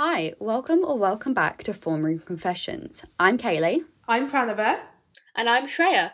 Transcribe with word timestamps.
Hi, 0.00 0.32
welcome 0.38 0.84
or 0.84 0.96
welcome 0.96 1.34
back 1.34 1.64
to 1.64 1.74
Form 1.74 2.04
Room 2.04 2.20
Confessions. 2.20 3.02
I'm 3.18 3.36
Kaylee. 3.36 3.80
I'm 4.06 4.30
Pranava. 4.30 4.78
And 5.34 5.50
I'm 5.50 5.66
Shreya. 5.66 6.12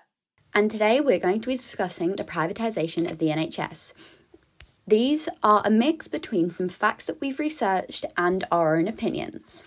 And 0.54 0.70
today 0.70 1.02
we're 1.02 1.18
going 1.18 1.42
to 1.42 1.48
be 1.48 1.58
discussing 1.58 2.16
the 2.16 2.24
privatisation 2.24 3.10
of 3.10 3.18
the 3.18 3.26
NHS. 3.26 3.92
These 4.86 5.28
are 5.42 5.60
a 5.66 5.70
mix 5.70 6.08
between 6.08 6.48
some 6.48 6.70
facts 6.70 7.04
that 7.04 7.20
we've 7.20 7.38
researched 7.38 8.06
and 8.16 8.46
our 8.50 8.74
own 8.74 8.88
opinions 8.88 9.64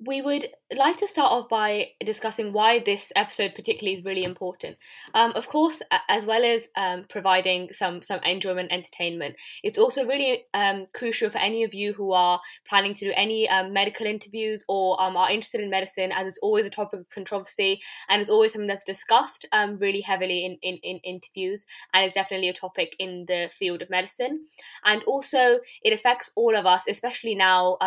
we 0.00 0.22
would 0.22 0.46
like 0.76 0.96
to 0.98 1.08
start 1.08 1.32
off 1.32 1.48
by 1.48 1.88
discussing 2.04 2.52
why 2.52 2.78
this 2.78 3.12
episode 3.16 3.54
particularly 3.54 3.94
is 3.94 4.04
really 4.04 4.22
important. 4.22 4.76
Um, 5.14 5.32
of 5.32 5.48
course, 5.48 5.82
as 6.08 6.24
well 6.24 6.44
as 6.44 6.68
um, 6.76 7.06
providing 7.08 7.72
some 7.72 8.02
some 8.02 8.20
enjoyment, 8.20 8.70
entertainment, 8.70 9.36
it's 9.64 9.78
also 9.78 10.06
really 10.06 10.44
um, 10.54 10.86
crucial 10.94 11.30
for 11.30 11.38
any 11.38 11.64
of 11.64 11.74
you 11.74 11.92
who 11.92 12.12
are 12.12 12.40
planning 12.68 12.94
to 12.94 13.06
do 13.06 13.12
any 13.16 13.48
um, 13.48 13.72
medical 13.72 14.06
interviews 14.06 14.64
or 14.68 15.00
um, 15.02 15.16
are 15.16 15.30
interested 15.30 15.60
in 15.60 15.70
medicine, 15.70 16.12
as 16.12 16.28
it's 16.28 16.38
always 16.38 16.66
a 16.66 16.70
topic 16.70 17.00
of 17.00 17.10
controversy 17.10 17.80
and 18.08 18.20
it's 18.20 18.30
always 18.30 18.52
something 18.52 18.68
that's 18.68 18.84
discussed 18.84 19.46
um, 19.52 19.74
really 19.76 20.00
heavily 20.00 20.44
in, 20.44 20.56
in, 20.62 20.76
in 20.82 20.98
interviews, 20.98 21.66
and 21.92 22.04
it's 22.04 22.14
definitely 22.14 22.48
a 22.48 22.54
topic 22.54 22.94
in 22.98 23.24
the 23.26 23.50
field 23.52 23.82
of 23.82 23.90
medicine. 23.90 24.44
And 24.84 25.02
also, 25.04 25.58
it 25.82 25.92
affects 25.92 26.30
all 26.36 26.56
of 26.56 26.66
us, 26.66 26.84
especially 26.88 27.34
now 27.34 27.78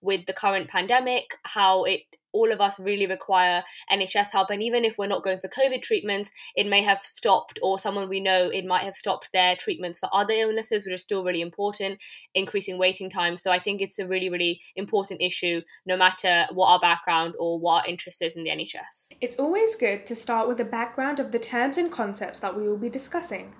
with 0.00 0.26
the 0.26 0.32
current 0.32 0.68
pandemic. 0.68 1.38
How 1.44 1.84
it 1.84 2.00
all 2.32 2.52
of 2.52 2.60
us 2.60 2.78
really 2.80 3.06
require 3.06 3.62
NHS 3.90 4.30
help. 4.30 4.50
And 4.50 4.62
even 4.62 4.84
if 4.84 4.98
we're 4.98 5.06
not 5.06 5.22
going 5.22 5.40
for 5.40 5.48
COVID 5.48 5.82
treatments, 5.82 6.30
it 6.56 6.66
may 6.66 6.82
have 6.82 7.00
stopped, 7.00 7.58
or 7.62 7.78
someone 7.78 8.08
we 8.08 8.20
know, 8.20 8.48
it 8.48 8.64
might 8.64 8.82
have 8.82 8.94
stopped 8.94 9.30
their 9.32 9.56
treatments 9.56 9.98
for 9.98 10.08
other 10.12 10.34
illnesses, 10.34 10.84
which 10.84 10.94
are 10.94 10.98
still 10.98 11.24
really 11.24 11.40
important, 11.40 12.00
increasing 12.34 12.78
waiting 12.78 13.10
time. 13.10 13.36
So 13.36 13.50
I 13.50 13.58
think 13.58 13.80
it's 13.80 13.98
a 13.98 14.06
really, 14.06 14.28
really 14.28 14.60
important 14.76 15.20
issue, 15.20 15.62
no 15.86 15.96
matter 15.96 16.46
what 16.52 16.68
our 16.68 16.80
background 16.80 17.34
or 17.38 17.58
what 17.58 17.82
our 17.82 17.88
interest 17.88 18.22
is 18.22 18.36
in 18.36 18.44
the 18.44 18.50
NHS. 18.50 19.12
It's 19.20 19.38
always 19.38 19.74
good 19.76 20.06
to 20.06 20.16
start 20.16 20.48
with 20.48 20.60
a 20.60 20.64
background 20.64 21.20
of 21.20 21.32
the 21.32 21.38
terms 21.38 21.78
and 21.78 21.90
concepts 21.90 22.40
that 22.40 22.56
we 22.56 22.68
will 22.68 22.78
be 22.78 22.88
discussing. 22.88 23.54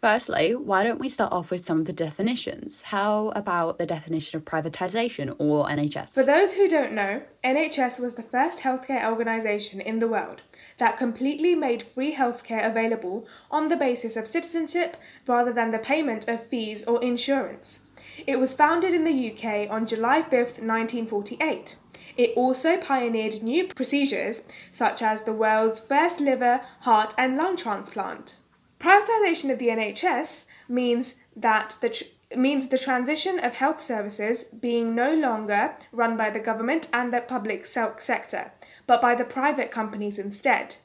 Firstly, 0.00 0.54
why 0.54 0.84
don't 0.84 1.00
we 1.00 1.08
start 1.08 1.32
off 1.32 1.50
with 1.50 1.64
some 1.64 1.80
of 1.80 1.86
the 1.86 1.92
definitions? 1.92 2.82
How 2.82 3.30
about 3.30 3.78
the 3.78 3.86
definition 3.86 4.36
of 4.36 4.44
privatisation 4.44 5.34
or 5.38 5.66
NHS? 5.66 6.10
For 6.10 6.22
those 6.22 6.54
who 6.54 6.68
don't 6.68 6.92
know, 6.92 7.22
NHS 7.42 7.98
was 7.98 8.14
the 8.14 8.22
first 8.22 8.60
healthcare 8.60 9.10
organisation 9.10 9.80
in 9.80 9.98
the 9.98 10.06
world 10.06 10.42
that 10.78 10.98
completely 10.98 11.54
made 11.54 11.82
free 11.82 12.14
healthcare 12.14 12.68
available 12.68 13.26
on 13.50 13.68
the 13.68 13.76
basis 13.76 14.16
of 14.16 14.26
citizenship 14.26 14.96
rather 15.26 15.52
than 15.52 15.70
the 15.70 15.78
payment 15.78 16.28
of 16.28 16.46
fees 16.46 16.84
or 16.84 17.02
insurance. 17.02 17.90
It 18.26 18.38
was 18.38 18.54
founded 18.54 18.92
in 18.92 19.04
the 19.04 19.32
UK 19.32 19.70
on 19.70 19.86
July 19.86 20.22
5th, 20.22 20.60
1948. 20.60 21.76
It 22.16 22.32
also 22.36 22.76
pioneered 22.76 23.42
new 23.42 23.66
procedures 23.66 24.42
such 24.70 25.02
as 25.02 25.22
the 25.22 25.32
world's 25.32 25.80
first 25.80 26.20
liver, 26.20 26.60
heart, 26.80 27.14
and 27.18 27.36
lung 27.36 27.56
transplant. 27.56 28.36
Privatisation 28.78 29.50
of 29.50 29.58
the 29.58 29.68
NHS 29.68 30.46
means 30.68 31.16
that 31.34 31.76
the 31.80 31.88
tr- 31.88 32.04
means 32.36 32.68
the 32.68 32.78
transition 32.78 33.38
of 33.38 33.54
health 33.54 33.80
services 33.80 34.44
being 34.44 34.94
no 34.94 35.14
longer 35.14 35.76
run 35.92 36.16
by 36.16 36.28
the 36.28 36.40
government 36.40 36.88
and 36.92 37.12
the 37.12 37.20
public 37.20 37.64
sector, 37.66 38.52
but 38.86 39.00
by 39.00 39.14
the 39.14 39.24
private 39.24 39.70
companies 39.70 40.18
instead. 40.18 40.76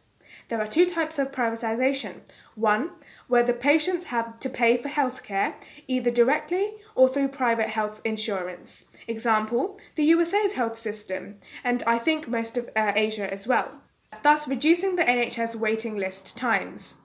There 0.50 0.62
are 0.62 0.68
two 0.68 0.86
types 0.86 1.18
of 1.18 1.32
privatisation. 1.32 2.22
One, 2.56 2.92
where 3.28 3.44
the 3.44 3.54
patients 3.54 4.06
have 4.06 4.40
to 4.42 4.50
pay 4.50 4.78
for 4.78 4.90
healthcare 4.90 5.56
either 5.88 6.12
directly 6.12 6.74
or 6.96 7.08
through 7.08 7.30
private 7.30 7.70
health 7.70 8.02
insurance. 8.04 8.86
Example, 9.08 9.80
the 9.96 10.04
USA's 10.04 10.54
health 10.54 10.78
system, 10.78 11.38
and 11.64 11.84
I 11.84 11.98
think 11.98 12.28
most 12.28 12.58
of 12.58 12.70
uh, 12.76 12.92
Asia 12.96 13.32
as 13.32 13.48
well, 13.48 13.82
thus 14.24 14.48
reducing 14.48 14.96
the 14.96 15.04
NHS 15.04 15.56
waiting 15.56 15.98
list 15.98 16.38
times. 16.38 16.98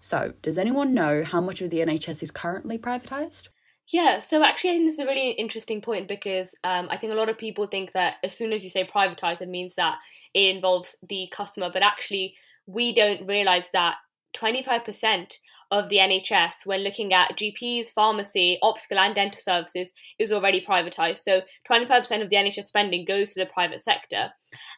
So, 0.00 0.32
does 0.42 0.58
anyone 0.58 0.94
know 0.94 1.22
how 1.24 1.40
much 1.40 1.60
of 1.60 1.70
the 1.70 1.78
NHS 1.78 2.22
is 2.22 2.30
currently 2.30 2.78
privatised? 2.78 3.48
Yeah, 3.92 4.20
so 4.20 4.42
actually, 4.42 4.70
I 4.70 4.72
think 4.74 4.86
this 4.86 4.94
is 4.94 5.00
a 5.00 5.06
really 5.06 5.30
interesting 5.32 5.82
point 5.82 6.08
because 6.08 6.54
um, 6.64 6.88
I 6.90 6.96
think 6.96 7.12
a 7.12 7.16
lot 7.16 7.28
of 7.28 7.36
people 7.36 7.66
think 7.66 7.92
that 7.92 8.14
as 8.22 8.34
soon 8.34 8.52
as 8.52 8.64
you 8.64 8.70
say 8.70 8.84
privatise, 8.84 9.42
it 9.42 9.48
means 9.48 9.74
that 9.74 9.98
it 10.32 10.54
involves 10.54 10.96
the 11.08 11.28
customer, 11.32 11.70
but 11.72 11.82
actually, 11.82 12.34
we 12.66 12.94
don't 12.94 13.26
realise 13.26 13.68
that 13.72 13.96
25% 14.36 15.32
of 15.70 15.88
the 15.88 15.98
NHS, 15.98 16.66
when 16.66 16.82
looking 16.82 17.12
at 17.12 17.36
GPs, 17.36 17.92
pharmacy, 17.92 18.58
optical, 18.62 18.98
and 18.98 19.14
dental 19.14 19.40
services, 19.40 19.92
is 20.18 20.32
already 20.32 20.64
privatised. 20.64 21.18
So 21.18 21.42
25% 21.68 22.22
of 22.22 22.28
the 22.28 22.36
NHS 22.36 22.64
spending 22.64 23.04
goes 23.04 23.32
to 23.32 23.40
the 23.40 23.46
private 23.46 23.80
sector. 23.80 24.30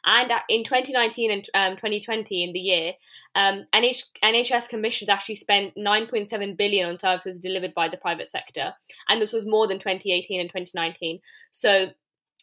And 0.05 0.33
in 0.49 0.65
2019 0.65 1.31
and 1.31 1.49
um, 1.55 1.77
2020, 1.77 2.45
in 2.45 2.53
the 2.53 2.61
year, 2.61 2.93
um, 3.35 3.65
NH- 3.73 4.13
NHS 4.23 4.69
commissions 4.69 5.09
actually 5.09 5.37
spent 5.37 5.75
9.7 5.77 6.57
billion 6.57 6.89
on 6.89 6.99
services 6.99 7.39
delivered 7.39 7.75
by 7.75 7.89
the 7.89 7.97
private 7.97 8.29
sector, 8.29 8.75
and 9.09 9.21
this 9.21 9.33
was 9.33 9.47
more 9.47 9.67
than 9.67 9.79
2018 9.79 10.41
and 10.41 10.51
2019. 10.51 11.21
So 11.53 11.91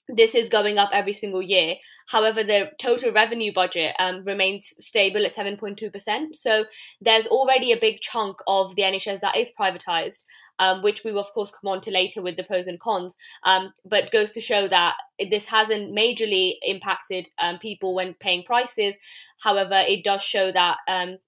this 0.09 0.33
is 0.33 0.49
going 0.49 0.77
up 0.77 0.89
every 0.91 1.13
single 1.13 1.41
year. 1.41 1.75
However, 2.07 2.43
the 2.43 2.71
total 2.79 3.11
revenue 3.11 3.53
budget 3.53 3.95
um, 3.99 4.23
remains 4.23 4.73
stable 4.79 5.25
at 5.25 5.35
7.2%. 5.35 6.35
So 6.35 6.65
there's 6.99 7.27
already 7.27 7.71
a 7.71 7.79
big 7.79 8.01
chunk 8.01 8.37
of 8.47 8.75
the 8.75 8.81
NHS 8.81 9.19
that 9.19 9.37
is 9.37 9.51
privatised, 9.57 10.23
um, 10.57 10.81
which 10.81 11.03
we 11.03 11.11
will, 11.11 11.21
of 11.21 11.31
course, 11.33 11.51
come 11.51 11.69
on 11.69 11.81
to 11.81 11.91
later 11.91 12.21
with 12.21 12.37
the 12.37 12.43
pros 12.43 12.67
and 12.67 12.79
cons. 12.79 13.15
Um, 13.43 13.71
but 13.85 14.11
goes 14.11 14.31
to 14.31 14.41
show 14.41 14.67
that 14.67 14.95
this 15.29 15.45
hasn't 15.45 15.95
majorly 15.95 16.53
impacted 16.63 17.29
um, 17.37 17.59
people 17.59 17.93
when 17.93 18.15
paying 18.15 18.43
prices. 18.43 18.95
However, 19.39 19.83
it 19.87 20.03
does 20.03 20.23
show 20.23 20.51
that 20.51 20.77
um, 20.87 21.19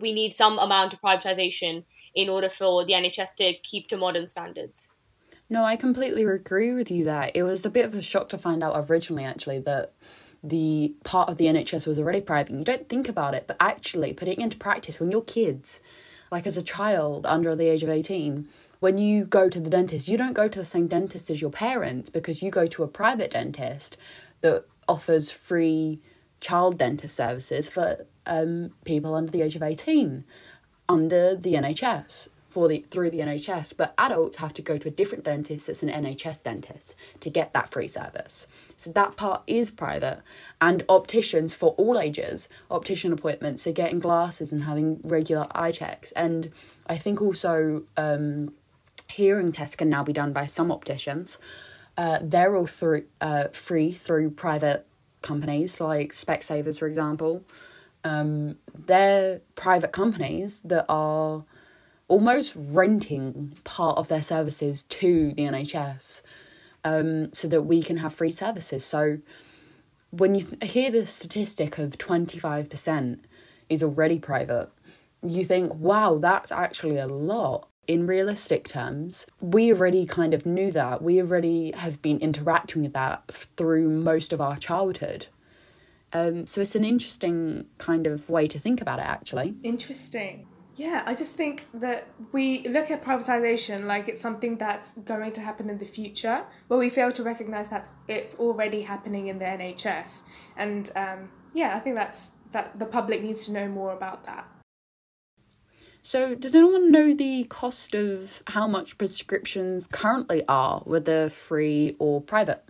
we 0.00 0.12
need 0.12 0.32
some 0.32 0.58
amount 0.58 0.94
of 0.94 1.00
privatisation 1.00 1.84
in 2.14 2.28
order 2.28 2.48
for 2.48 2.84
the 2.84 2.94
NHS 2.94 3.34
to 3.36 3.54
keep 3.62 3.88
to 3.88 3.96
modern 3.96 4.26
standards. 4.26 4.90
No, 5.48 5.64
I 5.64 5.76
completely 5.76 6.24
agree 6.24 6.72
with 6.72 6.90
you 6.90 7.04
there. 7.04 7.30
It 7.34 7.44
was 7.44 7.64
a 7.64 7.70
bit 7.70 7.84
of 7.84 7.94
a 7.94 8.02
shock 8.02 8.28
to 8.30 8.38
find 8.38 8.64
out 8.64 8.88
originally, 8.88 9.24
actually, 9.24 9.60
that 9.60 9.92
the 10.42 10.94
part 11.04 11.28
of 11.28 11.36
the 11.36 11.46
NHS 11.46 11.86
was 11.86 11.98
already 11.98 12.20
private. 12.20 12.54
You 12.54 12.64
don't 12.64 12.88
think 12.88 13.08
about 13.08 13.34
it, 13.34 13.44
but 13.46 13.56
actually 13.60 14.12
putting 14.12 14.40
it 14.40 14.44
into 14.44 14.56
practice 14.56 14.98
when 14.98 15.10
you're 15.10 15.22
kids, 15.22 15.80
like 16.32 16.46
as 16.46 16.56
a 16.56 16.62
child 16.62 17.26
under 17.26 17.54
the 17.54 17.68
age 17.68 17.84
of 17.84 17.88
18, 17.88 18.48
when 18.80 18.98
you 18.98 19.24
go 19.24 19.48
to 19.48 19.60
the 19.60 19.70
dentist, 19.70 20.08
you 20.08 20.18
don't 20.18 20.32
go 20.32 20.48
to 20.48 20.58
the 20.58 20.64
same 20.64 20.88
dentist 20.88 21.30
as 21.30 21.40
your 21.40 21.50
parents 21.50 22.10
because 22.10 22.42
you 22.42 22.50
go 22.50 22.66
to 22.66 22.82
a 22.82 22.88
private 22.88 23.30
dentist 23.30 23.96
that 24.40 24.64
offers 24.88 25.30
free 25.30 26.00
child 26.40 26.76
dentist 26.76 27.16
services 27.16 27.68
for 27.68 28.04
um, 28.26 28.72
people 28.84 29.14
under 29.14 29.30
the 29.30 29.42
age 29.42 29.56
of 29.56 29.62
18 29.62 30.24
under 30.88 31.34
the 31.34 31.54
NHS 31.54 32.28
for 32.56 32.68
the 32.68 32.82
through 32.90 33.10
the 33.10 33.18
NHS, 33.18 33.74
but 33.76 33.92
adults 33.98 34.38
have 34.38 34.54
to 34.54 34.62
go 34.62 34.78
to 34.78 34.88
a 34.88 34.90
different 34.90 35.24
dentist 35.24 35.66
that's 35.66 35.82
an 35.82 35.90
NHS 35.90 36.42
dentist 36.42 36.94
to 37.20 37.28
get 37.28 37.52
that 37.52 37.70
free 37.70 37.86
service. 37.86 38.46
So 38.78 38.90
that 38.92 39.14
part 39.14 39.42
is 39.46 39.68
private. 39.68 40.22
And 40.58 40.82
opticians 40.88 41.52
for 41.52 41.74
all 41.76 42.00
ages, 42.00 42.48
optician 42.70 43.12
appointments, 43.12 43.66
are 43.66 43.72
getting 43.72 43.98
glasses 43.98 44.52
and 44.52 44.62
having 44.64 45.00
regular 45.04 45.46
eye 45.50 45.70
checks. 45.70 46.12
And 46.12 46.50
I 46.86 46.96
think 46.96 47.20
also 47.20 47.82
um, 47.98 48.54
hearing 49.06 49.52
tests 49.52 49.76
can 49.76 49.90
now 49.90 50.02
be 50.02 50.14
done 50.14 50.32
by 50.32 50.46
some 50.46 50.72
opticians. 50.72 51.36
Uh, 51.98 52.20
they're 52.22 52.56
all 52.56 52.66
through 52.66 53.04
uh, 53.20 53.48
free 53.48 53.92
through 53.92 54.30
private 54.30 54.86
companies 55.20 55.78
like 55.78 56.12
Specsavers, 56.12 56.78
for 56.78 56.86
example. 56.86 57.44
Um, 58.02 58.56
they're 58.86 59.42
private 59.56 59.92
companies 59.92 60.62
that 60.64 60.86
are 60.88 61.44
almost 62.08 62.52
renting 62.56 63.56
part 63.64 63.98
of 63.98 64.08
their 64.08 64.22
services 64.22 64.84
to 64.84 65.32
the 65.32 65.42
NHS 65.42 66.22
um, 66.84 67.32
so 67.32 67.48
that 67.48 67.62
we 67.62 67.82
can 67.82 67.98
have 67.98 68.14
free 68.14 68.30
services. 68.30 68.84
So 68.84 69.18
when 70.10 70.34
you 70.34 70.42
th- 70.42 70.72
hear 70.72 70.90
the 70.90 71.06
statistic 71.06 71.78
of 71.78 71.98
25% 71.98 73.20
is 73.68 73.82
already 73.82 74.18
private, 74.18 74.70
you 75.22 75.44
think, 75.44 75.74
wow, 75.74 76.18
that's 76.18 76.52
actually 76.52 76.98
a 76.98 77.08
lot. 77.08 77.68
In 77.88 78.06
realistic 78.06 78.66
terms, 78.66 79.26
we 79.40 79.72
already 79.72 80.06
kind 80.06 80.34
of 80.34 80.44
knew 80.44 80.72
that. 80.72 81.02
We 81.02 81.20
already 81.20 81.72
have 81.72 82.02
been 82.02 82.18
interacting 82.18 82.82
with 82.82 82.92
that 82.94 83.30
through 83.56 83.88
most 83.88 84.32
of 84.32 84.40
our 84.40 84.56
childhood. 84.56 85.26
Um, 86.12 86.46
so 86.46 86.60
it's 86.60 86.74
an 86.74 86.84
interesting 86.84 87.66
kind 87.78 88.06
of 88.06 88.28
way 88.28 88.48
to 88.48 88.58
think 88.58 88.80
about 88.80 88.98
it, 88.98 89.06
actually. 89.06 89.54
Interesting. 89.62 90.48
Yeah, 90.76 91.02
I 91.06 91.14
just 91.14 91.36
think 91.36 91.66
that 91.72 92.06
we 92.32 92.68
look 92.68 92.90
at 92.90 93.02
privatization 93.02 93.86
like 93.86 94.08
it's 94.08 94.20
something 94.20 94.58
that's 94.58 94.92
going 94.92 95.32
to 95.32 95.40
happen 95.40 95.70
in 95.70 95.78
the 95.78 95.86
future, 95.86 96.44
but 96.68 96.76
we 96.76 96.90
fail 96.90 97.10
to 97.12 97.22
recognize 97.22 97.70
that 97.70 97.88
it's 98.06 98.38
already 98.38 98.82
happening 98.82 99.28
in 99.28 99.38
the 99.38 99.46
NHS. 99.46 100.24
And 100.54 100.92
um, 100.94 101.30
yeah, 101.54 101.74
I 101.74 101.80
think 101.80 101.96
that's 101.96 102.32
that 102.52 102.78
the 102.78 102.84
public 102.84 103.22
needs 103.22 103.46
to 103.46 103.52
know 103.52 103.68
more 103.68 103.92
about 103.92 104.24
that. 104.26 104.46
So, 106.02 106.34
does 106.34 106.54
anyone 106.54 106.92
know 106.92 107.14
the 107.14 107.44
cost 107.44 107.94
of 107.94 108.42
how 108.46 108.68
much 108.68 108.98
prescriptions 108.98 109.88
currently 109.90 110.44
are, 110.46 110.80
whether 110.80 111.30
free 111.30 111.96
or 111.98 112.20
private? 112.20 112.62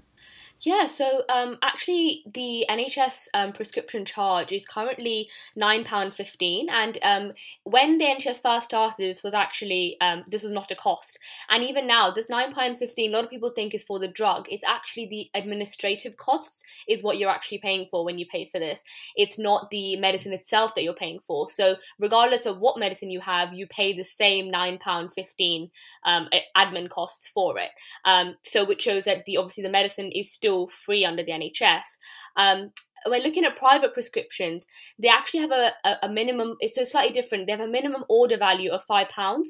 Yeah, 0.61 0.87
so 0.87 1.23
um, 1.29 1.59
actually, 1.61 2.23
the 2.33 2.65
NHS 2.71 3.29
um, 3.35 3.53
prescription 3.53 4.07
charge 4.07 4.53
is 4.53 4.67
currently 4.67 5.29
nine 5.55 5.85
pound 5.85 6.15
fifteen, 6.15 6.69
and 6.71 6.99
um, 7.03 7.33
when 7.65 7.99
the 7.99 8.07
NHS 8.07 8.41
first 8.41 8.67
started, 8.67 8.97
this 8.99 9.23
was 9.23 9.35
actually 9.35 9.99
um, 10.01 10.25
this 10.29 10.43
was 10.43 10.53
not 10.53 10.71
a 10.71 10.75
cost, 10.75 11.19
and 11.51 11.63
even 11.63 11.87
now, 11.87 12.11
this 12.11 12.31
nine 12.31 12.53
pound 12.53 12.79
fifteen, 12.79 13.11
a 13.11 13.17
lot 13.17 13.25
of 13.25 13.31
people 13.31 13.51
think 13.51 13.75
is 13.75 13.85
for 13.85 13.99
the 13.99 14.09
drug. 14.09 14.47
It's 14.49 14.65
actually 14.65 15.07
the 15.07 15.29
administrative 15.39 16.17
costs 16.17 16.63
is 16.89 17.03
what 17.03 17.19
you're 17.19 17.31
actually 17.31 17.59
paying 17.59 17.87
for 17.91 18.03
when 18.03 18.17
you 18.17 18.25
pay 18.25 18.47
for 18.47 18.59
this. 18.59 18.83
It's 19.15 19.39
not 19.39 19.69
the 19.71 19.97
medicine 19.97 20.33
itself 20.33 20.75
that 20.75 20.85
you're 20.85 20.95
paying 20.95 21.21
for. 21.21 21.51
So 21.51 21.77
regardless 21.99 22.47
of 22.47 22.61
what 22.61 22.79
medicine 22.79 23.11
you 23.11 23.21
have, 23.21 23.53
you 23.53 23.67
pay 23.67 23.95
the 23.95 24.05
same 24.05 24.51
nine 24.51 24.79
pound 24.79 25.13
fifteen 25.13 25.69
um, 26.07 26.31
admin 26.57 26.89
costs 26.89 27.29
for 27.29 27.59
it. 27.59 27.71
Um, 28.07 28.37
so 28.43 28.65
which 28.65 28.81
shows 28.81 29.05
that 29.05 29.27
the 29.27 29.37
obviously 29.37 29.63
the 29.63 29.69
medicine 29.69 30.11
is 30.13 30.33
still 30.33 30.46
still 30.47 30.69
free 30.69 31.05
under 31.05 31.25
the 31.25 31.33
NHS. 31.33 31.99
Um, 32.37 32.71
when 33.07 33.23
looking 33.23 33.45
at 33.45 33.57
private 33.57 33.93
prescriptions, 33.93 34.67
they 34.99 35.09
actually 35.09 35.41
have 35.41 35.51
a, 35.51 35.73
a, 35.85 35.97
a 36.05 36.09
minimum, 36.09 36.57
it's 36.61 36.75
so 36.75 36.85
slightly 36.85 37.13
different. 37.13 37.47
They 37.47 37.53
have 37.53 37.61
a 37.61 37.69
minimum 37.69 38.05
order 38.09 38.37
value 38.37 38.71
of 38.71 38.87
£5. 38.87 39.45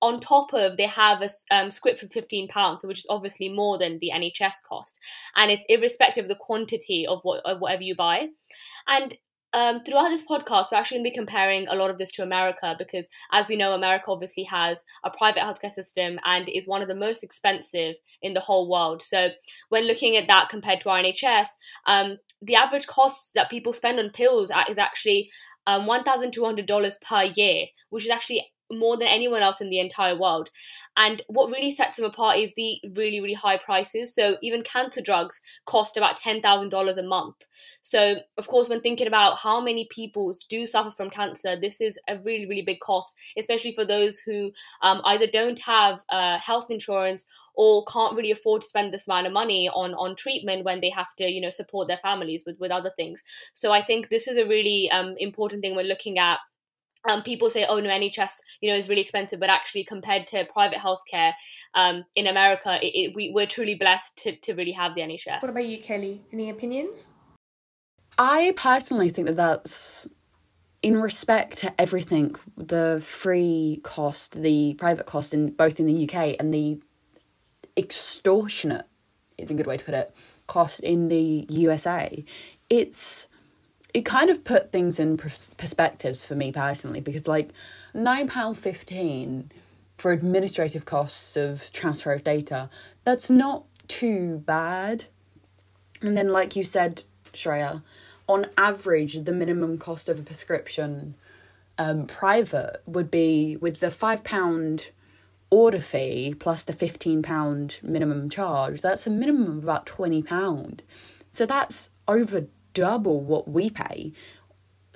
On 0.00 0.20
top 0.20 0.54
of, 0.54 0.76
they 0.76 0.86
have 0.86 1.22
a 1.22 1.28
um, 1.50 1.70
script 1.70 2.00
for 2.00 2.06
£15, 2.06 2.84
which 2.84 3.00
is 3.00 3.06
obviously 3.10 3.48
more 3.48 3.78
than 3.78 3.98
the 3.98 4.10
NHS 4.14 4.62
cost. 4.66 4.98
And 5.36 5.50
it's 5.50 5.64
irrespective 5.68 6.24
of 6.24 6.28
the 6.28 6.36
quantity 6.36 7.06
of, 7.06 7.20
what, 7.22 7.44
of 7.44 7.60
whatever 7.60 7.82
you 7.82 7.94
buy. 7.94 8.28
And 8.86 9.16
um, 9.54 9.80
throughout 9.80 10.08
this 10.08 10.24
podcast, 10.24 10.66
we're 10.70 10.78
actually 10.78 10.98
going 10.98 11.04
to 11.04 11.10
be 11.10 11.16
comparing 11.16 11.68
a 11.68 11.74
lot 11.74 11.90
of 11.90 11.98
this 11.98 12.10
to 12.12 12.22
America 12.22 12.74
because, 12.78 13.08
as 13.32 13.48
we 13.48 13.56
know, 13.56 13.72
America 13.72 14.10
obviously 14.10 14.44
has 14.44 14.82
a 15.04 15.10
private 15.10 15.40
healthcare 15.40 15.72
system 15.72 16.18
and 16.24 16.48
is 16.48 16.66
one 16.66 16.82
of 16.82 16.88
the 16.88 16.94
most 16.94 17.22
expensive 17.22 17.96
in 18.22 18.34
the 18.34 18.40
whole 18.40 18.68
world. 18.68 19.02
So, 19.02 19.28
when 19.68 19.86
looking 19.86 20.16
at 20.16 20.26
that 20.28 20.48
compared 20.48 20.80
to 20.82 20.90
our 20.90 21.02
NHS, 21.02 21.48
um, 21.86 22.18
the 22.40 22.56
average 22.56 22.86
costs 22.86 23.32
that 23.34 23.50
people 23.50 23.72
spend 23.72 23.98
on 23.98 24.10
pills 24.10 24.50
is 24.68 24.78
actually 24.78 25.30
um, 25.66 25.86
$1,200 25.86 27.00
per 27.02 27.24
year, 27.36 27.66
which 27.90 28.04
is 28.04 28.10
actually 28.10 28.51
more 28.78 28.96
than 28.96 29.08
anyone 29.08 29.42
else 29.42 29.60
in 29.60 29.70
the 29.70 29.80
entire 29.80 30.18
world. 30.18 30.50
And 30.96 31.22
what 31.28 31.50
really 31.50 31.70
sets 31.70 31.96
them 31.96 32.04
apart 32.04 32.38
is 32.38 32.52
the 32.54 32.78
really, 32.94 33.20
really 33.20 33.34
high 33.34 33.56
prices. 33.56 34.14
So 34.14 34.36
even 34.42 34.62
cancer 34.62 35.00
drugs 35.00 35.40
cost 35.64 35.96
about 35.96 36.20
$10,000 36.20 36.96
a 36.96 37.02
month. 37.02 37.36
So, 37.82 38.16
of 38.36 38.46
course, 38.46 38.68
when 38.68 38.80
thinking 38.80 39.06
about 39.06 39.38
how 39.38 39.60
many 39.60 39.88
people 39.90 40.34
do 40.48 40.66
suffer 40.66 40.90
from 40.90 41.10
cancer, 41.10 41.56
this 41.58 41.80
is 41.80 41.98
a 42.08 42.18
really, 42.18 42.46
really 42.46 42.62
big 42.62 42.80
cost, 42.80 43.16
especially 43.38 43.74
for 43.74 43.84
those 43.84 44.18
who 44.18 44.52
um, 44.82 45.00
either 45.04 45.26
don't 45.26 45.58
have 45.60 46.02
uh, 46.10 46.38
health 46.38 46.66
insurance 46.70 47.26
or 47.54 47.84
can't 47.86 48.16
really 48.16 48.30
afford 48.30 48.62
to 48.62 48.68
spend 48.68 48.92
this 48.92 49.06
amount 49.06 49.26
of 49.26 49.32
money 49.32 49.68
on 49.68 49.94
on 49.94 50.16
treatment 50.16 50.64
when 50.64 50.80
they 50.80 50.90
have 50.90 51.14
to 51.16 51.28
you 51.28 51.40
know 51.40 51.50
support 51.50 51.88
their 51.88 51.98
families 51.98 52.44
with 52.46 52.58
with 52.58 52.70
other 52.70 52.92
things 52.96 53.22
so 53.54 53.72
i 53.72 53.82
think 53.82 54.08
this 54.08 54.26
is 54.26 54.36
a 54.36 54.46
really 54.46 54.90
um, 54.90 55.14
important 55.18 55.62
thing 55.62 55.76
we're 55.76 55.82
looking 55.82 56.18
at 56.18 56.38
um, 57.08 57.22
people 57.22 57.50
say, 57.50 57.66
"Oh 57.68 57.80
no, 57.80 57.88
NHS, 57.88 58.32
you 58.60 58.70
know, 58.70 58.76
is 58.76 58.88
really 58.88 59.02
expensive," 59.02 59.40
but 59.40 59.50
actually, 59.50 59.84
compared 59.84 60.26
to 60.28 60.44
private 60.52 60.78
healthcare 60.78 61.32
um, 61.74 62.04
in 62.14 62.26
America, 62.26 62.78
it, 62.82 62.88
it, 62.88 63.14
we 63.14 63.32
we're 63.34 63.46
truly 63.46 63.74
blessed 63.74 64.16
to 64.18 64.36
to 64.36 64.54
really 64.54 64.72
have 64.72 64.94
the 64.94 65.00
NHS. 65.00 65.42
What 65.42 65.50
about 65.50 65.66
you, 65.66 65.78
Kelly? 65.78 66.22
Any 66.32 66.50
opinions? 66.50 67.08
I 68.18 68.52
personally 68.56 69.08
think 69.08 69.26
that 69.26 69.36
that's 69.36 70.06
in 70.82 71.00
respect 71.00 71.58
to 71.58 71.80
everything 71.80 72.34
the 72.56 73.02
free 73.04 73.80
cost, 73.84 74.42
the 74.42 74.74
private 74.74 75.06
cost 75.06 75.32
in 75.32 75.50
both 75.50 75.80
in 75.80 75.86
the 75.86 76.08
UK 76.08 76.36
and 76.38 76.52
the 76.52 76.80
extortionate 77.76 78.86
is 79.38 79.50
a 79.50 79.54
good 79.54 79.66
way 79.66 79.76
to 79.76 79.84
put 79.84 79.94
it 79.94 80.14
cost 80.46 80.80
in 80.80 81.08
the 81.08 81.46
USA. 81.48 82.24
It's 82.68 83.26
it 83.94 84.04
kind 84.04 84.30
of 84.30 84.44
put 84.44 84.72
things 84.72 84.98
in 84.98 85.16
perspectives 85.16 86.24
for 86.24 86.34
me 86.34 86.50
personally 86.50 87.00
because 87.00 87.28
like 87.28 87.50
nine 87.94 88.28
pound 88.28 88.58
fifteen 88.58 89.50
for 89.98 90.12
administrative 90.12 90.84
costs 90.84 91.36
of 91.36 91.70
transfer 91.72 92.12
of 92.12 92.24
data 92.24 92.68
that's 93.04 93.30
not 93.30 93.64
too 93.88 94.42
bad. 94.46 95.04
And 96.00 96.16
then 96.16 96.28
like 96.28 96.56
you 96.56 96.64
said 96.64 97.02
Shreya 97.32 97.82
on 98.28 98.46
average 98.56 99.24
the 99.24 99.32
minimum 99.32 99.78
cost 99.78 100.08
of 100.08 100.18
a 100.18 100.22
prescription 100.22 101.14
um, 101.78 102.06
private 102.06 102.82
would 102.86 103.10
be 103.10 103.56
with 103.56 103.80
the 103.80 103.90
five 103.90 104.24
pound 104.24 104.88
order 105.50 105.80
fee 105.80 106.34
plus 106.38 106.64
the 106.64 106.72
15 106.72 107.22
pound 107.22 107.78
minimum 107.82 108.30
charge 108.30 108.80
that's 108.80 109.06
a 109.06 109.10
minimum 109.10 109.58
of 109.58 109.64
about 109.64 109.86
20 109.86 110.22
pound. 110.22 110.82
So 111.32 111.44
that's 111.46 111.90
over 112.08 112.46
double 112.74 113.20
what 113.20 113.48
we 113.48 113.70
pay 113.70 114.12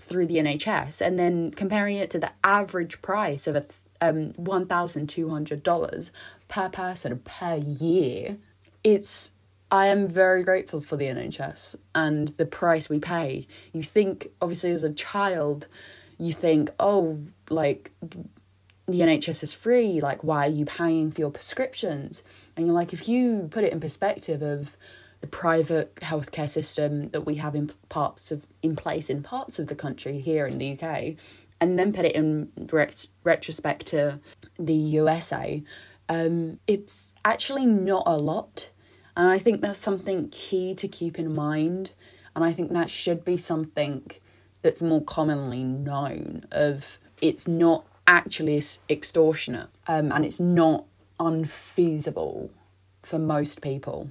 through 0.00 0.26
the 0.26 0.36
NHS 0.36 1.00
and 1.00 1.18
then 1.18 1.50
comparing 1.50 1.96
it 1.96 2.10
to 2.10 2.18
the 2.18 2.32
average 2.44 3.00
price 3.02 3.46
of 3.46 3.56
a 3.56 3.66
um, 4.00 4.32
$1,200 4.32 6.10
per 6.48 6.68
person 6.68 7.18
per 7.24 7.56
year, 7.56 8.36
it's 8.84 9.32
I 9.70 9.88
am 9.88 10.06
very 10.06 10.44
grateful 10.44 10.80
for 10.80 10.96
the 10.96 11.06
NHS 11.06 11.74
and 11.94 12.28
the 12.36 12.46
price 12.46 12.88
we 12.88 13.00
pay. 13.00 13.48
You 13.72 13.82
think, 13.82 14.28
obviously, 14.40 14.70
as 14.70 14.84
a 14.84 14.92
child, 14.92 15.66
you 16.18 16.32
think, 16.32 16.70
oh, 16.78 17.18
like 17.50 17.90
the 18.86 19.00
NHS 19.00 19.42
is 19.42 19.52
free, 19.52 20.00
like, 20.00 20.22
why 20.22 20.46
are 20.46 20.50
you 20.50 20.64
paying 20.64 21.10
for 21.10 21.20
your 21.20 21.30
prescriptions? 21.30 22.22
And 22.56 22.66
you're 22.66 22.74
like, 22.74 22.92
if 22.92 23.08
you 23.08 23.48
put 23.50 23.64
it 23.64 23.72
in 23.72 23.80
perspective 23.80 24.40
of 24.40 24.76
the 25.20 25.26
private 25.26 25.94
healthcare 25.96 26.48
system 26.48 27.10
that 27.10 27.22
we 27.22 27.36
have 27.36 27.54
in 27.54 27.70
parts 27.88 28.30
of 28.30 28.46
in 28.62 28.76
place 28.76 29.10
in 29.10 29.22
parts 29.22 29.58
of 29.58 29.66
the 29.68 29.74
country 29.74 30.20
here 30.20 30.46
in 30.46 30.58
the 30.58 30.72
UK, 30.72 31.16
and 31.60 31.78
then 31.78 31.92
put 31.92 32.04
it 32.04 32.14
in 32.14 32.50
ret- 32.70 33.06
retrospect 33.24 33.86
to 33.86 34.20
the 34.58 34.74
USA, 34.74 35.62
um, 36.08 36.58
it's 36.66 37.14
actually 37.24 37.66
not 37.66 38.04
a 38.06 38.16
lot, 38.16 38.70
and 39.16 39.28
I 39.28 39.38
think 39.38 39.60
that's 39.60 39.78
something 39.78 40.28
key 40.30 40.74
to 40.74 40.88
keep 40.88 41.18
in 41.18 41.34
mind, 41.34 41.92
and 42.34 42.44
I 42.44 42.52
think 42.52 42.72
that 42.72 42.90
should 42.90 43.24
be 43.24 43.36
something 43.36 44.10
that's 44.62 44.82
more 44.82 45.02
commonly 45.02 45.64
known 45.64 46.44
of 46.50 46.98
it's 47.20 47.48
not 47.48 47.86
actually 48.06 48.62
extortionate 48.88 49.68
um, 49.86 50.12
and 50.12 50.24
it's 50.24 50.40
not 50.40 50.84
unfeasible 51.18 52.50
for 53.02 53.18
most 53.18 53.62
people. 53.62 54.10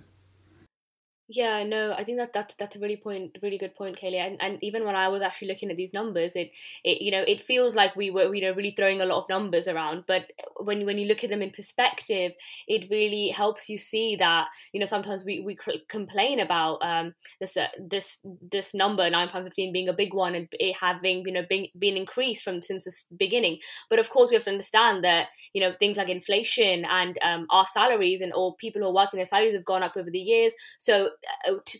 Yeah, 1.27 1.63
no, 1.63 1.91
I 1.94 2.03
think 2.03 2.20
that 2.20 2.34
that's 2.34 2.53
that's 2.53 2.75
a 2.75 2.79
really 2.79 2.98
point, 2.98 3.36
really 3.41 3.58
good 3.58 3.74
point, 3.74 3.98
Kaylee. 4.00 4.20
And 4.24 4.39
and 4.44 4.60
even 4.63 4.86
when 4.86 4.96
I 4.96 5.08
was 5.08 5.24
actually 5.24 5.48
looking 5.48 5.72
at 5.72 5.75
these 5.75 5.91
numbers, 5.91 6.34
it 6.36 6.51
it 6.84 7.01
you 7.01 7.10
know 7.10 7.24
it 7.27 7.41
feels 7.41 7.75
like 7.75 7.96
we 7.96 8.12
were 8.12 8.32
you 8.36 8.44
know 8.44 8.51
really 8.53 8.75
throwing 8.77 9.01
a 9.01 9.05
lot 9.08 9.24
of 9.24 9.27
numbers 9.29 9.67
around. 9.67 10.03
But 10.05 10.32
when 10.58 10.86
when 10.86 11.00
you 11.00 11.08
look 11.08 11.24
at 11.24 11.32
them 11.32 11.41
in 11.41 11.50
perspective, 11.50 12.34
it 12.67 12.91
really 12.91 13.29
helps 13.29 13.67
you 13.70 13.79
see 13.79 14.15
that 14.17 14.50
you 14.72 14.79
know 14.79 14.86
sometimes 14.86 15.25
we 15.25 15.39
we 15.39 15.58
complain 15.89 16.39
about 16.41 16.77
um 16.84 17.15
this 17.39 17.58
uh, 17.58 17.70
this 17.79 18.20
this 18.51 18.75
number 18.75 19.10
nine 19.10 19.27
point 19.29 19.46
fifteen 19.46 19.74
being 19.74 19.89
a 19.89 19.94
big 19.94 20.13
one 20.13 20.36
and 20.36 20.48
it 20.60 20.75
having 20.79 21.25
you 21.25 21.34
know 21.34 21.44
been 21.50 21.65
been 21.79 21.98
increased 21.98 22.44
from 22.44 22.62
since 22.62 22.84
the 22.84 23.15
beginning. 23.15 23.58
But 23.89 23.98
of 23.98 24.12
course, 24.12 24.29
we 24.29 24.36
have 24.36 24.44
to 24.44 24.51
understand 24.51 25.03
that 25.03 25.29
you 25.53 25.62
know 25.62 25.74
things 25.79 25.98
like 25.98 26.10
inflation 26.10 26.86
and 26.86 27.17
um 27.24 27.48
our 27.50 27.65
salaries 27.65 28.22
and 28.22 28.32
or 28.34 28.55
people 28.58 28.82
who 28.84 28.88
are 28.89 28.94
working 28.94 29.17
their 29.17 29.25
salaries 29.25 29.55
have 29.55 29.65
gone 29.65 29.82
up 29.82 29.98
over 29.98 30.12
the 30.12 30.20
years. 30.20 30.53
So 30.77 31.10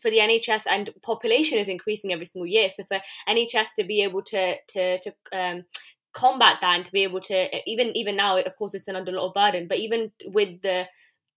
for 0.02 0.10
the 0.10 0.20
NHS 0.20 0.64
and 0.70 0.90
population 1.02 1.58
is 1.58 1.68
increasing 1.68 2.14
every 2.14 2.26
single 2.26 2.48
year. 2.48 2.70
So 2.70 2.84
for 2.84 3.00
NHS 3.28 3.68
to 3.78 3.84
be 3.84 4.02
able 4.04 4.22
to 4.24 4.56
to 4.70 5.00
to 5.00 5.14
um, 5.34 5.66
combat 6.14 6.58
that 6.62 6.76
and 6.76 6.86
to 6.86 6.92
be 6.92 7.04
able 7.04 7.22
to 7.22 7.70
even 7.70 7.96
even 7.96 8.16
now, 8.16 8.38
of 8.38 8.56
course, 8.58 8.74
it's 8.74 8.88
an 8.88 8.96
under 8.96 9.16
a 9.16 9.20
lot 9.20 9.28
of 9.28 9.34
burden. 9.34 9.68
But 9.68 9.80
even 9.80 10.12
with 10.26 10.62
the 10.62 10.88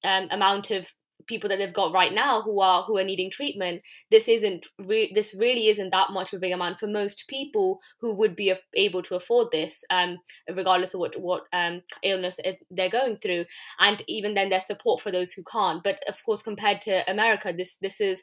um, 0.05 0.29
amount 0.31 0.71
of 0.71 0.93
people 1.29 1.49
that 1.49 1.59
they've 1.59 1.75
got 1.75 1.93
right 1.93 2.13
now 2.13 2.43
who 2.43 2.61
are 2.61 2.83
who 2.83 2.99
are 2.99 3.05
needing 3.05 3.31
treatment 3.31 3.83
this 4.11 4.29
isn't 4.29 4.67
re- 4.85 5.13
this 5.15 5.35
really 5.39 5.69
isn't 5.69 5.91
that 5.91 6.11
much 6.11 6.33
of 6.33 6.39
a 6.39 6.41
big 6.41 6.53
amount 6.53 6.79
for 6.79 6.87
most 6.87 7.25
people 7.29 7.81
who 8.01 8.15
would 8.15 8.35
be 8.35 8.55
able 8.75 9.03
to 9.03 9.15
afford 9.15 9.49
this 9.53 9.85
um 9.91 10.19
regardless 10.55 10.95
of 10.95 11.01
what 11.01 11.21
what 11.21 11.43
um 11.53 11.83
illness 12.03 12.39
they're 12.71 12.91
going 12.91 13.17
through. 13.17 13.45
And 13.79 14.03
even 14.09 14.35
then 14.35 14.49
there's 14.49 14.67
support 14.67 15.01
for 15.01 15.11
those 15.11 15.33
who 15.33 15.43
can't. 15.45 15.83
But 15.83 16.03
of 16.09 16.23
course 16.25 16.43
compared 16.43 16.81
to 16.83 17.09
america 17.11 17.53
this 17.57 17.77
this 17.79 18.01
is 18.01 18.23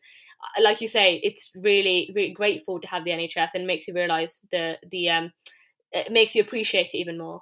uh, 0.58 0.64
like 0.64 0.82
you 0.82 0.88
say 0.88 1.16
it's 1.24 1.52
really 1.56 2.12
really 2.16 2.34
grateful 2.34 2.80
to 2.80 2.88
have 2.88 3.04
the 3.04 3.12
nhs 3.12 3.50
and 3.54 3.68
makes 3.68 3.88
you 3.88 3.94
realize 3.94 4.42
the 4.52 4.78
the 4.90 5.10
um 5.10 5.32
it 5.92 6.12
makes 6.12 6.36
you 6.36 6.42
appreciate 6.42 6.88
it 6.88 6.98
even 6.98 7.18
more. 7.18 7.42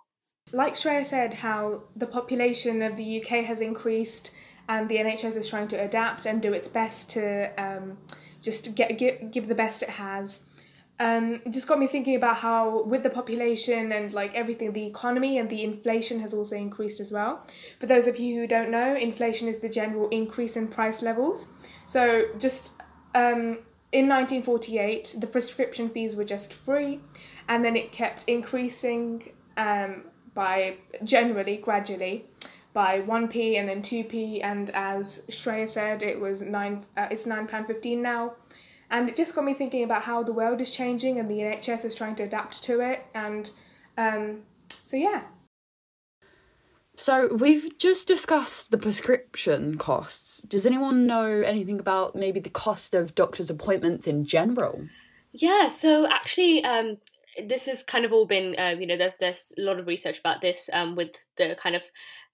Like 0.51 0.75
Shreya 0.75 1.05
said, 1.05 1.35
how 1.35 1.83
the 1.95 2.05
population 2.05 2.81
of 2.81 2.97
the 2.97 3.21
UK 3.21 3.45
has 3.45 3.61
increased 3.61 4.31
and 4.67 4.89
the 4.89 4.97
NHS 4.97 5.35
is 5.35 5.49
trying 5.49 5.67
to 5.69 5.75
adapt 5.75 6.25
and 6.25 6.41
do 6.41 6.53
its 6.53 6.67
best 6.67 7.09
to 7.11 7.51
um, 7.61 7.97
just 8.41 8.75
get, 8.75 8.97
give, 8.97 9.31
give 9.31 9.47
the 9.47 9.55
best 9.55 9.81
it 9.83 9.89
has. 9.91 10.45
um, 10.99 11.41
it 11.45 11.49
just 11.49 11.67
got 11.67 11.79
me 11.79 11.87
thinking 11.87 12.15
about 12.15 12.37
how 12.37 12.83
with 12.83 13.03
the 13.03 13.09
population 13.09 13.91
and 13.91 14.13
like 14.13 14.33
everything 14.35 14.73
the 14.73 14.85
economy 14.85 15.37
and 15.37 15.49
the 15.49 15.63
inflation 15.63 16.19
has 16.19 16.33
also 16.33 16.55
increased 16.55 16.99
as 16.99 17.11
well. 17.11 17.45
For 17.79 17.87
those 17.87 18.07
of 18.07 18.17
you 18.19 18.39
who 18.39 18.47
don't 18.47 18.69
know 18.69 18.95
inflation 18.95 19.47
is 19.47 19.59
the 19.59 19.69
general 19.69 20.07
increase 20.09 20.55
in 20.55 20.67
price 20.67 21.01
levels. 21.01 21.47
So 21.87 22.25
just 22.37 22.73
um, 23.15 23.59
in 23.91 24.07
1948 24.07 25.15
the 25.19 25.27
prescription 25.27 25.89
fees 25.89 26.15
were 26.15 26.25
just 26.25 26.53
free 26.53 26.99
and 27.47 27.65
then 27.65 27.75
it 27.75 27.91
kept 27.91 28.23
increasing 28.25 29.31
um, 29.57 30.03
by 30.33 30.77
generally 31.03 31.57
gradually 31.57 32.25
by 32.73 32.99
1p 32.99 33.57
and 33.57 33.69
then 33.69 33.81
2p 33.81 34.43
and 34.43 34.69
as 34.71 35.25
Shreya 35.29 35.69
said 35.69 36.01
it 36.01 36.19
was 36.19 36.41
9 36.41 36.85
uh, 36.97 37.07
it's 37.11 37.25
9 37.25 37.47
pound 37.47 37.67
15 37.67 38.01
now. 38.01 38.33
And 38.89 39.09
it 39.09 39.15
just 39.15 39.33
got 39.33 39.43
me 39.43 39.53
thinking 39.53 39.83
about 39.83 40.03
how 40.03 40.21
the 40.21 40.33
world 40.33 40.61
is 40.61 40.69
changing 40.71 41.17
and 41.17 41.29
the 41.29 41.39
NHS 41.39 41.85
is 41.85 41.95
trying 41.95 42.15
to 42.17 42.23
adapt 42.23 42.63
to 42.63 42.79
it 42.79 43.05
and 43.13 43.49
um, 43.97 44.41
so 44.69 44.97
yeah. 44.97 45.23
So 46.95 47.35
we've 47.35 47.77
just 47.79 48.07
discussed 48.07 48.69
the 48.69 48.77
prescription 48.77 49.77
costs. 49.79 50.41
Does 50.41 50.65
anyone 50.65 51.07
know 51.07 51.25
anything 51.25 51.79
about 51.79 52.15
maybe 52.15 52.39
the 52.39 52.51
cost 52.51 52.93
of 52.93 53.15
doctor's 53.15 53.49
appointments 53.49 54.07
in 54.07 54.25
general? 54.25 54.87
Yeah 55.31 55.69
so 55.69 56.07
actually 56.07 56.63
um, 56.63 56.97
this 57.47 57.65
has 57.65 57.83
kind 57.83 58.05
of 58.05 58.13
all 58.13 58.25
been, 58.25 58.55
uh, 58.59 58.75
you 58.79 58.87
know, 58.87 58.97
there's 58.97 59.15
there's 59.19 59.51
a 59.57 59.61
lot 59.61 59.79
of 59.79 59.87
research 59.87 60.19
about 60.19 60.41
this 60.41 60.69
um, 60.73 60.95
with 60.95 61.11
the 61.37 61.55
kind 61.59 61.75
of 61.75 61.83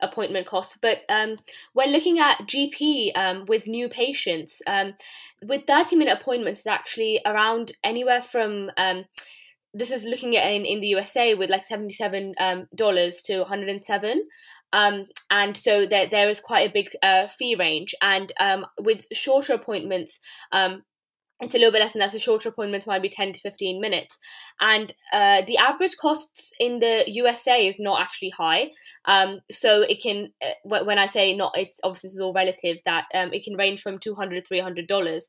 appointment 0.02 0.48
costs. 0.48 0.78
But 0.82 1.00
um, 1.10 1.38
when 1.74 1.92
looking 1.92 2.20
at 2.20 2.40
GP 2.40 3.12
um, 3.16 3.46
with 3.48 3.68
new 3.68 3.90
patients, 3.90 4.62
um, 4.68 4.94
with 5.44 5.66
30 5.68 5.96
minute 5.96 6.18
appointments, 6.20 6.62
it's 6.62 6.68
actually 6.68 7.22
around 7.26 7.74
anywhere 7.84 8.22
from 8.22 8.72
um, 8.78 9.06
this 9.74 9.92
is 9.92 10.04
looking 10.04 10.36
at 10.36 10.50
in, 10.50 10.66
in 10.66 10.80
the 10.80 10.88
USA 10.88 11.36
with 11.36 11.50
like 11.52 11.68
$77 11.68 12.34
um, 12.40 12.68
to 12.74 13.40
107 13.40 14.24
um, 14.72 15.08
and 15.30 15.58
so 15.58 15.86
there, 15.86 16.08
there 16.08 16.30
is 16.30 16.40
quite 16.40 16.70
a 16.70 16.74
big 16.74 16.90
uh, 17.02 17.28
fee 17.28 17.56
range. 17.58 17.96
And 18.02 18.32
um, 18.40 18.66
with 18.80 19.08
shorter 19.12 19.54
appointments, 19.54 20.20
um, 20.52 20.84
it's 21.42 21.56
a 21.56 21.58
little 21.58 21.72
bit 21.72 21.80
less 21.80 21.94
than 21.94 22.02
that. 22.02 22.12
So 22.12 22.18
shorter 22.18 22.50
appointments 22.50 22.86
might 22.86 23.02
be 23.02 23.10
10 23.10 23.34
to 23.34 23.40
15 23.40 23.80
minutes. 23.80 24.20
And 24.60 24.94
uh, 25.14 25.42
the 25.48 25.58
average 25.58 25.96
costs 25.96 26.52
in 26.60 26.80
the 26.80 27.06
USA 27.08 27.66
is 27.66 27.80
not 27.80 28.02
actually 28.02 28.32
high. 28.32 28.72
Um, 29.06 29.40
so 29.50 29.84
it 29.84 30.02
can, 30.02 30.34
uh, 30.42 30.84
when 30.84 30.98
I 30.98 31.06
say 31.06 31.36
not, 31.36 31.58
it's 31.58 31.80
obviously 31.84 32.10
this 32.10 32.16
is 32.16 32.22
all 32.22 32.34
relative, 32.34 32.80
that 32.84 33.06
um, 33.14 33.32
it 33.32 33.46
can 33.46 33.56
range 33.56 33.82
from 33.82 34.00
200 34.00 34.44
to 34.44 34.54
$300. 34.54 35.22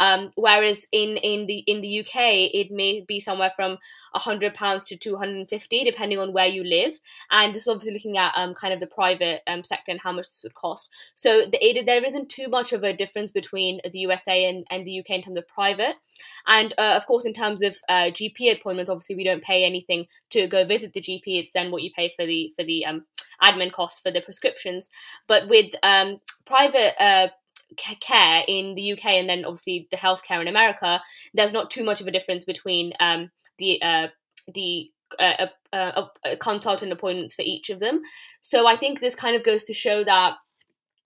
Um, 0.00 0.30
whereas 0.36 0.86
in, 0.90 1.16
in 1.18 1.46
the 1.46 1.58
in 1.66 1.80
the 1.80 2.00
UK, 2.00 2.14
it 2.54 2.70
may 2.70 3.04
be 3.06 3.20
somewhere 3.20 3.52
from 3.54 3.76
£100 4.14 4.86
to 4.86 4.96
250 4.96 5.84
depending 5.84 6.18
on 6.18 6.32
where 6.32 6.46
you 6.46 6.64
live. 6.64 6.94
And 7.30 7.54
this 7.54 7.62
is 7.62 7.68
obviously 7.68 7.92
looking 7.92 8.16
at 8.16 8.32
um, 8.36 8.54
kind 8.54 8.72
of 8.72 8.80
the 8.80 8.86
private 8.86 9.42
um, 9.46 9.64
sector 9.64 9.92
and 9.92 10.00
how 10.00 10.12
much 10.12 10.28
this 10.28 10.40
would 10.44 10.54
cost. 10.54 10.88
So 11.14 11.42
the, 11.50 11.58
it, 11.60 11.84
there 11.84 12.04
isn't 12.04 12.30
too 12.30 12.48
much 12.48 12.72
of 12.72 12.84
a 12.84 12.96
difference 12.96 13.32
between 13.32 13.80
the 13.84 13.98
USA 13.98 14.48
and, 14.48 14.66
and 14.70 14.86
the 14.86 15.00
UK 15.00 15.10
in 15.10 15.22
terms 15.22 15.38
of 15.38 15.48
private. 15.58 15.96
And 16.46 16.72
uh, 16.78 16.94
of 16.96 17.04
course, 17.06 17.24
in 17.24 17.32
terms 17.32 17.62
of 17.62 17.76
uh, 17.88 18.10
GP 18.18 18.54
appointments, 18.54 18.88
obviously 18.88 19.16
we 19.16 19.24
don't 19.24 19.42
pay 19.42 19.64
anything 19.64 20.06
to 20.30 20.46
go 20.46 20.64
visit 20.64 20.92
the 20.92 21.00
GP. 21.00 21.22
It's 21.26 21.52
then 21.52 21.72
what 21.72 21.82
you 21.82 21.90
pay 21.90 22.12
for 22.16 22.24
the 22.24 22.52
for 22.54 22.64
the 22.64 22.86
um, 22.86 23.06
admin 23.42 23.72
costs 23.72 24.00
for 24.00 24.12
the 24.12 24.20
prescriptions. 24.20 24.88
But 25.26 25.48
with 25.48 25.72
um, 25.82 26.20
private 26.46 26.94
uh, 27.02 27.28
care 28.00 28.44
in 28.46 28.76
the 28.76 28.92
UK 28.92 29.06
and 29.06 29.28
then 29.28 29.44
obviously 29.44 29.88
the 29.90 29.96
healthcare 29.96 30.40
in 30.40 30.46
America, 30.46 31.02
there's 31.34 31.52
not 31.52 31.70
too 31.70 31.82
much 31.82 32.00
of 32.00 32.06
a 32.06 32.12
difference 32.12 32.44
between 32.44 32.92
um, 33.00 33.30
the 33.58 33.82
uh, 33.82 34.08
the 34.54 34.90
uh, 35.18 35.46
uh, 35.72 36.06
uh, 36.24 36.36
consultant 36.40 36.92
appointments 36.92 37.34
for 37.34 37.42
each 37.42 37.68
of 37.68 37.80
them. 37.80 38.02
So 38.42 38.68
I 38.68 38.76
think 38.76 39.00
this 39.00 39.16
kind 39.16 39.34
of 39.34 39.42
goes 39.42 39.64
to 39.64 39.74
show 39.74 40.04
that 40.04 40.34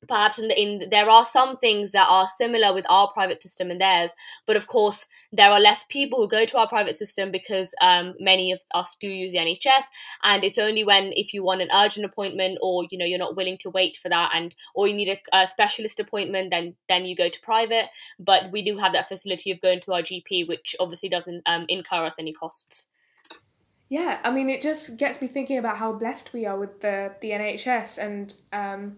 perhaps 0.09 0.38
in, 0.38 0.49
the, 0.49 0.61
in 0.61 0.90
there 0.90 1.09
are 1.09 1.25
some 1.25 1.56
things 1.56 1.92
that 1.92 2.06
are 2.09 2.26
similar 2.37 2.75
with 2.75 2.85
our 2.88 3.11
private 3.12 3.42
system 3.42 3.71
and 3.71 3.80
theirs 3.80 4.12
but 4.47 4.56
of 4.56 4.66
course 4.66 5.06
there 5.32 5.50
are 5.50 5.61
less 5.61 5.85
people 5.88 6.18
who 6.21 6.28
go 6.28 6.44
to 6.44 6.59
our 6.59 6.68
private 6.68 6.99
system 6.99 7.30
because 7.30 7.75
um, 7.80 8.14
many 8.18 8.52
of 8.52 8.61
us 8.75 8.97
do 9.00 9.09
use 9.09 9.32
the 9.32 9.38
nhs 9.38 9.85
and 10.23 10.44
it's 10.44 10.59
only 10.59 10.85
when 10.85 11.12
if 11.14 11.32
you 11.32 11.44
want 11.44 11.62
an 11.62 11.68
urgent 11.75 12.04
appointment 12.04 12.59
or 12.61 12.85
you 12.90 12.99
know 12.99 13.04
you're 13.04 13.18
not 13.18 13.37
willing 13.37 13.59
to 13.59 13.71
wait 13.71 13.97
for 13.97 14.09
that 14.09 14.30
and 14.35 14.54
or 14.75 14.88
you 14.88 14.94
need 14.94 15.09
a, 15.09 15.37
a 15.37 15.47
specialist 15.47 16.00
appointment 16.00 16.50
then 16.50 16.75
then 16.88 17.04
you 17.04 17.14
go 17.14 17.28
to 17.28 17.40
private 17.40 17.87
but 18.18 18.50
we 18.50 18.62
do 18.62 18.76
have 18.76 18.92
that 18.92 19.09
facility 19.09 19.50
of 19.50 19.61
going 19.61 19.80
to 19.80 19.92
our 19.92 20.02
gp 20.02 20.47
which 20.49 20.75
obviously 20.80 21.09
doesn't 21.09 21.42
um, 21.47 21.64
incur 21.68 22.06
us 22.06 22.16
any 22.18 22.32
costs. 22.32 22.88
Yeah 23.88 24.18
i 24.25 24.32
mean 24.32 24.49
it 24.49 24.62
just 24.62 24.97
gets 24.97 25.21
me 25.21 25.28
thinking 25.28 25.59
about 25.59 25.76
how 25.76 25.92
blessed 25.92 26.32
we 26.32 26.47
are 26.47 26.59
with 26.59 26.80
the 26.80 27.12
the 27.21 27.30
nhs 27.30 27.99
and 27.99 28.35
um, 28.52 28.97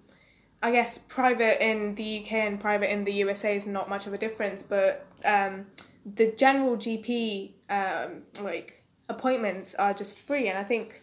I 0.65 0.71
guess 0.71 0.97
private 0.97 1.63
in 1.63 1.95
the 1.95 2.21
UK 2.21 2.33
and 2.33 2.59
private 2.59 2.91
in 2.91 3.05
the 3.05 3.13
USA 3.13 3.55
is 3.55 3.67
not 3.67 3.91
much 3.91 4.07
of 4.07 4.15
a 4.15 4.19
difference, 4.19 4.63
but 4.63 5.05
um, 5.23 5.67
the 6.07 6.33
general 6.33 6.79
GP 6.79 7.51
um, 7.69 8.23
like 8.41 8.83
appointments 9.11 9.75
are 9.75 9.93
just 9.93 10.19
free, 10.19 10.49
and 10.49 10.57
I 10.57 10.65
think 10.65 11.03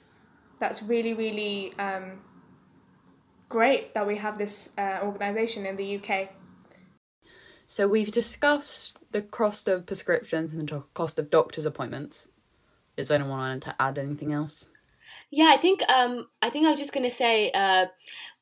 that's 0.57 0.81
really 0.81 1.13
really 1.13 1.73
um, 1.77 2.21
great 3.49 3.93
that 3.93 4.07
we 4.07 4.17
have 4.17 4.39
this 4.39 4.69
uh, 4.79 4.97
organisation 5.03 5.67
in 5.67 5.75
the 5.75 5.97
UK. 5.97 6.29
So 7.67 7.87
we've 7.87 8.11
discussed 8.11 8.97
the 9.11 9.21
cost 9.21 9.67
of 9.67 9.85
prescriptions 9.85 10.53
and 10.53 10.67
the 10.67 10.85
cost 10.95 11.19
of 11.19 11.29
doctor's 11.29 11.67
appointments. 11.67 12.29
Is 12.97 13.11
anyone 13.11 13.37
wanting 13.37 13.59
to 13.59 13.75
add 13.79 13.99
anything 13.99 14.33
else? 14.33 14.65
Yeah, 15.31 15.45
I 15.53 15.57
think 15.57 15.81
um, 15.89 16.27
I 16.41 16.49
think 16.49 16.67
I 16.67 16.71
was 16.71 16.79
just 16.79 16.93
gonna 16.93 17.11
say 17.11 17.51
uh, 17.51 17.85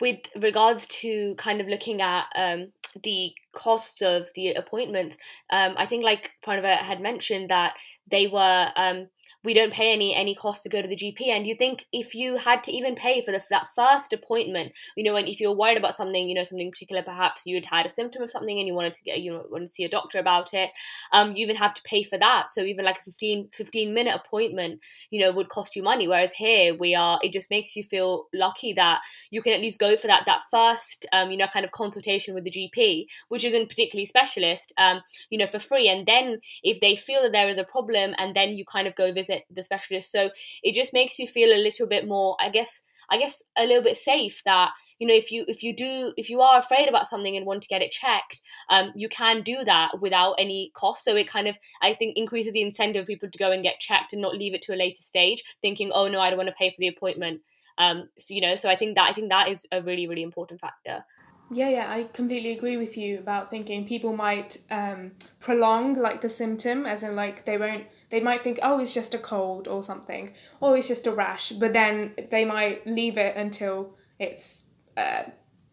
with 0.02 0.20
regards 0.36 0.88
to 1.02 1.36
kind 1.36 1.62
of 1.62 1.68
looking 1.68 2.02
at 2.02 2.26
um, 2.36 2.72
the 3.04 3.32
costs 3.54 4.02
of 4.02 4.28
the 4.36 4.54
appointments. 4.54 5.18
Um, 5.52 5.76
I 5.78 5.86
think 5.86 6.04
like 6.04 6.32
Pranava 6.46 6.78
had 6.78 7.00
mentioned 7.02 7.50
that 7.52 7.76
they 8.10 8.28
were 8.28 8.72
um, 8.76 9.08
we 9.44 9.54
don't 9.54 9.74
pay 9.74 9.94
any 9.94 10.14
any 10.14 10.36
cost 10.36 10.64
to 10.64 10.70
go 10.70 10.82
to 10.82 10.88
the 10.88 10.96
GP. 10.96 11.28
And 11.28 11.48
you 11.48 11.56
think 11.56 11.86
if 11.94 12.14
you 12.14 12.38
had 12.38 12.64
to 12.66 12.72
even 12.72 12.96
pay 12.96 13.22
for 13.22 13.32
the, 13.32 13.42
that 13.50 13.68
first 13.76 14.12
appointment, 14.14 14.74
you 14.96 15.04
know, 15.04 15.16
and 15.16 15.28
if 15.28 15.40
you're 15.40 15.56
worried 15.56 15.78
about 15.78 15.96
something, 15.96 16.28
you 16.28 16.36
know, 16.36 16.44
something 16.44 16.72
particular, 16.72 17.02
perhaps 17.04 17.46
you 17.46 17.56
had 17.56 17.66
had 17.66 17.86
a 17.86 17.90
symptom 17.90 18.22
of 18.22 18.32
something 18.32 18.58
and 18.58 18.68
you 18.68 18.74
wanted 18.74 18.94
to 18.96 19.04
get, 19.04 19.22
you 19.22 19.32
know, 19.32 19.46
wanted 19.50 19.68
to 19.68 19.72
see 19.72 19.84
a 19.84 19.90
doctor 19.90 20.20
about 20.20 20.54
it, 20.54 20.72
um, 21.14 21.36
you 21.36 21.44
even 21.44 21.56
have 21.56 21.74
to 21.74 21.82
pay 21.84 22.04
for 22.04 22.18
that. 22.18 22.50
So 22.50 22.62
even 22.62 22.86
like 22.86 23.00
a 23.00 23.04
15, 23.04 23.50
15 23.54 23.94
minute 23.94 24.16
appointment, 24.16 24.82
you 25.10 25.22
know, 25.22 25.32
would 25.32 25.50
cost 25.50 25.76
you 25.76 25.84
money. 25.84 26.08
Whereas 26.08 26.34
here 26.34 26.76
we 26.76 26.96
are, 26.96 27.20
it 27.22 27.32
just 27.32 27.50
makes 27.50 27.76
you 27.76 27.84
feel 27.84 28.28
lucky 28.34 28.74
that 28.74 29.02
you 29.32 29.42
can 29.42 29.54
at 29.54 29.62
least 29.62 29.80
go 29.80 29.96
for 29.96 30.08
that 30.08 30.24
that 30.26 30.42
first, 30.52 31.06
um, 31.14 31.32
you 31.32 31.38
know, 31.38 31.48
kind 31.48 31.66
of 31.66 31.72
consultation 31.72 32.34
with 32.34 32.44
the 32.44 32.52
GP, 32.52 33.06
which 33.30 33.46
isn't 33.46 33.70
particularly 33.70 34.06
specialist, 34.06 34.74
um, 34.78 35.02
you 35.30 35.38
know, 35.38 35.48
for 35.48 35.60
free. 35.60 35.88
And 35.88 36.06
then 36.06 36.40
if 36.64 36.80
they 36.80 36.96
feel 36.96 37.22
that 37.24 37.32
there 37.32 37.50
is 37.50 37.58
a 37.58 37.64
problem, 37.64 38.14
and 38.18 38.36
then 38.36 38.54
you 38.54 38.66
kind 38.66 38.88
of 38.88 38.96
go 38.96 39.14
visit 39.14 39.29
visit 39.30 39.46
the 39.50 39.64
specialist. 39.64 40.12
So 40.12 40.30
it 40.64 40.76
just 40.76 40.94
makes 40.94 41.20
you 41.20 41.28
feel 41.28 41.50
a 41.50 41.62
little 41.62 41.88
bit 41.88 42.08
more, 42.08 42.36
I 42.40 42.50
guess, 42.50 42.82
I 43.12 43.18
guess 43.18 43.42
a 43.58 43.66
little 43.66 43.82
bit 43.82 43.98
safe 43.98 44.44
that 44.46 44.70
you 45.00 45.08
know 45.08 45.16
if 45.16 45.32
you 45.32 45.44
if 45.48 45.64
you 45.64 45.76
do 45.76 46.14
if 46.16 46.30
you 46.30 46.42
are 46.42 46.60
afraid 46.60 46.88
about 46.88 47.08
something 47.08 47.36
and 47.36 47.44
want 47.44 47.64
to 47.64 47.68
get 47.68 47.82
it 47.82 47.92
checked, 47.92 48.42
um, 48.70 48.92
you 48.96 49.10
can 49.10 49.42
do 49.42 49.64
that 49.66 50.00
without 50.00 50.36
any 50.38 50.72
cost. 50.76 51.06
So 51.06 51.16
it 51.16 51.28
kind 51.28 51.48
of 51.48 51.58
I 51.82 51.96
think 51.96 52.18
increases 52.18 52.54
the 52.54 52.62
incentive 52.62 53.02
of 53.02 53.08
people 53.08 53.30
to 53.30 53.38
go 53.38 53.52
and 53.52 53.64
get 53.64 53.80
checked 53.80 54.14
and 54.14 54.22
not 54.22 54.36
leave 54.36 54.54
it 54.54 54.62
to 54.64 54.76
a 54.76 54.78
later 54.78 55.02
stage, 55.02 55.44
thinking, 55.62 55.92
oh 55.92 56.08
no, 56.08 56.20
I 56.20 56.30
don't 56.30 56.38
want 56.38 56.50
to 56.50 56.56
pay 56.56 56.70
for 56.70 56.80
the 56.80 56.88
appointment. 56.88 57.42
Um, 57.80 58.10
so, 58.18 58.34
you 58.34 58.42
know, 58.42 58.58
so 58.58 58.70
I 58.70 58.76
think 58.76 58.96
that 58.96 59.10
I 59.10 59.14
think 59.14 59.30
that 59.30 59.48
is 59.48 59.66
a 59.72 59.82
really 59.82 60.08
really 60.08 60.24
important 60.24 60.62
factor. 60.62 61.04
Yeah, 61.52 61.70
yeah, 61.70 61.92
I 61.92 62.04
completely 62.04 62.52
agree 62.52 62.78
with 62.78 62.96
you 62.96 63.18
about 63.18 63.50
thinking 63.50 63.88
people 63.88 64.16
might 64.16 64.58
um, 64.70 65.14
prolong 65.40 65.96
like 65.96 66.22
the 66.22 66.30
symptom, 66.30 66.86
as 66.86 67.02
in 67.02 67.16
like 67.16 67.46
they 67.46 67.58
won't, 67.58 67.86
they 68.10 68.20
might 68.20 68.44
think, 68.44 68.60
oh, 68.62 68.80
it's 68.80 68.94
just 68.94 69.16
a 69.16 69.18
cold 69.18 69.68
or 69.68 69.82
something, 69.82 70.32
or 70.60 70.78
it's 70.78 70.88
just 70.88 71.08
a 71.08 71.12
rash, 71.12 71.50
but 71.54 71.74
then 71.74 72.14
they 72.30 72.46
might 72.46 72.86
leave 72.86 73.18
it 73.18 73.36
until 73.36 73.96
it's 74.20 74.66
uh, 74.96 75.24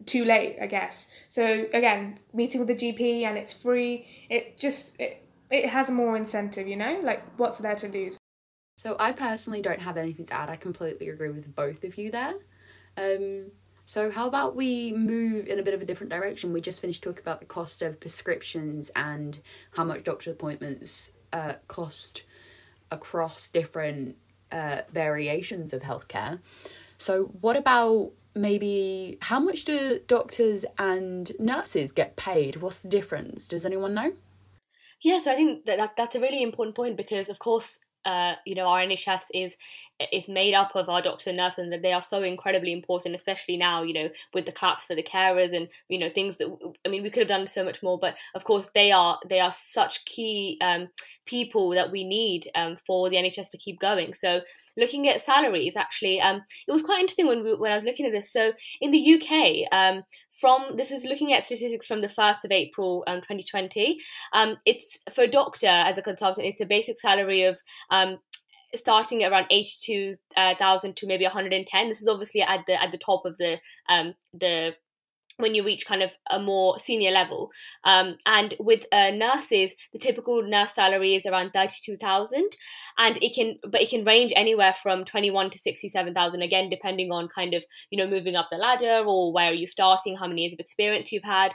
too 0.07 0.25
late, 0.25 0.57
I 0.59 0.65
guess. 0.65 1.13
So 1.29 1.67
again, 1.71 2.19
meeting 2.33 2.59
with 2.59 2.69
the 2.69 2.75
GP 2.75 3.23
and 3.23 3.37
it's 3.37 3.53
free, 3.53 4.07
it 4.31 4.57
just 4.57 4.99
it 4.99 5.29
it 5.51 5.69
has 5.69 5.91
more 5.91 6.17
incentive, 6.17 6.67
you 6.67 6.75
know, 6.75 6.99
like 7.03 7.21
what's 7.37 7.59
there 7.59 7.75
to 7.75 7.87
lose. 7.87 8.17
So 8.77 8.95
I 8.99 9.11
personally 9.13 9.61
don't 9.61 9.81
have 9.81 9.97
anything 9.97 10.25
to 10.25 10.33
add. 10.33 10.49
I 10.49 10.55
completely 10.57 11.09
agree 11.09 11.29
with 11.29 11.55
both 11.55 11.83
of 11.83 11.97
you 11.97 12.11
there. 12.11 12.35
Um, 12.97 13.51
so, 13.87 14.11
how 14.11 14.27
about 14.27 14.53
we 14.53 14.91
move 14.91 15.47
in 15.47 15.59
a 15.59 15.63
bit 15.63 15.73
of 15.73 15.81
a 15.81 15.85
different 15.85 16.11
direction? 16.11 16.51
We 16.51 16.59
just 16.59 16.81
finished 16.81 17.01
talking 17.01 17.21
about 17.21 17.39
the 17.39 17.45
cost 17.45 17.81
of 17.81 18.01
prescriptions 18.01 18.91
and 18.97 19.39
how 19.71 19.85
much 19.85 20.03
doctor 20.03 20.29
appointments 20.29 21.13
uh, 21.31 21.53
cost 21.69 22.23
across 22.91 23.47
different 23.47 24.17
uh, 24.51 24.81
variations 24.91 25.71
of 25.71 25.83
healthcare. 25.83 26.41
So, 26.97 27.31
what 27.39 27.55
about 27.55 28.11
maybe 28.35 29.19
how 29.21 29.39
much 29.39 29.63
do 29.63 30.01
doctors 30.05 30.65
and 30.77 31.31
nurses 31.39 31.93
get 31.93 32.17
paid? 32.17 32.57
What's 32.57 32.79
the 32.79 32.89
difference? 32.89 33.47
Does 33.47 33.65
anyone 33.65 33.93
know? 33.93 34.11
Yeah, 34.99 35.19
so 35.19 35.31
I 35.31 35.35
think 35.35 35.65
that, 35.65 35.77
that 35.77 35.95
that's 35.95 36.15
a 36.17 36.19
really 36.19 36.43
important 36.43 36.75
point 36.75 36.97
because, 36.97 37.29
of 37.29 37.39
course, 37.39 37.79
uh, 38.07 38.35
you 38.45 38.55
know, 38.55 38.67
our 38.67 38.79
NHS 38.79 39.23
is 39.33 39.57
is 40.13 40.29
made 40.29 40.53
up 40.53 40.75
of 40.75 40.87
our 40.87 41.01
doctors 41.01 41.27
and 41.27 41.37
nurses, 41.37 41.59
and 41.59 41.73
that 41.73 41.81
they 41.81 41.91
are 41.91 42.01
so 42.01 42.23
incredibly 42.23 42.71
important, 42.71 43.15
especially 43.15 43.57
now, 43.57 43.83
you 43.83 43.93
know, 43.93 44.09
with 44.33 44.45
the 44.45 44.51
claps 44.51 44.85
for 44.85 44.95
the 44.95 45.03
carers 45.03 45.51
and 45.51 45.67
you 45.89 45.99
know 45.99 46.09
things 46.09 46.37
that 46.37 46.47
I 46.85 46.89
mean, 46.89 47.03
we 47.03 47.09
could 47.09 47.21
have 47.21 47.27
done 47.27 47.45
so 47.47 47.65
much 47.65 47.83
more, 47.83 47.99
but 47.99 48.15
of 48.33 48.45
course, 48.45 48.69
they 48.73 48.93
are 48.93 49.19
they 49.27 49.41
are 49.41 49.51
such 49.51 50.05
key 50.05 50.57
um, 50.61 50.87
people 51.25 51.71
that 51.71 51.91
we 51.91 52.05
need 52.05 52.49
um, 52.55 52.77
for 52.77 53.09
the 53.09 53.17
NHS 53.17 53.49
to 53.49 53.57
keep 53.57 53.79
going. 53.79 54.13
So, 54.13 54.41
looking 54.77 55.09
at 55.09 55.19
salaries, 55.19 55.75
actually, 55.75 56.21
um, 56.21 56.41
it 56.65 56.71
was 56.71 56.83
quite 56.83 57.01
interesting 57.01 57.27
when 57.27 57.43
we, 57.43 57.55
when 57.55 57.73
I 57.73 57.75
was 57.75 57.85
looking 57.85 58.05
at 58.05 58.13
this. 58.13 58.31
So, 58.31 58.53
in 58.79 58.91
the 58.91 59.15
UK, 59.15 59.67
um, 59.73 60.03
from 60.39 60.75
this 60.75 60.91
is 60.91 61.03
looking 61.03 61.33
at 61.33 61.45
statistics 61.45 61.87
from 61.87 62.01
the 62.01 62.07
1st 62.07 62.45
of 62.45 62.51
April 62.51 63.03
um, 63.07 63.17
2020. 63.17 63.99
Um, 64.33 64.57
it's 64.65 64.99
for 65.13 65.23
a 65.23 65.27
doctor 65.27 65.67
as 65.67 65.97
a 65.97 66.01
consultant, 66.01 66.47
it's 66.47 66.61
a 66.61 66.65
basic 66.65 66.99
salary 66.99 67.43
of 67.43 67.59
um, 67.89 68.19
starting 68.75 69.23
around 69.23 69.45
82,000 69.49 70.89
uh, 70.89 70.93
to 70.93 71.07
maybe 71.07 71.23
110. 71.23 71.89
This 71.89 72.01
is 72.01 72.07
obviously 72.07 72.41
at 72.41 72.65
the 72.67 72.81
at 72.81 72.91
the 72.91 72.97
top 72.97 73.25
of 73.25 73.37
the 73.37 73.59
um, 73.89 74.13
the 74.33 74.75
when 75.37 75.55
you 75.55 75.63
reach 75.63 75.85
kind 75.85 76.03
of 76.03 76.11
a 76.29 76.39
more 76.39 76.79
senior 76.79 77.11
level. 77.11 77.51
Um, 77.83 78.17
and 78.25 78.55
with 78.59 78.85
uh, 78.91 79.11
nurses, 79.11 79.75
the 79.93 79.99
typical 79.99 80.43
nurse 80.43 80.73
salary 80.73 81.15
is 81.15 81.25
around 81.25 81.51
thirty-two 81.51 81.97
thousand, 81.97 82.49
and 82.97 83.17
it 83.21 83.33
can 83.35 83.57
but 83.63 83.81
it 83.81 83.89
can 83.89 84.03
range 84.03 84.33
anywhere 84.35 84.73
from 84.73 85.05
twenty-one 85.05 85.49
to 85.51 85.59
sixty-seven 85.59 86.13
thousand. 86.13 86.41
Again, 86.41 86.69
depending 86.69 87.11
on 87.11 87.27
kind 87.27 87.53
of 87.53 87.63
you 87.89 87.97
know 87.97 88.09
moving 88.09 88.35
up 88.35 88.47
the 88.49 88.57
ladder 88.57 89.03
or 89.05 89.31
where 89.31 89.51
are 89.51 89.53
you 89.53 89.67
starting, 89.67 90.17
how 90.17 90.27
many 90.27 90.41
years 90.41 90.53
of 90.53 90.59
experience 90.59 91.11
you've 91.11 91.23
had. 91.23 91.53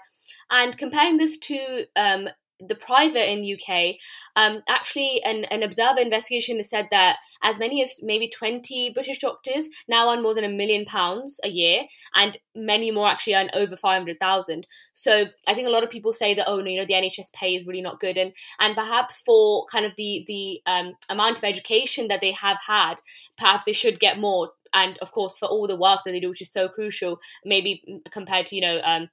And 0.51 0.77
comparing 0.77 1.17
this 1.17 1.39
to 1.39 1.85
um, 1.97 2.29
the 2.69 2.75
private 2.75 3.31
in 3.31 3.41
UK, 3.41 3.97
um, 4.37 4.63
actually, 4.69 5.23
an, 5.25 5.45
an 5.47 5.63
observer 5.63 6.01
investigation 6.01 6.57
has 6.57 6.71
said 6.71 6.89
that 6.91 7.19
as 7.43 7.59
many 7.59 7.83
as 7.83 8.01
maybe 8.03 8.29
20 8.29 8.93
British 8.95 9.19
doctors 9.19 9.69
now 9.89 10.11
earn 10.11 10.23
more 10.23 10.35
than 10.35 10.45
a 10.45 10.49
million 10.49 10.85
pounds 10.85 11.41
a 11.45 11.49
year, 11.49 11.85
and 12.15 12.39
many 12.55 12.91
more 12.91 13.09
actually 13.09 13.35
earn 13.35 13.51
over 13.55 13.77
500,000. 13.77 14.67
So 14.93 15.27
I 15.47 15.55
think 15.55 15.67
a 15.67 15.71
lot 15.71 15.85
of 15.85 15.91
people 15.91 16.13
say 16.13 16.35
that, 16.35 16.49
oh, 16.49 16.61
no, 16.61 16.71
you 16.71 16.79
know, 16.79 16.87
the 16.87 16.95
NHS 16.95 17.33
pay 17.33 17.55
is 17.55 17.67
really 17.67 17.83
not 17.83 18.01
good. 18.01 18.17
And, 18.17 18.33
and 18.61 18.75
perhaps 18.75 19.21
for 19.21 19.67
kind 19.67 19.85
of 19.85 19.93
the, 19.97 20.25
the 20.27 20.61
um, 20.67 20.95
amount 21.09 21.39
of 21.39 21.45
education 21.45 22.09
that 22.09 22.21
they 22.21 22.33
have 22.33 22.59
had, 22.67 22.97
perhaps 23.37 23.65
they 23.65 23.73
should 23.73 24.01
get 24.01 24.19
more 24.19 24.51
and 24.75 24.99
of 25.03 25.13
course 25.13 25.39
for 25.39 25.47
all 25.47 25.67
the 25.67 25.77
work 25.77 26.01
that 26.05 26.13
they 26.13 26.21
do 26.21 26.29
which 26.29 26.43
is 26.43 26.53
so 26.53 26.69
crucial 26.69 27.19
maybe 27.45 28.03
compared 28.11 28.47
to 28.47 28.57
you 28.57 28.63
know 28.63 28.81
um, 28.85 29.09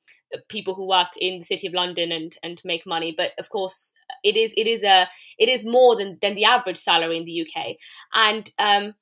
people 0.47 0.75
who 0.75 0.85
work 0.85 1.09
in 1.17 1.39
the 1.39 1.45
city 1.45 1.67
of 1.67 1.73
London 1.73 2.11
and 2.11 2.37
and 2.43 2.61
make 2.63 2.85
money. 2.85 3.13
But 3.15 3.31
of 3.37 3.49
course, 3.49 3.93
it 4.23 4.35
is 4.35 4.53
it 4.57 4.67
is 4.67 4.83
a 4.83 5.07
it 5.37 5.49
is 5.49 5.65
more 5.65 5.95
than 5.95 6.17
than 6.21 6.35
the 6.35 6.45
average 6.45 6.77
salary 6.77 7.17
in 7.17 7.23
the 7.23 7.47
UK, 7.47 7.75
and 8.13 8.51
um, 8.59 8.93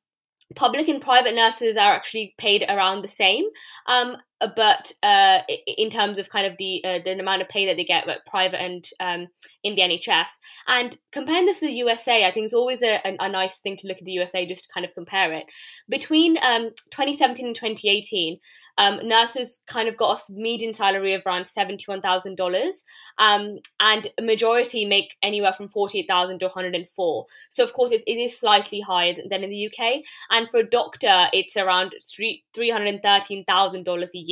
public 0.55 0.87
and 0.87 1.01
private 1.01 1.35
nurses 1.35 1.77
are 1.77 1.93
actually 1.93 2.33
paid 2.37 2.65
around 2.69 3.01
the 3.01 3.07
same. 3.07 3.45
Um, 3.87 4.17
but 4.55 4.91
uh, 5.03 5.39
in 5.65 5.89
terms 5.89 6.19
of 6.19 6.29
kind 6.29 6.45
of 6.45 6.57
the 6.57 6.83
uh, 6.85 6.99
the 7.03 7.19
amount 7.19 7.41
of 7.41 7.49
pay 7.49 7.65
that 7.65 7.77
they 7.77 7.83
get, 7.83 8.07
like 8.07 8.25
private 8.25 8.61
and 8.61 8.87
um, 8.99 9.27
in 9.63 9.75
the 9.75 9.81
NHS, 9.81 10.27
and 10.67 10.97
comparing 11.11 11.45
this 11.45 11.59
to 11.59 11.67
the 11.67 11.73
USA, 11.73 12.25
I 12.25 12.31
think 12.31 12.45
it's 12.45 12.53
always 12.53 12.83
a, 12.83 12.99
a, 13.05 13.17
a, 13.19 13.29
nice 13.29 13.59
thing 13.61 13.77
to 13.77 13.87
look 13.87 13.97
at 13.97 14.05
the 14.05 14.11
USA 14.11 14.45
just 14.45 14.63
to 14.63 14.73
kind 14.73 14.85
of 14.85 14.93
compare 14.93 15.33
it. 15.33 15.45
Between 15.89 16.37
um, 16.43 16.69
2017 16.91 17.47
and 17.47 17.55
2018, 17.55 18.37
um, 18.77 18.99
nurses 19.07 19.59
kind 19.67 19.87
of 19.87 19.97
got 19.97 20.19
a 20.19 20.33
median 20.33 20.73
salary 20.73 21.13
of 21.13 21.23
around 21.25 21.43
$71,000, 21.43 22.71
um, 23.17 23.57
and 23.79 24.07
a 24.17 24.21
majority 24.21 24.85
make 24.85 25.17
anywhere 25.23 25.53
from 25.53 25.67
48,000 25.67 26.39
to 26.39 26.45
104. 26.45 27.25
So, 27.49 27.63
of 27.63 27.73
course, 27.73 27.91
it, 27.91 28.03
it 28.05 28.17
is 28.17 28.39
slightly 28.39 28.81
higher 28.81 29.15
than 29.29 29.43
in 29.43 29.49
the 29.49 29.67
UK. 29.67 30.03
And 30.29 30.49
for 30.49 30.59
a 30.59 30.69
doctor, 30.69 31.27
it's 31.33 31.57
around 31.57 31.95
three 32.07 32.43
$313,000 32.55 34.03
a 34.03 34.17
year, 34.17 34.26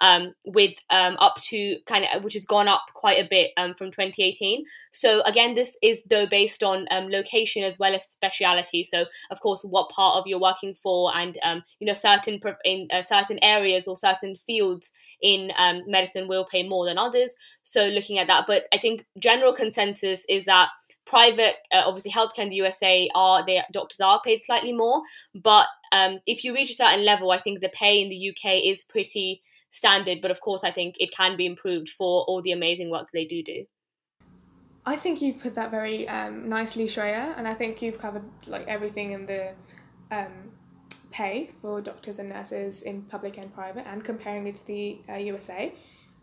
um, 0.00 0.34
with 0.44 0.74
um, 0.90 1.16
up 1.18 1.40
to 1.42 1.76
kind 1.86 2.06
of, 2.12 2.24
which 2.24 2.34
has 2.34 2.46
gone 2.46 2.68
up 2.68 2.82
quite 2.94 3.24
a 3.24 3.28
bit 3.28 3.50
um, 3.56 3.74
from 3.74 3.88
2018. 3.88 4.62
So, 4.92 5.22
again, 5.22 5.54
this 5.54 5.76
is 5.82 6.02
though 6.08 6.26
based 6.26 6.62
on 6.62 6.86
um, 6.90 7.10
location 7.10 7.62
as 7.64 7.78
well 7.78 7.94
as 7.94 8.04
speciality. 8.04 8.84
So, 8.84 9.06
of 9.30 9.40
course, 9.40 9.64
what 9.64 9.90
part 9.90 10.16
of 10.16 10.26
you're 10.26 10.40
working 10.40 10.74
for, 10.74 11.14
and 11.16 11.38
um, 11.42 11.62
you 11.80 11.86
know, 11.86 11.94
certain 11.94 12.40
in 12.64 12.88
uh, 12.92 13.02
certain 13.02 13.38
areas 13.42 13.64
areas 13.64 13.88
or 13.88 13.96
certain 13.96 14.34
fields 14.36 14.92
in 15.20 15.50
um, 15.58 15.82
medicine 15.86 16.28
will 16.28 16.44
pay 16.44 16.66
more 16.66 16.84
than 16.84 16.98
others. 16.98 17.34
So 17.62 17.86
looking 17.86 18.18
at 18.18 18.26
that, 18.26 18.44
but 18.46 18.64
I 18.72 18.78
think 18.78 19.06
general 19.18 19.52
consensus 19.52 20.24
is 20.28 20.44
that 20.44 20.68
private 21.06 21.54
uh, 21.72 21.82
obviously 21.84 22.10
healthcare 22.10 22.44
in 22.44 22.48
the 22.48 22.56
usa 22.56 23.08
are 23.14 23.44
their 23.44 23.64
doctors 23.72 24.00
are 24.00 24.20
paid 24.24 24.42
slightly 24.42 24.72
more 24.72 25.00
but 25.34 25.66
um, 25.92 26.18
if 26.26 26.44
you 26.44 26.54
reach 26.54 26.70
a 26.70 26.74
certain 26.74 27.04
level 27.04 27.30
i 27.30 27.38
think 27.38 27.60
the 27.60 27.68
pay 27.70 28.00
in 28.00 28.08
the 28.08 28.30
uk 28.30 28.52
is 28.52 28.84
pretty 28.84 29.40
standard 29.70 30.18
but 30.20 30.30
of 30.30 30.40
course 30.40 30.64
i 30.64 30.70
think 30.70 30.94
it 30.98 31.12
can 31.12 31.36
be 31.36 31.46
improved 31.46 31.88
for 31.88 32.24
all 32.24 32.40
the 32.42 32.52
amazing 32.52 32.90
work 32.90 33.08
they 33.12 33.24
do 33.24 33.42
do 33.42 33.64
i 34.86 34.96
think 34.96 35.20
you've 35.20 35.40
put 35.40 35.54
that 35.54 35.70
very 35.70 36.08
um, 36.08 36.48
nicely 36.48 36.86
shreya 36.86 37.36
and 37.36 37.46
i 37.46 37.54
think 37.54 37.82
you've 37.82 37.98
covered 37.98 38.24
like 38.46 38.66
everything 38.66 39.12
in 39.12 39.26
the 39.26 39.52
um, 40.10 40.50
pay 41.14 41.48
for 41.62 41.80
doctors 41.80 42.18
and 42.18 42.28
nurses 42.28 42.82
in 42.82 43.02
public 43.02 43.38
and 43.38 43.54
private 43.54 43.86
and 43.86 44.02
comparing 44.02 44.48
it 44.48 44.56
to 44.56 44.66
the 44.66 44.98
uh, 45.08 45.14
USA. 45.14 45.72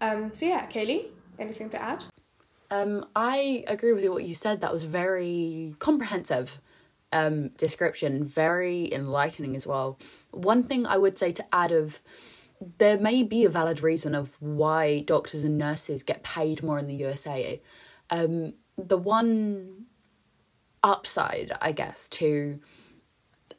Um, 0.01 0.33
so, 0.33 0.45
yeah, 0.45 0.67
Kaylee, 0.67 1.05
anything 1.39 1.69
to 1.69 1.81
add? 1.81 2.03
Um, 2.71 3.05
I 3.17 3.65
agree 3.67 3.91
with 3.91 4.03
you 4.03 4.13
what 4.13 4.23
you 4.23 4.33
said. 4.33 4.61
That 4.61 4.71
was 4.71 4.83
very 4.83 5.75
comprehensive 5.79 6.59
um, 7.11 7.49
description, 7.49 8.23
very 8.23 8.91
enlightening 8.93 9.57
as 9.57 9.67
well. 9.67 9.99
One 10.31 10.63
thing 10.63 10.87
I 10.87 10.97
would 10.97 11.17
say 11.17 11.33
to 11.33 11.45
add 11.53 11.73
of 11.73 12.01
there 12.77 12.97
may 12.97 13.23
be 13.23 13.43
a 13.43 13.49
valid 13.49 13.83
reason 13.83 14.15
of 14.15 14.31
why 14.39 15.01
doctors 15.01 15.43
and 15.43 15.57
nurses 15.57 16.01
get 16.01 16.23
paid 16.23 16.63
more 16.63 16.79
in 16.79 16.87
the 16.87 16.95
USA. 16.95 17.61
Um, 18.09 18.53
the 18.77 18.97
one 18.97 19.85
upside, 20.81 21.51
I 21.59 21.73
guess, 21.73 22.07
to 22.09 22.59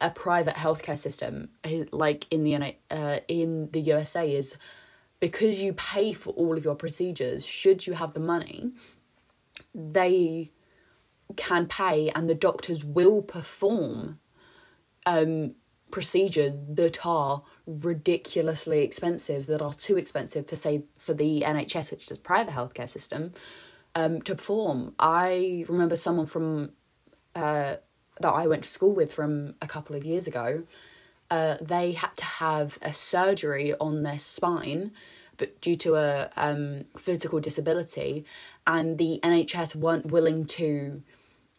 a 0.01 0.09
private 0.09 0.55
healthcare 0.55 0.97
system 0.97 1.49
like 1.91 2.25
in 2.31 2.43
the 2.43 2.75
uh, 2.89 3.19
in 3.27 3.69
the 3.71 3.79
USA 3.81 4.29
is 4.29 4.57
because 5.19 5.59
you 5.59 5.71
pay 5.73 6.13
for 6.13 6.31
all 6.31 6.57
of 6.57 6.65
your 6.65 6.75
procedures 6.75 7.45
should 7.45 7.85
you 7.85 7.93
have 7.93 8.13
the 8.13 8.19
money 8.19 8.73
they 9.73 10.51
can 11.35 11.67
pay 11.67 12.09
and 12.09 12.29
the 12.29 12.35
doctors 12.35 12.83
will 12.83 13.21
perform 13.21 14.19
um, 15.05 15.55
procedures 15.91 16.59
that 16.67 17.05
are 17.05 17.43
ridiculously 17.65 18.83
expensive 18.83 19.45
that 19.45 19.61
are 19.61 19.73
too 19.73 19.97
expensive 19.97 20.47
for 20.47 20.55
say 20.55 20.83
for 20.97 21.13
the 21.13 21.41
NHS 21.41 21.91
which 21.91 22.09
is 22.09 22.17
a 22.17 22.19
private 22.19 22.53
healthcare 22.53 22.89
system 22.89 23.33
um, 23.95 24.21
to 24.23 24.35
perform. 24.35 24.95
I 24.99 25.65
remember 25.67 25.95
someone 25.95 26.25
from 26.25 26.71
uh, 27.35 27.75
that 28.19 28.29
I 28.31 28.47
went 28.47 28.63
to 28.63 28.69
school 28.69 28.93
with 28.93 29.13
from 29.13 29.55
a 29.61 29.67
couple 29.67 29.95
of 29.95 30.03
years 30.03 30.27
ago, 30.27 30.63
uh, 31.29 31.57
they 31.61 31.93
had 31.93 32.15
to 32.17 32.25
have 32.25 32.77
a 32.81 32.93
surgery 32.93 33.73
on 33.79 34.03
their 34.03 34.19
spine, 34.19 34.91
but 35.37 35.59
due 35.61 35.75
to 35.77 35.95
a 35.95 36.29
um, 36.35 36.85
physical 36.97 37.39
disability, 37.39 38.25
and 38.65 38.97
the 38.97 39.19
NHS 39.23 39.75
weren't 39.75 40.07
willing 40.07 40.45
to 40.45 41.01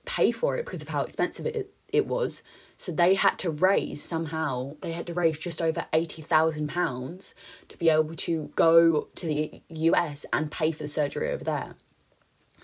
pay 0.04 0.30
for 0.30 0.56
it 0.56 0.64
because 0.64 0.82
of 0.82 0.88
how 0.88 1.02
expensive 1.02 1.46
it 1.46 1.74
it 1.88 2.06
was. 2.06 2.42
So 2.76 2.90
they 2.90 3.14
had 3.14 3.38
to 3.38 3.50
raise 3.50 4.02
somehow. 4.02 4.76
They 4.80 4.92
had 4.92 5.06
to 5.06 5.14
raise 5.14 5.38
just 5.38 5.62
over 5.62 5.86
eighty 5.92 6.22
thousand 6.22 6.68
pounds 6.68 7.34
to 7.68 7.78
be 7.78 7.88
able 7.88 8.14
to 8.16 8.50
go 8.56 9.08
to 9.14 9.26
the 9.26 9.62
US 9.68 10.26
and 10.32 10.50
pay 10.50 10.72
for 10.72 10.82
the 10.82 10.88
surgery 10.88 11.30
over 11.30 11.44
there. 11.44 11.74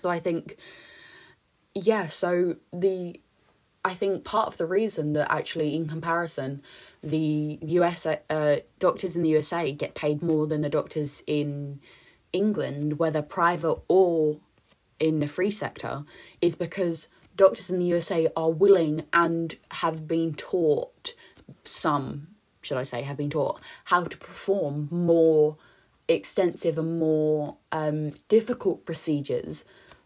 So 0.01 0.09
I 0.09 0.19
think, 0.19 0.57
yeah. 1.73 2.09
So 2.09 2.57
the 2.73 3.21
I 3.83 3.93
think 3.95 4.23
part 4.23 4.47
of 4.47 4.57
the 4.57 4.67
reason 4.67 5.13
that 5.13 5.31
actually, 5.31 5.75
in 5.75 5.87
comparison, 5.87 6.61
the 7.01 7.57
US 7.61 8.05
uh, 8.05 8.59
doctors 8.79 9.15
in 9.15 9.23
the 9.23 9.29
USA 9.29 9.71
get 9.71 9.95
paid 9.95 10.21
more 10.21 10.45
than 10.45 10.61
the 10.61 10.69
doctors 10.69 11.23
in 11.25 11.79
England, 12.31 12.99
whether 12.99 13.21
private 13.21 13.79
or 13.87 14.39
in 14.99 15.19
the 15.19 15.27
free 15.27 15.49
sector, 15.49 16.05
is 16.41 16.53
because 16.53 17.07
doctors 17.35 17.71
in 17.71 17.79
the 17.79 17.85
USA 17.85 18.27
are 18.35 18.51
willing 18.51 19.03
and 19.13 19.57
have 19.71 20.07
been 20.07 20.35
taught 20.35 21.15
some, 21.63 22.27
should 22.61 22.77
I 22.77 22.83
say, 22.83 23.01
have 23.01 23.17
been 23.17 23.31
taught 23.31 23.59
how 23.85 24.03
to 24.03 24.17
perform 24.17 24.89
more 24.91 25.57
extensive 26.07 26.77
and 26.77 26.99
more 26.99 27.57
um, 27.71 28.11
difficult 28.27 28.85
procedures 28.85 29.63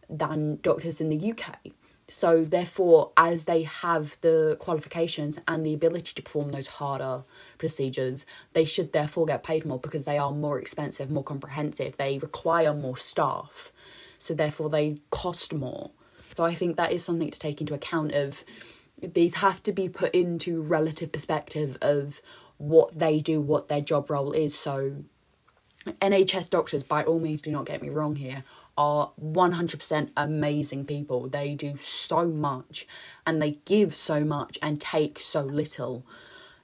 than 0.10 0.60
doctors 0.62 1.02
in 1.02 1.10
the 1.10 1.32
UK. 1.32 1.58
So, 2.08 2.46
therefore, 2.46 3.12
as 3.18 3.46
they 3.46 3.64
have 3.64 4.18
the 4.22 4.58
qualifications 4.60 5.40
and 5.48 5.66
the 5.66 5.74
ability 5.74 6.14
to 6.14 6.22
perform 6.22 6.52
those 6.52 6.68
harder 6.68 7.24
procedures, 7.58 8.28
they 8.54 8.64
should 8.64 8.94
therefore 8.94 9.26
get 9.26 9.44
paid 9.44 9.66
more 9.66 9.80
because 9.80 10.06
they 10.06 10.20
are 10.20 10.32
more 10.32 10.60
expensive, 10.60 11.10
more 11.10 11.24
comprehensive, 11.24 11.98
they 11.98 12.20
require 12.20 12.76
more 12.76 12.96
staff. 12.96 13.72
So, 14.20 14.36
therefore, 14.36 14.70
they 14.70 15.00
cost 15.10 15.54
more. 15.54 15.92
So 16.36 16.44
I 16.44 16.54
think 16.54 16.78
that 16.78 16.92
is 16.92 17.04
something 17.04 17.32
to 17.32 17.40
take 17.40 17.62
into 17.62 17.74
account 17.74 18.12
of 18.12 18.44
these 19.02 19.36
have 19.36 19.62
to 19.64 19.72
be 19.72 19.90
put 19.90 20.14
into 20.14 20.62
relative 20.62 21.12
perspective 21.12 21.78
of 21.82 22.22
what 22.58 22.98
they 22.98 23.20
do, 23.20 23.42
what 23.42 23.68
their 23.68 23.82
job 23.82 24.10
role 24.10 24.32
is. 24.32 24.58
So 24.58 25.04
NHS 25.86 26.50
doctors, 26.50 26.84
by 26.84 27.04
all 27.04 27.20
means, 27.20 27.42
do 27.42 27.52
not 27.52 27.66
get 27.66 27.82
me 27.82 27.90
wrong 27.90 28.16
here, 28.16 28.44
are 28.78 29.12
100% 29.22 30.10
amazing 30.18 30.86
people. 30.86 31.30
They 31.30 31.56
do 31.56 31.78
so 31.78 32.28
much 32.28 32.88
and 33.26 33.42
they 33.42 33.60
give 33.66 33.96
so 33.96 34.24
much 34.24 34.60
and 34.62 34.82
take 34.82 35.20
so 35.20 35.42
little. 35.42 36.06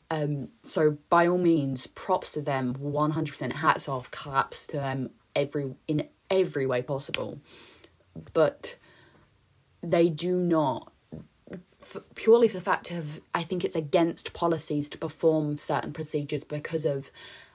Um, 0.10 0.50
so 0.62 0.97
by 1.10 1.28
all 1.28 1.38
means, 1.38 1.88
props 1.88 2.34
to 2.34 2.41
them, 2.41 2.76
100% 2.76 3.54
hats 3.54 3.88
off, 3.88 4.12
claps 4.12 4.67
to 4.67 4.74
them 4.74 5.12
every 5.36 5.74
in 5.88 6.10
every 6.30 6.65
way 6.65 6.82
possible. 6.82 7.39
But 8.34 8.76
they 9.82 10.10
do 10.10 10.36
not 10.36 10.91
f- 11.82 12.04
purely 12.15 12.47
for 12.47 12.58
the 12.58 12.63
fact 12.63 12.91
of 12.91 13.21
I 13.34 13.43
think 13.43 13.63
it's 13.63 13.76
against 13.76 14.34
policies 14.34 14.89
to 14.89 14.97
perform 14.97 15.58
certain 15.58 15.93
procedures 15.93 16.43
because 16.43 16.86
of 16.86 17.12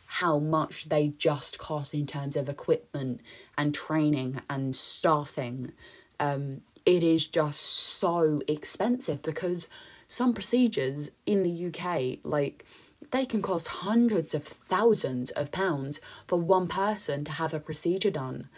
how 0.07 0.39
much 0.39 0.89
they 0.89 1.09
just 1.19 1.59
cost 1.59 1.93
in 1.93 2.07
terms 2.07 2.37
of 2.37 2.49
equipment 2.49 3.21
and 3.59 3.75
training 3.75 4.41
and 4.49 4.75
staffing. 4.75 5.73
Um, 6.21 6.63
it 6.85 7.03
is 7.03 7.27
just 7.27 7.61
so 7.61 8.41
expensive 8.47 9.23
because 9.23 9.67
some 10.09 10.33
procedures 10.33 11.11
in 11.27 11.43
the 11.43 11.67
UK, 11.67 12.19
like, 12.25 12.65
they 13.11 13.27
can 13.27 13.43
cost 13.43 13.67
hundreds 13.69 14.35
of 14.35 14.45
thousands 14.45 15.31
of 15.33 15.53
pounds 15.53 16.01
for 16.27 16.39
one 16.39 16.69
person 16.69 17.25
to 17.25 17.33
have 17.33 17.53
a 17.53 17.61
procedure 17.61 18.11
done. 18.11 18.49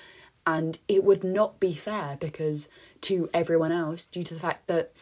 And 0.47 0.79
it 0.89 1.05
would 1.05 1.25
not 1.25 1.61
be 1.61 1.75
fair 1.75 2.17
because 2.21 2.69
to 3.03 3.29
everyone 3.35 3.73
else, 3.73 4.05
due 4.05 4.25
to 4.25 4.35
the 4.35 4.41
fact 4.41 4.67
that 4.67 4.93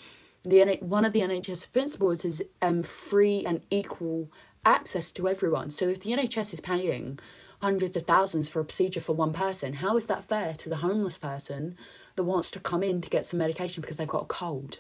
the 0.45 0.79
one 0.81 1.05
of 1.05 1.13
the 1.13 1.21
NHS 1.21 1.73
principles 1.73 2.25
is 2.25 2.43
um, 2.63 2.83
free 2.83 3.45
and 3.45 3.61
equal 3.71 4.31
access 4.67 5.11
to 5.13 5.29
everyone. 5.29 5.71
So 5.71 5.89
if 5.89 6.01
the 6.01 6.11
NHS 6.11 6.53
is 6.53 6.61
paying 6.61 7.19
hundreds 7.63 7.97
of 7.97 8.07
thousands 8.07 8.49
for 8.49 8.61
a 8.61 8.65
procedure 8.65 9.01
for 9.01 9.15
one 9.15 9.33
person, 9.33 9.75
how 9.75 9.97
is 9.97 10.07
that 10.07 10.25
fair 10.25 10.55
to 10.55 10.69
the 10.69 10.77
homeless 10.77 11.17
person 11.17 11.77
that 12.17 12.25
wants 12.25 12.51
to 12.51 12.61
come 12.61 12.83
in 12.83 13.01
to 13.01 13.09
get 13.09 13.25
some 13.25 13.39
medication 13.39 13.81
because 13.81 13.97
they've 13.97 14.09
got 14.09 14.25
a 14.25 14.27
cold? 14.27 14.79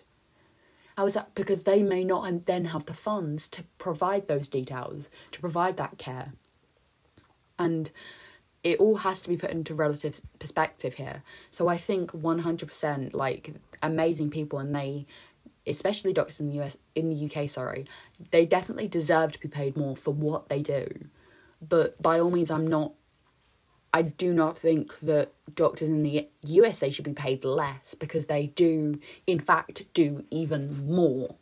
How 0.96 1.06
is 1.06 1.14
that? 1.14 1.34
Because 1.34 1.64
they 1.64 1.82
may 1.82 2.04
not 2.04 2.46
then 2.46 2.66
have 2.66 2.86
the 2.86 2.94
funds 2.94 3.48
to 3.50 3.64
provide 3.78 4.28
those 4.28 4.48
details, 4.48 5.08
to 5.32 5.40
provide 5.40 5.76
that 5.76 5.98
care. 5.98 6.32
And 7.58 7.90
it 8.62 8.80
all 8.80 8.96
has 8.96 9.22
to 9.22 9.28
be 9.28 9.36
put 9.36 9.50
into 9.50 9.74
relative 9.74 10.20
perspective 10.38 10.94
here. 10.94 11.22
So 11.50 11.68
I 11.68 11.76
think 11.76 12.10
100% 12.10 13.14
like 13.14 13.54
amazing 13.82 14.30
people 14.30 14.58
and 14.58 14.74
they 14.74 15.06
especially 15.66 16.12
doctors 16.12 16.40
in 16.40 16.50
the 16.50 16.60
US 16.60 16.76
in 16.94 17.10
the 17.10 17.26
UK, 17.26 17.48
sorry, 17.48 17.86
they 18.30 18.46
definitely 18.46 18.88
deserve 18.88 19.32
to 19.32 19.40
be 19.40 19.48
paid 19.48 19.76
more 19.76 19.96
for 19.96 20.12
what 20.12 20.48
they 20.48 20.62
do. 20.62 20.86
But 21.66 22.00
by 22.00 22.20
all 22.20 22.30
means 22.30 22.50
I'm 22.50 22.66
not 22.66 22.92
I 23.92 24.02
do 24.02 24.34
not 24.34 24.58
think 24.58 24.98
that 25.00 25.32
doctors 25.54 25.88
in 25.88 26.02
the 26.02 26.28
USA 26.42 26.90
should 26.90 27.04
be 27.04 27.14
paid 27.14 27.44
less 27.44 27.94
because 27.94 28.26
they 28.26 28.48
do 28.48 29.00
in 29.26 29.40
fact 29.40 29.84
do 29.94 30.24
even 30.30 30.86
more. 30.86 31.36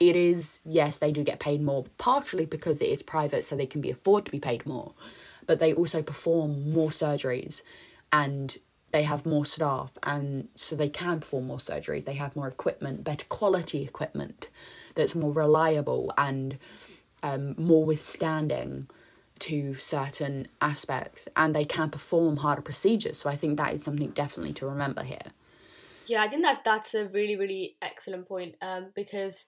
It 0.00 0.16
is 0.16 0.60
yes, 0.64 0.98
they 0.98 1.12
do 1.12 1.22
get 1.22 1.38
paid 1.38 1.62
more 1.62 1.84
partially 1.96 2.44
because 2.44 2.82
it 2.82 2.88
is 2.88 3.02
private 3.02 3.44
so 3.44 3.56
they 3.56 3.66
can 3.66 3.80
be 3.80 3.90
afford 3.90 4.24
to 4.26 4.32
be 4.32 4.40
paid 4.40 4.66
more, 4.66 4.94
but 5.46 5.58
they 5.58 5.72
also 5.72 6.02
perform 6.02 6.72
more 6.72 6.90
surgeries 6.90 7.62
and 8.12 8.58
they 8.96 9.02
have 9.02 9.26
more 9.26 9.44
staff 9.44 9.90
and 10.04 10.48
so 10.54 10.74
they 10.74 10.88
can 10.88 11.20
perform 11.20 11.46
more 11.46 11.58
surgeries 11.58 12.06
they 12.06 12.14
have 12.14 12.34
more 12.34 12.48
equipment 12.48 13.04
better 13.04 13.26
quality 13.26 13.82
equipment 13.82 14.48
that's 14.94 15.14
more 15.14 15.32
reliable 15.32 16.10
and 16.16 16.56
um, 17.22 17.54
more 17.58 17.84
withstanding 17.84 18.88
to 19.38 19.74
certain 19.74 20.48
aspects 20.62 21.28
and 21.36 21.54
they 21.54 21.66
can 21.66 21.90
perform 21.90 22.38
harder 22.38 22.62
procedures 22.62 23.18
so 23.18 23.28
i 23.28 23.36
think 23.36 23.58
that 23.58 23.74
is 23.74 23.84
something 23.84 24.08
definitely 24.12 24.54
to 24.54 24.66
remember 24.66 25.02
here 25.02 25.28
yeah 26.06 26.22
i 26.22 26.28
think 26.28 26.40
that 26.40 26.64
that's 26.64 26.94
a 26.94 27.06
really 27.08 27.36
really 27.36 27.76
excellent 27.82 28.26
point 28.26 28.54
um, 28.62 28.86
because 28.94 29.44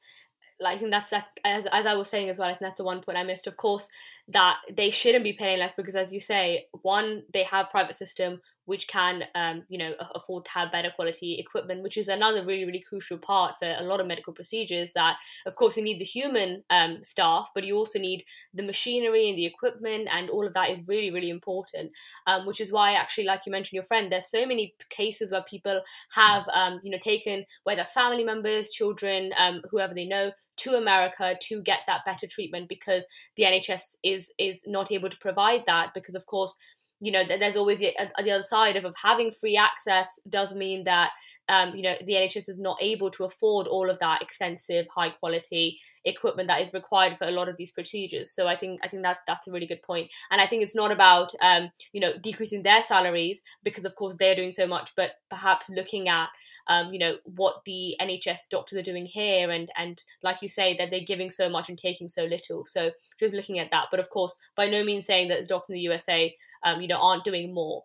like, 0.60 0.76
I 0.76 0.78
think 0.78 0.90
that's 0.90 1.10
that 1.12 1.28
as, 1.44 1.66
as 1.70 1.86
I 1.86 1.94
was 1.94 2.10
saying 2.10 2.30
as 2.30 2.36
well. 2.36 2.48
I 2.48 2.50
think 2.50 2.62
that's 2.62 2.78
the 2.78 2.84
one 2.84 3.00
point 3.00 3.16
I 3.16 3.22
missed. 3.22 3.46
Of 3.46 3.56
course, 3.56 3.88
that 4.26 4.56
they 4.68 4.90
shouldn't 4.90 5.22
be 5.22 5.34
paying 5.34 5.60
less 5.60 5.72
because, 5.72 5.94
as 5.94 6.12
you 6.12 6.20
say, 6.20 6.66
one 6.82 7.22
they 7.32 7.44
have 7.44 7.70
private 7.70 7.94
system 7.94 8.40
which 8.68 8.86
can 8.86 9.24
um, 9.34 9.62
you 9.68 9.78
know 9.78 9.94
afford 10.14 10.44
to 10.44 10.50
have 10.50 10.70
better 10.70 10.92
quality 10.94 11.38
equipment 11.38 11.82
which 11.82 11.96
is 11.96 12.08
another 12.08 12.44
really 12.44 12.66
really 12.66 12.84
crucial 12.86 13.16
part 13.16 13.54
for 13.58 13.74
a 13.78 13.82
lot 13.82 13.98
of 13.98 14.06
medical 14.06 14.32
procedures 14.32 14.92
that 14.92 15.16
of 15.46 15.56
course 15.56 15.76
you 15.76 15.82
need 15.82 15.98
the 15.98 16.04
human 16.04 16.62
um, 16.68 17.02
staff 17.02 17.48
but 17.54 17.64
you 17.64 17.74
also 17.74 17.98
need 17.98 18.22
the 18.52 18.62
machinery 18.62 19.30
and 19.30 19.38
the 19.38 19.46
equipment 19.46 20.06
and 20.12 20.28
all 20.28 20.46
of 20.46 20.52
that 20.52 20.68
is 20.68 20.86
really 20.86 21.10
really 21.10 21.30
important 21.30 21.90
um, 22.26 22.44
which 22.46 22.60
is 22.60 22.70
why 22.70 22.92
actually 22.92 23.24
like 23.24 23.40
you 23.46 23.50
mentioned 23.52 23.74
your 23.74 23.84
friend 23.84 24.12
there's 24.12 24.30
so 24.30 24.44
many 24.44 24.74
cases 24.90 25.32
where 25.32 25.44
people 25.48 25.80
have 26.12 26.46
um, 26.52 26.78
you 26.82 26.90
know 26.90 26.98
taken 27.02 27.44
whether 27.64 27.84
family 27.84 28.22
members 28.22 28.68
children 28.68 29.30
um, 29.38 29.62
whoever 29.70 29.94
they 29.94 30.04
know 30.04 30.30
to 30.58 30.74
America 30.74 31.36
to 31.40 31.62
get 31.62 31.80
that 31.86 32.04
better 32.04 32.26
treatment 32.26 32.68
because 32.68 33.06
the 33.36 33.44
NHS 33.44 33.96
is 34.02 34.32
is 34.38 34.62
not 34.66 34.92
able 34.92 35.08
to 35.08 35.18
provide 35.18 35.62
that 35.66 35.94
because 35.94 36.14
of 36.14 36.26
course 36.26 36.56
you 37.00 37.12
know 37.12 37.22
there's 37.26 37.56
always 37.56 37.78
the, 37.78 37.96
uh, 37.98 38.22
the 38.22 38.30
other 38.30 38.42
side 38.42 38.76
of, 38.76 38.84
of 38.84 38.94
having 39.00 39.30
free 39.30 39.56
access 39.56 40.18
does 40.28 40.54
mean 40.54 40.84
that 40.84 41.10
um, 41.48 41.74
you 41.74 41.82
know 41.82 41.94
the 42.04 42.14
NHS 42.14 42.48
is 42.48 42.58
not 42.58 42.76
able 42.80 43.10
to 43.12 43.24
afford 43.24 43.66
all 43.66 43.88
of 43.88 43.98
that 44.00 44.22
extensive 44.22 44.86
high 44.94 45.10
quality 45.10 45.78
equipment 46.08 46.48
that 46.48 46.60
is 46.60 46.72
required 46.72 47.16
for 47.16 47.26
a 47.26 47.30
lot 47.30 47.48
of 47.48 47.56
these 47.56 47.70
procedures. 47.70 48.30
So 48.30 48.46
i 48.46 48.56
think 48.56 48.80
i 48.82 48.88
think 48.88 49.02
that 49.02 49.18
that's 49.26 49.46
a 49.46 49.52
really 49.52 49.66
good 49.66 49.82
point. 49.82 50.10
and 50.30 50.40
i 50.40 50.46
think 50.46 50.62
it's 50.62 50.74
not 50.74 50.92
about 50.92 51.32
um, 51.40 51.70
you 51.92 52.00
know 52.00 52.12
decreasing 52.20 52.62
their 52.62 52.82
salaries 52.82 53.42
because 53.62 53.84
of 53.84 53.94
course 53.96 54.16
they're 54.18 54.34
doing 54.34 54.54
so 54.54 54.66
much 54.66 54.94
but 54.96 55.12
perhaps 55.30 55.68
looking 55.70 56.08
at 56.08 56.28
um, 56.68 56.92
you 56.92 56.98
know 56.98 57.16
what 57.24 57.64
the 57.64 57.96
nhs 58.00 58.48
doctors 58.50 58.78
are 58.78 58.82
doing 58.82 59.06
here 59.06 59.50
and 59.50 59.70
and 59.76 60.02
like 60.22 60.42
you 60.42 60.48
say 60.48 60.76
that 60.76 60.90
they're 60.90 61.00
giving 61.00 61.30
so 61.30 61.48
much 61.48 61.68
and 61.68 61.78
taking 61.78 62.08
so 62.08 62.24
little. 62.24 62.66
So 62.66 62.90
just 63.18 63.34
looking 63.34 63.58
at 63.58 63.70
that. 63.70 63.86
But 63.90 64.00
of 64.00 64.10
course 64.10 64.38
by 64.56 64.66
no 64.68 64.84
means 64.84 65.06
saying 65.06 65.28
that 65.28 65.46
doctors 65.48 65.70
in 65.70 65.74
the 65.74 65.80
usa 65.80 66.34
um, 66.64 66.80
you 66.80 66.88
know 66.88 66.98
aren't 66.98 67.24
doing 67.24 67.54
more 67.54 67.84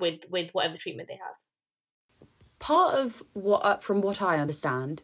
with 0.00 0.20
with 0.30 0.50
whatever 0.52 0.76
treatment 0.76 1.08
they 1.08 1.14
have. 1.14 2.28
Part 2.58 2.94
of 2.94 3.22
what 3.34 3.60
uh, 3.60 3.76
from 3.78 4.00
what 4.00 4.20
i 4.20 4.38
understand 4.38 5.02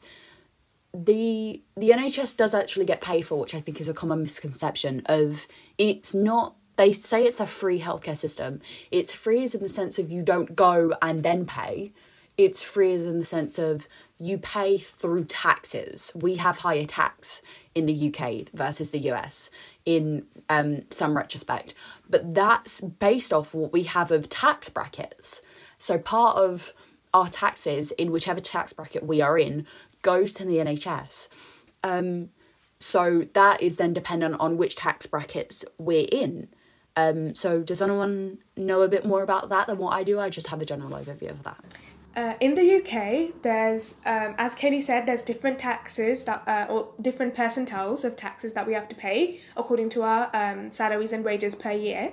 the 0.95 1.61
the 1.77 1.91
NHS 1.91 2.37
does 2.37 2.55
actually 2.55 2.87
get 2.87 3.01
paid 3.01 3.27
for, 3.27 3.39
which 3.39 3.55
I 3.55 3.61
think 3.61 3.81
is 3.81 3.89
a 3.89 3.95
common 3.95 4.23
misconception 4.23 5.03
of 5.07 5.47
it's 5.77 6.15
not 6.15 6.55
they 6.77 6.93
say 6.93 7.25
it's 7.25 7.41
a 7.41 7.47
free 7.47 7.81
healthcare 7.81 8.17
system. 8.17 8.61
It's 8.91 9.13
free 9.13 9.45
as 9.45 9.55
in 9.55 9.63
the 9.63 9.69
sense 9.69 9.99
of 9.99 10.11
you 10.11 10.23
don't 10.23 10.57
go 10.57 10.95
and 11.03 11.23
then 11.23 11.47
pay. 11.47 11.93
It's 12.37 12.63
free 12.63 12.93
as 12.93 13.03
in 13.03 13.21
the 13.21 13.25
sense 13.25 13.59
of 13.59 13.87
you 14.19 14.39
pay 14.39 14.79
through 14.79 15.25
taxes. 15.25 16.11
We 16.15 16.37
have 16.37 16.59
higher 16.59 16.87
tax 16.87 17.43
in 17.75 17.87
the 17.87 18.09
UK 18.09 18.51
versus 18.53 18.91
the 18.91 18.99
US 19.11 19.51
in 19.85 20.27
um, 20.49 20.83
some 20.91 21.17
retrospect, 21.17 21.75
but 22.09 22.35
that's 22.35 22.81
based 22.81 23.33
off 23.33 23.55
what 23.55 23.73
we 23.73 23.85
have 23.85 24.11
of 24.11 24.29
tax 24.29 24.69
brackets. 24.69 25.43
So 25.79 25.99
part 25.99 26.37
of 26.37 26.73
our 27.13 27.29
taxes 27.29 27.93
in 27.93 28.11
whichever 28.11 28.41
tax 28.41 28.73
bracket 28.73 29.05
we 29.07 29.21
are 29.21 29.39
in 29.39 29.67
goes 30.05 30.33
to 30.35 30.45
the 30.45 30.59
NHS. 30.59 31.29
Um, 31.83 32.29
so 32.79 33.27
that 33.35 33.61
is 33.61 33.77
then 33.77 33.93
dependent 33.93 34.37
on 34.39 34.57
which 34.57 34.77
tax 34.77 35.07
brackets 35.07 35.65
we're 35.79 36.07
in. 36.13 36.49
Um, 36.97 37.35
so 37.35 37.63
does 37.63 37.83
anyone 37.83 38.39
know 38.57 38.83
a 38.83 38.89
bit 38.89 39.05
more 39.05 39.23
about 39.23 39.49
that 39.49 39.67
than 39.67 39.79
what 39.79 39.95
I 39.95 40.05
do? 40.05 40.21
I 40.21 40.31
just 40.31 40.47
have 40.49 40.63
a 40.63 40.65
general 40.65 40.91
overview 40.91 41.31
of 41.31 41.43
that. 41.43 41.65
Uh, 42.17 42.35
in 42.39 42.55
the 42.55 42.77
UK, 42.77 43.43
there's, 43.43 44.01
um, 44.07 44.37
as 44.39 44.55
Katie 44.55 44.81
said, 44.81 45.05
there's 45.05 45.23
different 45.23 45.59
taxes 45.59 46.23
that, 46.25 46.47
uh, 46.47 46.73
or 46.73 46.93
different 47.01 47.35
percentiles 47.35 48.05
of 48.05 48.15
taxes 48.15 48.53
that 48.53 48.69
we 48.69 48.73
have 48.73 48.89
to 48.89 48.95
pay 48.95 49.41
according 49.57 49.89
to 49.89 50.03
our 50.03 50.31
um, 50.33 50.71
salaries 50.71 51.13
and 51.13 51.25
wages 51.25 51.57
per 51.57 51.73
year. 51.73 52.13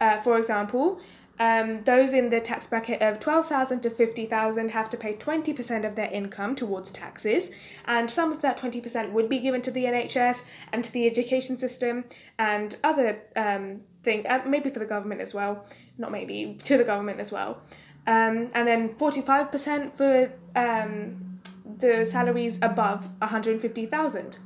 Uh, 0.00 0.18
for 0.20 0.36
example, 0.36 0.98
um, 1.38 1.82
those 1.82 2.12
in 2.12 2.30
the 2.30 2.40
tax 2.40 2.66
bracket 2.66 3.02
of 3.02 3.20
12,000 3.20 3.80
to 3.80 3.90
50,000 3.90 4.70
have 4.70 4.88
to 4.90 4.96
pay 4.96 5.14
20% 5.14 5.86
of 5.86 5.94
their 5.94 6.10
income 6.10 6.56
towards 6.56 6.90
taxes, 6.90 7.50
and 7.84 8.10
some 8.10 8.32
of 8.32 8.42
that 8.42 8.58
20% 8.58 9.12
would 9.12 9.28
be 9.28 9.38
given 9.38 9.62
to 9.62 9.70
the 9.70 9.84
NHS 9.84 10.44
and 10.72 10.82
to 10.82 10.92
the 10.92 11.06
education 11.06 11.58
system 11.58 12.04
and 12.38 12.76
other 12.82 13.20
um, 13.36 13.82
things, 14.02 14.24
uh, 14.28 14.42
maybe 14.46 14.70
for 14.70 14.78
the 14.78 14.86
government 14.86 15.20
as 15.20 15.34
well, 15.34 15.66
not 15.98 16.10
maybe, 16.10 16.58
to 16.64 16.78
the 16.78 16.84
government 16.84 17.20
as 17.20 17.30
well. 17.30 17.60
Um, 18.06 18.50
and 18.54 18.66
then 18.66 18.94
45% 18.94 19.96
for 19.96 20.32
um, 20.54 21.40
the 21.64 22.06
salaries 22.06 22.58
above 22.62 23.10
150,000. 23.18 24.38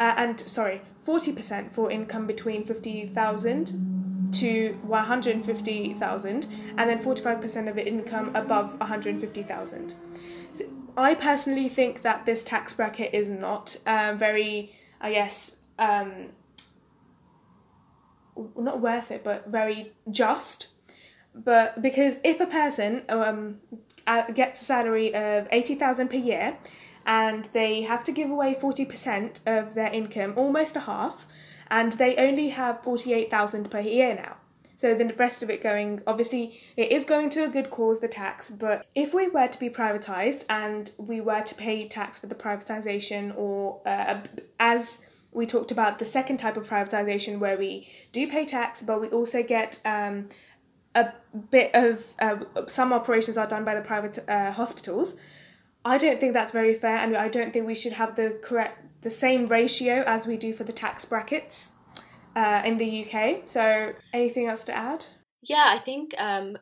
Uh, 0.00 0.14
and 0.16 0.38
sorry, 0.40 0.82
40% 1.06 1.72
for 1.72 1.90
income 1.90 2.26
between 2.26 2.64
50,000 2.64 3.97
to 4.32 4.78
150,000 4.82 6.46
and 6.76 6.90
then 6.90 6.98
45% 7.02 7.68
of 7.68 7.78
income 7.78 8.30
above 8.34 8.78
150,000. 8.80 9.94
So 10.54 10.64
I 10.96 11.14
personally 11.14 11.68
think 11.68 12.02
that 12.02 12.26
this 12.26 12.42
tax 12.42 12.72
bracket 12.72 13.14
is 13.14 13.30
not 13.30 13.76
uh, 13.86 14.14
very, 14.16 14.72
I 15.00 15.12
guess, 15.12 15.58
um, 15.78 16.30
not 18.56 18.80
worth 18.80 19.10
it, 19.10 19.24
but 19.24 19.48
very 19.48 19.92
just. 20.10 20.68
But 21.34 21.80
because 21.82 22.18
if 22.24 22.40
a 22.40 22.46
person 22.46 23.04
um, 23.08 23.60
gets 24.34 24.60
a 24.60 24.64
salary 24.64 25.14
of 25.14 25.46
80,000 25.52 26.08
per 26.08 26.16
year 26.16 26.58
and 27.06 27.44
they 27.46 27.82
have 27.82 28.02
to 28.04 28.12
give 28.12 28.30
away 28.30 28.54
40% 28.54 29.40
of 29.46 29.74
their 29.74 29.92
income, 29.92 30.34
almost 30.36 30.76
a 30.76 30.80
half, 30.80 31.26
and 31.70 31.92
they 31.92 32.16
only 32.16 32.50
have 32.50 32.82
48,000 32.82 33.70
per 33.70 33.80
year 33.80 34.14
now. 34.14 34.36
So 34.76 34.94
then 34.94 35.08
the 35.08 35.14
rest 35.14 35.42
of 35.42 35.50
it 35.50 35.60
going, 35.60 36.02
obviously, 36.06 36.60
it 36.76 36.92
is 36.92 37.04
going 37.04 37.30
to 37.30 37.44
a 37.44 37.48
good 37.48 37.68
cause, 37.68 37.98
the 37.98 38.06
tax, 38.06 38.48
but 38.48 38.86
if 38.94 39.12
we 39.12 39.26
were 39.28 39.48
to 39.48 39.58
be 39.58 39.68
privatised 39.68 40.44
and 40.48 40.92
we 40.98 41.20
were 41.20 41.42
to 41.42 41.54
pay 41.56 41.88
tax 41.88 42.20
for 42.20 42.28
the 42.28 42.36
privatisation, 42.36 43.36
or 43.36 43.80
uh, 43.84 44.20
as 44.60 45.04
we 45.32 45.46
talked 45.46 45.72
about 45.72 45.98
the 45.98 46.04
second 46.04 46.36
type 46.36 46.56
of 46.56 46.68
privatisation 46.68 47.40
where 47.40 47.58
we 47.58 47.88
do 48.12 48.28
pay 48.28 48.44
tax, 48.44 48.80
but 48.80 49.00
we 49.00 49.08
also 49.08 49.42
get 49.42 49.80
um, 49.84 50.28
a 50.94 51.12
bit 51.50 51.70
of 51.74 52.14
uh, 52.20 52.36
some 52.66 52.92
operations 52.92 53.36
are 53.36 53.48
done 53.48 53.64
by 53.64 53.74
the 53.74 53.80
private 53.80 54.18
uh, 54.28 54.52
hospitals. 54.52 55.16
I 55.84 55.98
don't 55.98 56.18
think 56.20 56.32
that's 56.32 56.50
very 56.50 56.74
fair, 56.74 56.96
and 56.96 57.16
I 57.16 57.28
don't 57.28 57.52
think 57.52 57.66
we 57.66 57.74
should 57.74 57.94
have 57.94 58.16
the 58.16 58.38
correct 58.42 58.84
the 59.02 59.10
same 59.10 59.46
ratio 59.46 60.02
as 60.06 60.26
we 60.26 60.36
do 60.36 60.52
for 60.52 60.64
the 60.64 60.72
tax 60.72 61.04
brackets 61.04 61.72
uh, 62.34 62.62
in 62.64 62.78
the 62.78 63.04
UK. 63.04 63.42
So, 63.46 63.94
anything 64.12 64.46
else 64.46 64.64
to 64.64 64.76
add? 64.76 65.06
Yeah, 65.42 65.66
I 65.68 65.78
think 65.78 66.14
um, 66.18 66.58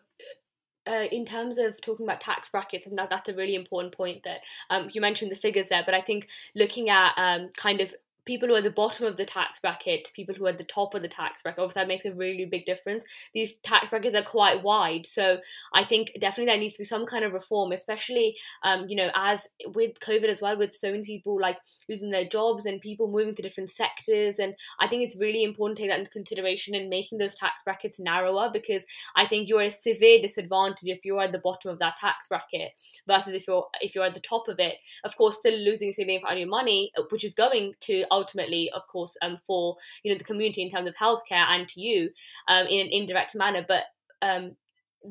uh, 0.86 1.04
in 1.10 1.24
terms 1.24 1.58
of 1.58 1.80
talking 1.80 2.06
about 2.06 2.20
tax 2.20 2.48
brackets, 2.48 2.86
and 2.86 2.96
that, 2.98 3.10
that's 3.10 3.28
a 3.28 3.34
really 3.34 3.54
important 3.54 3.94
point 3.94 4.22
that 4.24 4.40
um, 4.70 4.88
you 4.92 5.00
mentioned 5.00 5.30
the 5.30 5.36
figures 5.36 5.68
there, 5.68 5.82
but 5.84 5.94
I 5.94 6.00
think 6.00 6.28
looking 6.54 6.90
at 6.90 7.12
um, 7.16 7.50
kind 7.56 7.80
of 7.80 7.94
people 8.26 8.48
who 8.48 8.54
are 8.54 8.58
at 8.58 8.64
the 8.64 8.70
bottom 8.70 9.06
of 9.06 9.16
the 9.16 9.24
tax 9.24 9.60
bracket, 9.60 10.10
people 10.14 10.34
who 10.34 10.44
are 10.46 10.50
at 10.50 10.58
the 10.58 10.64
top 10.64 10.94
of 10.94 11.02
the 11.02 11.08
tax 11.08 11.42
bracket. 11.42 11.60
Obviously, 11.60 11.80
that 11.80 11.88
makes 11.88 12.04
a 12.04 12.12
really 12.12 12.44
big 12.44 12.66
difference. 12.66 13.04
These 13.32 13.58
tax 13.58 13.88
brackets 13.88 14.14
are 14.14 14.22
quite 14.22 14.62
wide, 14.62 15.06
so 15.06 15.38
I 15.72 15.84
think 15.84 16.12
definitely 16.20 16.52
there 16.52 16.58
needs 16.58 16.74
to 16.74 16.80
be 16.80 16.84
some 16.84 17.06
kind 17.06 17.24
of 17.24 17.32
reform, 17.32 17.72
especially 17.72 18.36
um, 18.62 18.86
you 18.88 18.96
know 18.96 19.10
as 19.14 19.48
with 19.74 20.00
COVID 20.00 20.28
as 20.28 20.42
well, 20.42 20.58
with 20.58 20.74
so 20.74 20.90
many 20.90 21.04
people 21.04 21.40
like 21.40 21.58
losing 21.88 22.10
their 22.10 22.28
jobs 22.28 22.66
and 22.66 22.80
people 22.80 23.08
moving 23.08 23.34
to 23.34 23.42
different 23.42 23.70
sectors. 23.70 24.38
And 24.38 24.54
I 24.80 24.88
think 24.88 25.02
it's 25.02 25.16
really 25.18 25.44
important 25.44 25.76
to 25.78 25.84
take 25.84 25.90
that 25.90 26.00
into 26.00 26.10
consideration 26.10 26.74
in 26.74 26.88
making 26.88 27.18
those 27.18 27.34
tax 27.34 27.62
brackets 27.62 27.98
narrower 27.98 28.50
because 28.52 28.84
I 29.14 29.26
think 29.26 29.48
you're 29.48 29.62
a 29.62 29.70
severe 29.70 30.20
disadvantage 30.20 30.88
if 30.88 31.04
you're 31.04 31.22
at 31.22 31.32
the 31.32 31.38
bottom 31.38 31.70
of 31.70 31.78
that 31.78 31.96
tax 32.00 32.26
bracket 32.26 32.72
versus 33.06 33.34
if 33.34 33.46
you're 33.46 33.66
if 33.80 33.94
you're 33.94 34.04
at 34.04 34.14
the 34.14 34.20
top 34.20 34.48
of 34.48 34.58
it. 34.58 34.74
Of 35.04 35.16
course, 35.16 35.36
still 35.36 35.58
losing 35.58 35.92
significant 35.92 36.32
of 36.32 36.38
your 36.38 36.48
money, 36.48 36.92
which 37.10 37.24
is 37.24 37.34
going 37.34 37.74
to 37.82 38.04
ultimately, 38.16 38.70
of 38.74 38.86
course, 38.88 39.16
um, 39.22 39.38
for 39.46 39.76
you 40.02 40.12
know 40.12 40.18
the 40.18 40.24
community 40.24 40.62
in 40.62 40.70
terms 40.70 40.88
of 40.88 40.96
healthcare 40.96 41.46
and 41.48 41.68
to 41.68 41.80
you 41.80 42.10
um, 42.48 42.66
in 42.66 42.86
an 42.86 42.92
indirect 42.92 43.34
manner. 43.34 43.64
But 43.66 43.84
um, 44.22 44.56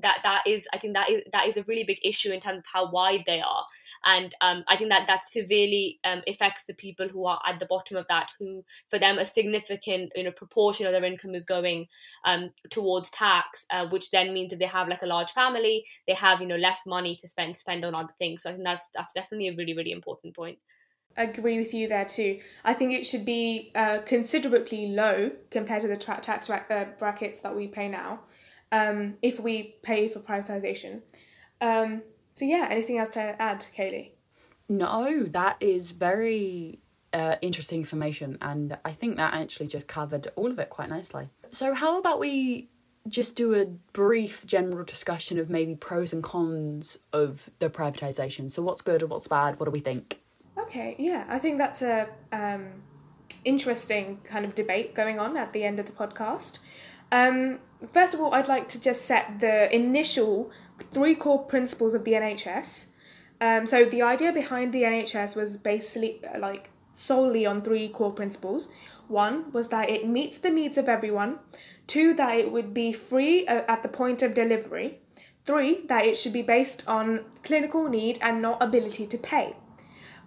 that 0.01 0.19
that 0.23 0.43
is 0.45 0.67
I 0.73 0.77
think 0.77 0.93
that 0.93 1.09
is 1.09 1.23
that 1.31 1.47
is 1.47 1.57
a 1.57 1.63
really 1.63 1.83
big 1.83 1.99
issue 2.03 2.31
in 2.31 2.41
terms 2.41 2.59
of 2.59 2.65
how 2.71 2.91
wide 2.91 3.23
they 3.25 3.41
are, 3.41 3.65
and 4.05 4.33
um, 4.41 4.63
I 4.67 4.75
think 4.75 4.89
that 4.89 5.07
that 5.07 5.27
severely 5.27 5.99
um, 6.03 6.21
affects 6.27 6.65
the 6.65 6.73
people 6.73 7.07
who 7.07 7.25
are 7.25 7.39
at 7.47 7.59
the 7.59 7.65
bottom 7.65 7.97
of 7.97 8.07
that, 8.09 8.29
who 8.39 8.63
for 8.89 8.99
them 8.99 9.17
a 9.17 9.25
significant 9.25 10.11
you 10.15 10.23
know 10.23 10.31
proportion 10.31 10.85
of 10.85 10.91
their 10.91 11.03
income 11.03 11.35
is 11.35 11.45
going 11.45 11.87
um, 12.25 12.51
towards 12.69 13.09
tax, 13.11 13.65
uh, 13.71 13.87
which 13.87 14.11
then 14.11 14.33
means 14.33 14.49
that 14.49 14.59
they 14.59 14.65
have 14.65 14.87
like 14.87 15.03
a 15.03 15.07
large 15.07 15.31
family, 15.31 15.85
they 16.07 16.13
have 16.13 16.41
you 16.41 16.47
know 16.47 16.57
less 16.57 16.81
money 16.85 17.15
to 17.15 17.27
spend 17.27 17.55
spend 17.55 17.85
on 17.85 17.95
other 17.95 18.13
things. 18.19 18.43
So 18.43 18.49
I 18.49 18.53
think 18.53 18.65
that's 18.65 18.89
that's 18.93 19.13
definitely 19.13 19.49
a 19.49 19.55
really 19.55 19.75
really 19.75 19.91
important 19.91 20.35
point 20.35 20.57
agree 21.17 21.57
with 21.57 21.73
you 21.73 21.87
there 21.87 22.05
too. 22.05 22.39
I 22.63 22.73
think 22.73 22.93
it 22.93 23.05
should 23.05 23.25
be 23.25 23.71
uh, 23.75 23.99
considerably 24.05 24.87
low 24.87 25.31
compared 25.49 25.81
to 25.81 25.87
the 25.87 25.97
tra- 25.97 26.19
tax 26.21 26.49
ra- 26.49 26.63
uh, 26.69 26.85
brackets 26.97 27.39
that 27.41 27.55
we 27.55 27.67
pay 27.67 27.87
now, 27.87 28.21
um, 28.71 29.15
if 29.21 29.39
we 29.39 29.75
pay 29.81 30.07
for 30.07 30.19
privatization. 30.19 31.01
Um, 31.61 32.01
so 32.33 32.45
yeah, 32.45 32.67
anything 32.69 32.97
else 32.97 33.09
to 33.09 33.41
add, 33.41 33.65
Kaylee? 33.77 34.11
No, 34.67 35.23
that 35.23 35.57
is 35.59 35.91
very 35.91 36.79
uh, 37.13 37.35
interesting 37.41 37.79
information, 37.81 38.37
and 38.41 38.77
I 38.83 38.91
think 38.91 39.17
that 39.17 39.33
actually 39.33 39.67
just 39.67 39.87
covered 39.87 40.31
all 40.35 40.51
of 40.51 40.59
it 40.59 40.69
quite 40.69 40.89
nicely. 40.89 41.29
So 41.49 41.73
how 41.73 41.99
about 41.99 42.19
we 42.19 42.69
just 43.07 43.35
do 43.35 43.53
a 43.53 43.65
brief 43.93 44.45
general 44.45 44.83
discussion 44.83 45.37
of 45.37 45.49
maybe 45.49 45.75
pros 45.75 46.11
and 46.11 46.23
cons 46.23 46.97
of 47.13 47.49
the 47.59 47.69
privatization. 47.69 48.51
So 48.51 48.63
what's 48.63 48.81
good 48.81 49.01
and 49.01 49.11
what's 49.11 49.27
bad? 49.27 49.59
What 49.59 49.65
do 49.65 49.71
we 49.71 49.79
think? 49.79 50.19
Okay, 50.57 50.95
yeah, 50.97 51.25
I 51.27 51.37
think 51.37 51.57
that's 51.57 51.81
a 51.81 52.09
um, 52.31 52.83
interesting 53.43 54.19
kind 54.23 54.45
of 54.45 54.55
debate 54.55 54.95
going 54.95 55.19
on 55.19 55.35
at 55.37 55.53
the 55.53 55.63
end 55.63 55.79
of 55.79 55.85
the 55.85 55.91
podcast. 55.91 56.59
Um, 57.11 57.59
first 57.93 58.13
of 58.13 58.21
all, 58.21 58.33
I'd 58.33 58.47
like 58.47 58.67
to 58.69 58.81
just 58.81 59.05
set 59.05 59.39
the 59.39 59.73
initial 59.73 60.51
three 60.91 61.15
core 61.15 61.43
principles 61.43 61.93
of 61.93 62.03
the 62.05 62.13
NHS. 62.13 62.87
Um, 63.41 63.67
so 63.67 63.85
the 63.85 64.01
idea 64.01 64.31
behind 64.31 64.73
the 64.73 64.83
NHS 64.83 65.35
was 65.35 65.57
basically 65.57 66.21
uh, 66.25 66.39
like 66.39 66.71
solely 66.93 67.45
on 67.45 67.61
three 67.61 67.89
core 67.89 68.13
principles. 68.13 68.69
One 69.07 69.51
was 69.51 69.67
that 69.69 69.89
it 69.89 70.07
meets 70.07 70.37
the 70.37 70.49
needs 70.49 70.77
of 70.77 70.87
everyone. 70.87 71.39
Two, 71.85 72.13
that 72.15 72.35
it 72.35 72.51
would 72.51 72.73
be 72.73 72.93
free 72.93 73.45
uh, 73.45 73.63
at 73.67 73.83
the 73.83 73.89
point 73.89 74.23
of 74.23 74.33
delivery. 74.33 74.99
Three, 75.43 75.85
that 75.87 76.05
it 76.05 76.17
should 76.17 76.33
be 76.33 76.41
based 76.41 76.81
on 76.87 77.25
clinical 77.43 77.87
need 77.87 78.17
and 78.21 78.41
not 78.41 78.63
ability 78.63 79.05
to 79.05 79.17
pay. 79.17 79.55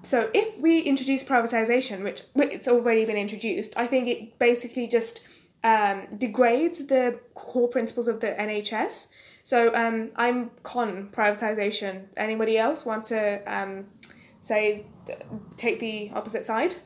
So 0.02 0.30
if 0.32 0.58
we 0.58 0.80
introduce 0.80 1.22
privatization, 1.22 2.04
which 2.04 2.22
it's 2.36 2.68
already 2.68 3.04
been 3.04 3.16
introduced, 3.16 3.74
I 3.76 3.86
think 3.86 4.08
it 4.08 4.38
basically 4.38 4.86
just 4.86 5.26
um, 5.64 6.06
degrades 6.16 6.86
the 6.86 7.18
core 7.34 7.68
principles 7.68 8.08
of 8.08 8.20
the 8.20 8.28
NHS. 8.28 9.08
So 9.42 9.74
um, 9.74 10.10
I'm 10.16 10.50
con 10.62 11.08
privatization. 11.12 12.04
Anybody 12.16 12.58
else 12.58 12.86
want 12.86 13.06
to 13.06 13.42
um, 13.46 13.86
say 14.40 14.86
take 15.56 15.80
the 15.80 16.10
opposite 16.14 16.44
side? 16.44 16.76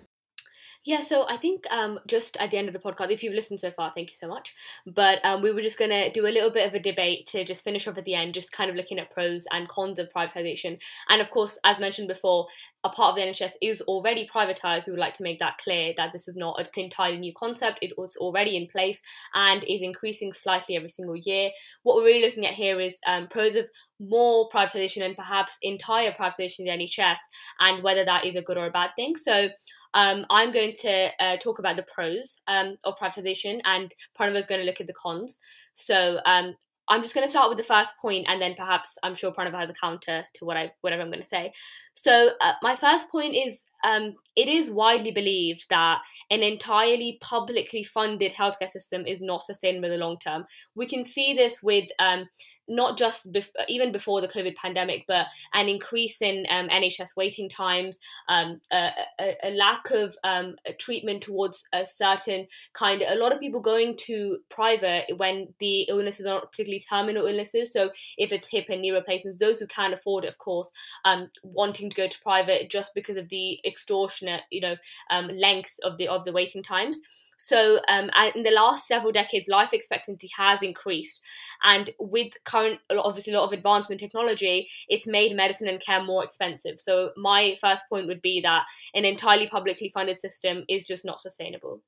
Yeah, 0.85 1.03
so 1.03 1.29
I 1.29 1.37
think 1.37 1.64
um, 1.71 2.01
just 2.09 2.37
at 2.38 2.51
the 2.51 2.57
end 2.59 2.66
of 2.66 2.73
the 2.73 2.81
podcast, 2.81 3.12
if 3.12 3.23
you've 3.23 3.35
listened 3.35 3.61
so 3.61 3.71
far, 3.71 3.92
thank 3.95 4.11
you 4.11 4.16
so 4.16 4.27
much. 4.27 4.53
But 4.85 5.25
um, 5.25 5.40
we 5.40 5.53
were 5.53 5.62
just 5.62 5.79
going 5.79 5.92
to 5.92 6.11
do 6.11 6.27
a 6.27 6.35
little 6.35 6.51
bit 6.51 6.66
of 6.66 6.75
a 6.75 6.81
debate 6.81 7.29
to 7.29 7.45
just 7.45 7.62
finish 7.62 7.87
off 7.87 7.99
at 7.99 8.05
the 8.05 8.16
end, 8.16 8.35
just 8.35 8.51
kind 8.51 8.68
of 8.68 8.75
looking 8.75 8.99
at 8.99 9.12
pros 9.12 9.45
and 9.53 9.68
cons 9.68 10.01
of 10.01 10.12
privatisation. 10.12 10.77
And 11.09 11.23
of 11.23 11.31
course, 11.31 11.57
as 11.62 11.79
mentioned 11.79 12.09
before, 12.09 12.49
a 12.83 12.88
part 12.88 13.11
of 13.11 13.14
the 13.14 13.23
NHS 13.23 13.53
is 13.62 13.81
already 13.83 14.27
privatised. 14.27 14.87
We 14.87 14.92
would 14.92 14.99
like 14.99 15.14
to 15.14 15.23
make 15.23 15.38
that 15.38 15.59
clear 15.59 15.95
that 15.97 16.12
this 16.12 16.27
is 16.27 16.37
not 16.37 16.59
an 16.59 16.66
entirely 16.75 17.18
new 17.18 17.33
concept. 17.33 17.79
It 17.81 17.92
was 17.97 18.16
already 18.16 18.57
in 18.57 18.66
place 18.66 19.01
and 19.35 19.62
is 19.62 19.83
increasing 19.83 20.33
slightly 20.33 20.75
every 20.75 20.88
single 20.90 21.14
year. 21.16 21.51
What 21.85 21.95
we're 21.95 22.07
really 22.07 22.27
looking 22.27 22.45
at 22.45 22.55
here 22.55 22.81
is 22.81 22.99
um, 23.07 23.29
pros 23.29 23.55
of 23.55 23.66
more 24.02 24.48
privatisation 24.48 25.02
and 25.02 25.16
perhaps 25.16 25.56
entire 25.62 26.12
privatisation 26.12 26.60
of 26.60 26.78
the 26.78 26.86
NHS 26.86 27.18
and 27.60 27.82
whether 27.82 28.04
that 28.04 28.24
is 28.24 28.36
a 28.36 28.42
good 28.42 28.56
or 28.56 28.66
a 28.66 28.70
bad 28.70 28.90
thing. 28.96 29.16
So 29.16 29.48
um, 29.94 30.26
I'm 30.30 30.52
going 30.52 30.74
to 30.80 31.08
uh, 31.20 31.36
talk 31.36 31.58
about 31.58 31.76
the 31.76 31.84
pros 31.84 32.40
um, 32.46 32.76
of 32.84 32.98
privatization, 32.98 33.60
and 33.64 33.94
Pranava 34.18 34.36
is 34.36 34.46
going 34.46 34.60
to 34.60 34.66
look 34.66 34.80
at 34.80 34.86
the 34.86 34.94
cons. 34.94 35.38
So 35.74 36.18
um, 36.24 36.54
I'm 36.88 37.02
just 37.02 37.14
going 37.14 37.26
to 37.26 37.30
start 37.30 37.48
with 37.48 37.58
the 37.58 37.64
first 37.64 37.94
point, 38.00 38.26
and 38.28 38.40
then 38.40 38.54
perhaps 38.54 38.96
I'm 39.02 39.14
sure 39.14 39.32
Pranava 39.32 39.58
has 39.58 39.70
a 39.70 39.74
counter 39.74 40.24
to 40.34 40.44
what 40.44 40.56
I 40.56 40.72
whatever 40.80 41.02
I'm 41.02 41.10
going 41.10 41.22
to 41.22 41.28
say. 41.28 41.52
So 41.94 42.30
uh, 42.40 42.54
my 42.62 42.74
first 42.74 43.10
point 43.10 43.34
is 43.34 43.64
um, 43.85 44.14
it 44.37 44.49
is 44.49 44.71
widely 44.71 45.11
believed 45.11 45.66
that 45.68 46.01
an 46.31 46.42
entirely 46.42 47.18
publicly 47.21 47.85
funded 47.85 48.33
healthcare 48.33 48.68
system 48.68 49.07
is 49.07 49.21
not 49.21 49.42
sustainable 49.42 49.87
in 49.87 49.99
the 49.99 50.05
long 50.05 50.18
term. 50.18 50.45
We 50.75 50.87
can 50.87 51.05
see 51.05 51.35
this 51.35 51.62
with 51.62 51.88
um, 51.99 52.29
not 52.68 52.97
just 52.97 53.33
bef- 53.33 53.49
even 53.68 53.92
before 53.92 54.21
the 54.21 54.29
COVID 54.29 54.55
pandemic, 54.57 55.05
but 55.07 55.27
an 55.53 55.68
increase 55.68 56.23
in 56.23 56.47
um, 56.49 56.68
NHS 56.68 57.16
waiting 57.16 57.49
times, 57.49 57.99
um, 58.29 58.61
a, 58.73 58.90
a, 59.21 59.35
a, 59.45 59.51
lack 59.51 59.90
of 59.90 60.16
um, 60.25 60.57
treatment 60.79 61.23
towards 61.23 61.64
a 61.73 61.85
certain 61.85 62.47
kind. 62.73 63.03
A 63.03 63.16
lot 63.16 63.33
of 63.33 63.40
people 63.40 63.61
going 63.61 63.97
to 64.07 64.38
private 64.49 65.07
when 65.16 65.53
the 65.59 65.83
illnesses 65.83 66.25
are 66.25 66.35
not 66.35 66.53
particularly 66.53 66.85
terminal 66.88 67.27
illnesses. 67.27 67.73
So 67.73 67.90
if 68.16 68.33
it's 68.33 68.49
hip 68.49 68.66
and 68.71 68.81
knee 68.81 68.92
replacements, 68.92 69.38
those 69.38 69.61
who 69.61 69.66
can 69.66 69.92
afford 69.92 70.25
it, 70.25 70.29
of 70.29 70.38
course, 70.38 70.71
um, 71.05 71.31
wanting 71.42 71.90
to 71.90 71.97
go 71.97 72.09
to 72.09 72.21
private 72.21 72.71
just 72.71 72.95
because 72.95 73.16
of 73.16 73.29
the 73.29 73.61
extortionate, 73.72 74.42
you 74.50 74.61
know, 74.61 74.76
um, 75.11 75.28
length 75.28 75.78
of 75.82 75.98
the 75.98 76.08
of 76.08 76.24
the 76.24 76.32
waiting 76.32 76.62
times. 76.62 77.00
So, 77.38 77.80
um, 77.88 78.11
in 78.37 78.44
the 78.44 78.52
last 78.52 78.87
several 78.87 79.11
decades, 79.11 79.48
life 79.48 79.72
expectancy 79.72 80.30
has 80.37 80.62
increased, 80.62 81.20
and 81.64 81.90
with 81.98 82.32
current, 82.44 82.78
obviously, 82.90 83.32
a 83.32 83.38
lot 83.38 83.46
of 83.46 83.52
advancement 83.52 84.00
technology, 84.00 84.68
it's 84.88 85.06
made 85.06 85.35
medicine 85.35 85.68
and 85.68 85.80
care 85.80 86.02
more 86.02 86.22
expensive. 86.22 86.80
So, 86.80 87.11
my 87.16 87.56
first 87.61 87.85
point 87.88 88.06
would 88.06 88.22
be 88.22 88.40
that 88.42 88.66
an 88.94 89.04
entirely 89.04 89.48
publicly 89.48 89.88
funded 89.88 90.20
system 90.20 90.64
is 90.68 90.85
just 90.85 91.04
not 91.04 91.20
sustainable. 91.20 91.80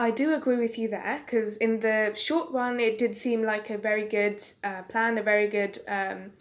I 0.00 0.12
do 0.12 0.32
agree 0.32 0.56
with 0.56 0.78
you 0.78 0.88
there 0.88 1.22
because 1.24 1.56
in 1.56 1.80
the 1.80 2.12
short 2.14 2.52
run, 2.52 2.78
it 2.78 2.98
did 2.98 3.16
seem 3.16 3.42
like 3.42 3.68
a 3.68 3.76
very 3.76 4.06
good 4.06 4.42
uh, 4.62 4.82
plan, 4.82 5.18
a 5.18 5.22
very 5.22 5.48
good 5.48 5.80
um, 5.88 6.32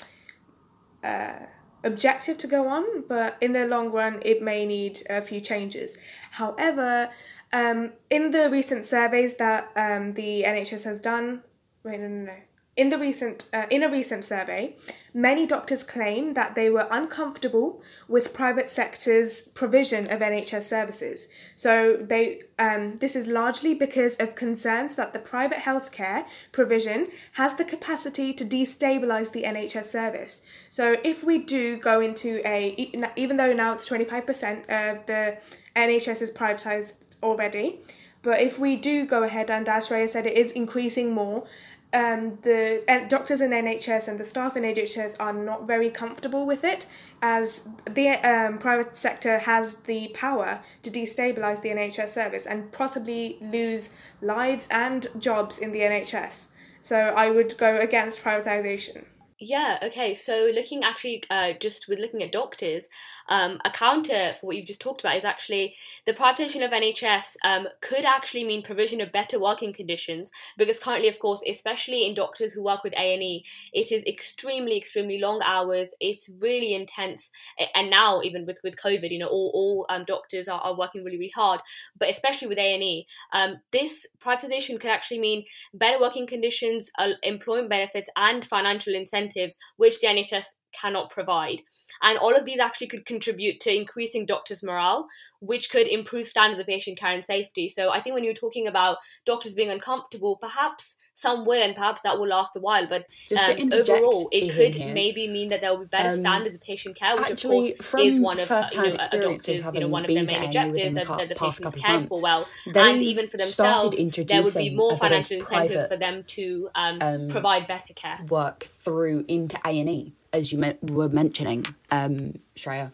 uh, 1.03 1.39
objective 1.83 2.37
to 2.39 2.47
go 2.47 2.67
on, 2.67 3.03
but 3.07 3.37
in 3.41 3.53
the 3.53 3.65
long 3.65 3.91
run, 3.91 4.21
it 4.23 4.41
may 4.41 4.65
need 4.65 5.01
a 5.09 5.21
few 5.21 5.41
changes. 5.41 5.97
However, 6.31 7.09
um, 7.53 7.93
in 8.09 8.31
the 8.31 8.49
recent 8.49 8.85
surveys 8.85 9.35
that 9.37 9.71
um, 9.75 10.13
the 10.13 10.43
NHS 10.43 10.83
has 10.83 10.99
done, 10.99 11.43
wait, 11.83 11.99
no, 11.99 12.07
no, 12.07 12.25
no 12.25 12.33
in 12.77 12.89
the 12.89 12.97
recent 12.97 13.49
uh, 13.51 13.65
in 13.71 13.81
a 13.81 13.89
recent 13.89 14.23
survey, 14.23 14.75
many 15.11 15.47
doctors 15.47 15.83
claim 15.83 16.33
that 16.33 16.53
they 16.53 16.69
were 16.69 16.87
uncomfortable 16.91 17.81
with 18.07 18.33
private 18.33 18.69
sector's 18.69 19.41
provision 19.41 20.09
of 20.11 20.19
NHS 20.19 20.61
services. 20.61 21.27
So 21.55 21.97
they 21.97 22.43
um, 22.59 22.97
this 22.97 23.15
is 23.15 23.25
largely 23.25 23.73
because 23.73 24.15
of 24.17 24.35
concerns 24.35 24.93
that 24.95 25.11
the 25.11 25.19
private 25.19 25.57
healthcare 25.57 26.25
provision 26.51 27.07
has 27.33 27.55
the 27.55 27.65
capacity 27.65 28.31
to 28.33 28.45
destabilize 28.45 29.31
the 29.31 29.43
NHS 29.43 29.85
service. 29.85 30.43
So 30.69 30.97
if 31.03 31.23
we 31.23 31.39
do 31.39 31.77
go 31.77 31.99
into 31.99 32.47
a 32.47 32.91
even 33.15 33.37
though 33.37 33.53
now 33.53 33.73
it's 33.73 33.87
twenty 33.87 34.05
five 34.05 34.27
percent 34.27 34.69
of 34.69 35.03
the 35.07 35.39
NHS 35.75 36.21
is 36.21 36.31
privatized 36.31 36.93
already. 37.23 37.79
But 38.27 38.41
if 38.41 38.59
we 38.59 38.75
do 38.75 39.05
go 39.05 39.23
ahead, 39.23 39.49
and 39.49 39.69
as 39.69 39.87
Shreya 39.87 40.09
said, 40.09 40.27
it 40.27 40.37
is 40.37 40.51
increasing 40.51 41.13
more, 41.13 41.47
um, 41.93 42.39
the 42.41 42.83
uh, 42.85 43.07
doctors 43.07 43.39
in 43.39 43.51
NHS 43.51 44.09
and 44.09 44.19
the 44.19 44.25
staff 44.25 44.57
in 44.57 44.63
NHS 44.63 45.15
are 45.17 45.31
not 45.31 45.65
very 45.65 45.89
comfortable 45.89 46.45
with 46.45 46.65
it, 46.65 46.87
as 47.21 47.69
the 47.89 48.09
um, 48.29 48.57
private 48.57 48.97
sector 48.97 49.37
has 49.37 49.75
the 49.85 50.09
power 50.09 50.59
to 50.83 50.91
destabilise 50.91 51.61
the 51.61 51.69
NHS 51.69 52.09
service 52.09 52.45
and 52.45 52.69
possibly 52.73 53.37
lose 53.39 53.91
lives 54.21 54.67
and 54.69 55.07
jobs 55.17 55.57
in 55.57 55.71
the 55.71 55.79
NHS. 55.79 56.49
So 56.81 56.97
I 56.97 57.29
would 57.29 57.57
go 57.57 57.77
against 57.77 58.21
privatisation. 58.21 59.05
Yeah, 59.39 59.77
okay. 59.83 60.15
So 60.15 60.51
looking 60.53 60.83
actually 60.83 61.23
uh, 61.29 61.53
just 61.59 61.87
with 61.87 61.99
looking 61.99 62.23
at 62.23 62.31
doctors, 62.31 62.89
um, 63.29 63.59
a 63.65 63.71
counter 63.71 64.33
for 64.39 64.47
what 64.47 64.55
you've 64.55 64.65
just 64.65 64.81
talked 64.81 65.01
about 65.01 65.17
is 65.17 65.25
actually 65.25 65.75
the 66.05 66.13
privatisation 66.13 66.63
of 66.63 66.71
NHS 66.71 67.35
um, 67.43 67.67
could 67.81 68.05
actually 68.05 68.43
mean 68.43 68.63
provision 68.63 69.01
of 69.01 69.11
better 69.11 69.39
working 69.39 69.73
conditions 69.73 70.31
because 70.57 70.79
currently, 70.79 71.09
of 71.09 71.19
course, 71.19 71.41
especially 71.49 72.05
in 72.05 72.15
doctors 72.15 72.53
who 72.53 72.63
work 72.63 72.83
with 72.83 72.93
A 72.93 73.13
and 73.13 73.23
E, 73.23 73.45
it 73.73 73.91
is 73.91 74.03
extremely, 74.05 74.77
extremely 74.77 75.19
long 75.19 75.41
hours. 75.43 75.89
It's 75.99 76.29
really 76.41 76.73
intense, 76.73 77.29
and 77.75 77.89
now 77.89 78.21
even 78.21 78.45
with 78.45 78.59
with 78.63 78.75
COVID, 78.77 79.11
you 79.11 79.19
know, 79.19 79.27
all 79.27 79.51
all 79.53 79.85
um, 79.89 80.05
doctors 80.05 80.47
are, 80.47 80.61
are 80.61 80.77
working 80.77 81.03
really, 81.03 81.17
really 81.17 81.33
hard. 81.35 81.59
But 81.99 82.09
especially 82.09 82.47
with 82.47 82.57
A 82.57 82.73
and 82.73 82.83
E, 82.83 83.07
um, 83.33 83.55
this 83.71 84.05
privatisation 84.19 84.79
could 84.79 84.91
actually 84.91 85.19
mean 85.19 85.43
better 85.73 85.99
working 85.99 86.27
conditions, 86.27 86.89
uh, 86.97 87.11
employment 87.23 87.69
benefits, 87.69 88.09
and 88.15 88.45
financial 88.45 88.95
incentives, 88.95 89.57
which 89.77 89.99
the 89.99 90.07
NHS 90.07 90.45
cannot 90.79 91.09
provide. 91.09 91.61
And 92.01 92.17
all 92.17 92.35
of 92.35 92.45
these 92.45 92.59
actually 92.59 92.87
could 92.87 93.05
contribute 93.05 93.59
to 93.61 93.75
increasing 93.75 94.25
doctors' 94.25 94.63
morale, 94.63 95.07
which 95.39 95.69
could 95.69 95.87
improve 95.87 96.27
standard 96.27 96.59
of 96.59 96.65
patient 96.65 96.97
care 96.97 97.11
and 97.11 97.23
safety. 97.23 97.69
So 97.69 97.91
I 97.91 98.01
think 98.01 98.13
when 98.13 98.23
you're 98.23 98.33
talking 98.33 98.67
about 98.67 98.97
doctors 99.25 99.55
being 99.55 99.69
uncomfortable, 99.69 100.37
perhaps 100.37 100.97
some 101.13 101.45
will 101.45 101.61
and 101.61 101.75
perhaps 101.75 102.01
that 102.01 102.17
will 102.19 102.27
last 102.27 102.55
a 102.55 102.59
while. 102.59 102.87
But 102.87 103.05
um, 103.37 103.69
overall, 103.73 104.29
it 104.31 104.53
could 104.53 104.75
here. 104.75 104.93
maybe 104.93 105.27
mean 105.27 105.49
that 105.49 105.61
there 105.61 105.71
will 105.71 105.81
be 105.81 105.87
better 105.87 106.09
um, 106.09 106.19
standards 106.19 106.57
of 106.57 106.63
patient 106.63 106.95
care, 106.95 107.15
which 107.15 107.31
actually, 107.31 107.73
of 107.73 107.91
course 107.91 108.03
is 108.03 108.19
one 108.19 108.39
of 108.39 108.51
uh, 108.51 108.63
you 108.71 108.77
know, 108.77 108.97
a 109.11 109.19
doctor's, 109.19 109.73
you 109.73 109.79
know, 109.79 109.87
one 109.87 110.03
of 110.03 110.07
their 110.07 110.23
main 110.23 110.43
objectives 110.43 110.95
that, 110.95 111.07
that 111.07 111.29
the 111.29 111.35
patients 111.35 111.73
cared 111.75 112.07
for 112.07 112.21
well. 112.21 112.47
And 112.65 113.01
even 113.01 113.27
for 113.27 113.37
themselves, 113.37 113.97
there 114.27 114.43
would 114.43 114.53
be 114.53 114.69
more 114.69 114.95
financial 114.95 115.39
incentives 115.39 115.87
for 115.87 115.97
them 115.97 116.23
to 116.27 116.69
um, 116.75 116.97
um, 117.01 117.29
provide 117.29 117.67
better 117.67 117.93
care. 117.93 118.19
Work 118.29 118.65
through 118.83 119.25
into 119.27 119.59
A&E 119.65 120.13
as 120.37 120.51
you 120.51 120.57
me- 120.59 120.77
were 120.81 121.09
mentioning, 121.09 121.65
um, 121.91 122.39
Shreya, 122.55 122.91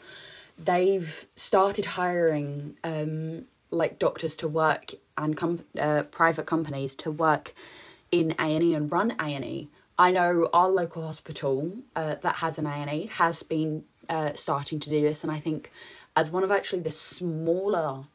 they've 0.57 1.27
started 1.35 1.85
hiring 1.85 2.77
um, 2.83 3.45
like 3.69 3.99
doctors 3.99 4.35
to 4.37 4.47
work 4.47 4.91
and 5.17 5.35
com- 5.35 5.65
uh, 5.77 6.03
private 6.03 6.45
companies 6.45 6.95
to 6.95 7.11
work 7.11 7.53
in 8.11 8.31
A 8.39 8.55
and 8.55 8.63
E 8.63 8.73
and 8.73 8.91
run 8.91 9.11
A 9.19 9.25
and 9.25 9.45
E. 9.45 9.69
I 9.97 10.11
know 10.11 10.49
our 10.53 10.69
local 10.69 11.05
hospital 11.05 11.71
uh, 11.95 12.15
that 12.21 12.35
has 12.37 12.57
an 12.57 12.65
A 12.65 12.71
and 12.71 12.89
E 12.91 13.09
has 13.13 13.43
been 13.43 13.83
uh, 14.09 14.33
starting 14.33 14.79
to 14.79 14.89
do 14.89 15.01
this, 15.01 15.23
and 15.23 15.31
I 15.31 15.39
think 15.39 15.71
as 16.15 16.31
one 16.31 16.43
of 16.43 16.51
actually 16.51 16.81
the 16.81 16.91
smaller 16.91 18.05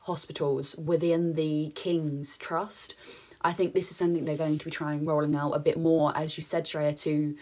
hospitals 0.00 0.76
within 0.76 1.34
the 1.34 1.72
King's 1.74 2.38
Trust, 2.38 2.94
I 3.42 3.52
think 3.52 3.74
this 3.74 3.90
is 3.90 3.96
something 3.96 4.24
they're 4.24 4.36
going 4.36 4.58
to 4.58 4.64
be 4.64 4.70
trying 4.70 5.04
rolling 5.04 5.34
out 5.34 5.52
a 5.52 5.58
bit 5.58 5.78
more, 5.78 6.12
as 6.16 6.36
you 6.36 6.42
said, 6.42 6.64
Shreya, 6.64 6.98
to 7.00 7.36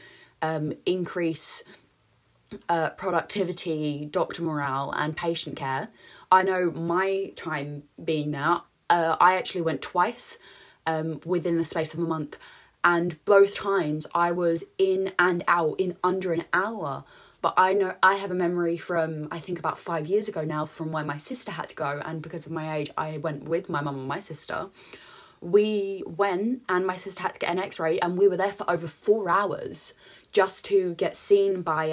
um, 0.44 0.74
increase 0.84 1.64
uh, 2.68 2.90
productivity, 2.90 4.06
doctor 4.10 4.42
morale, 4.42 4.92
and 4.94 5.16
patient 5.16 5.56
care. 5.56 5.88
I 6.30 6.42
know 6.42 6.70
my 6.70 7.32
time 7.34 7.84
being 8.04 8.32
there, 8.32 8.60
uh, 8.90 9.16
I 9.18 9.36
actually 9.36 9.62
went 9.62 9.80
twice 9.80 10.36
um, 10.86 11.20
within 11.24 11.56
the 11.56 11.64
space 11.64 11.94
of 11.94 12.00
a 12.00 12.02
month, 12.02 12.36
and 12.84 13.22
both 13.24 13.54
times 13.54 14.06
I 14.14 14.32
was 14.32 14.64
in 14.76 15.12
and 15.18 15.42
out 15.48 15.80
in 15.80 15.96
under 16.04 16.34
an 16.34 16.44
hour. 16.52 17.04
But 17.40 17.54
I 17.56 17.72
know 17.72 17.94
I 18.02 18.16
have 18.16 18.30
a 18.30 18.34
memory 18.34 18.76
from 18.76 19.28
I 19.30 19.38
think 19.38 19.58
about 19.58 19.78
five 19.78 20.06
years 20.06 20.28
ago 20.28 20.44
now 20.44 20.66
from 20.66 20.92
when 20.92 21.06
my 21.06 21.18
sister 21.18 21.52
had 21.52 21.70
to 21.70 21.74
go, 21.74 22.02
and 22.04 22.20
because 22.20 22.44
of 22.44 22.52
my 22.52 22.76
age, 22.76 22.90
I 22.98 23.16
went 23.16 23.44
with 23.44 23.70
my 23.70 23.80
mum 23.80 23.96
and 23.98 24.08
my 24.08 24.20
sister. 24.20 24.68
We 25.40 26.02
went, 26.06 26.62
and 26.70 26.86
my 26.86 26.96
sister 26.96 27.22
had 27.22 27.34
to 27.34 27.38
get 27.38 27.50
an 27.50 27.58
X 27.58 27.78
ray, 27.78 27.98
and 27.98 28.18
we 28.18 28.28
were 28.28 28.36
there 28.36 28.52
for 28.52 28.70
over 28.70 28.86
four 28.86 29.28
hours 29.30 29.92
just 30.34 30.64
to 30.66 30.94
get 30.96 31.16
seen 31.16 31.62
by 31.62 31.86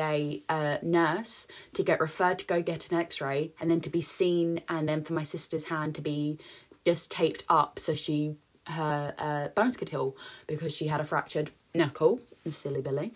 a 0.49 0.79
nurse, 0.81 1.47
to 1.73 1.83
get 1.83 2.01
referred 2.01 2.39
to 2.39 2.45
go 2.45 2.61
get 2.61 2.91
an 2.91 2.97
x 2.99 3.21
ray, 3.21 3.51
and 3.61 3.71
then 3.71 3.79
to 3.81 3.89
be 3.89 4.01
seen, 4.01 4.61
and 4.67 4.89
then 4.89 5.03
for 5.03 5.13
my 5.13 5.23
sister's 5.23 5.65
hand 5.65 5.95
to 5.95 6.01
be 6.01 6.37
just 6.83 7.11
taped 7.11 7.43
up 7.47 7.79
so 7.79 7.95
she 7.95 8.35
her 8.67 9.13
uh, 9.17 9.47
bones 9.49 9.77
could 9.77 9.89
heal 9.89 10.15
because 10.47 10.75
she 10.75 10.87
had 10.87 10.99
a 10.99 11.03
fractured 11.03 11.51
knuckle, 11.73 12.19
silly 12.49 12.81
Billy. 12.81 13.13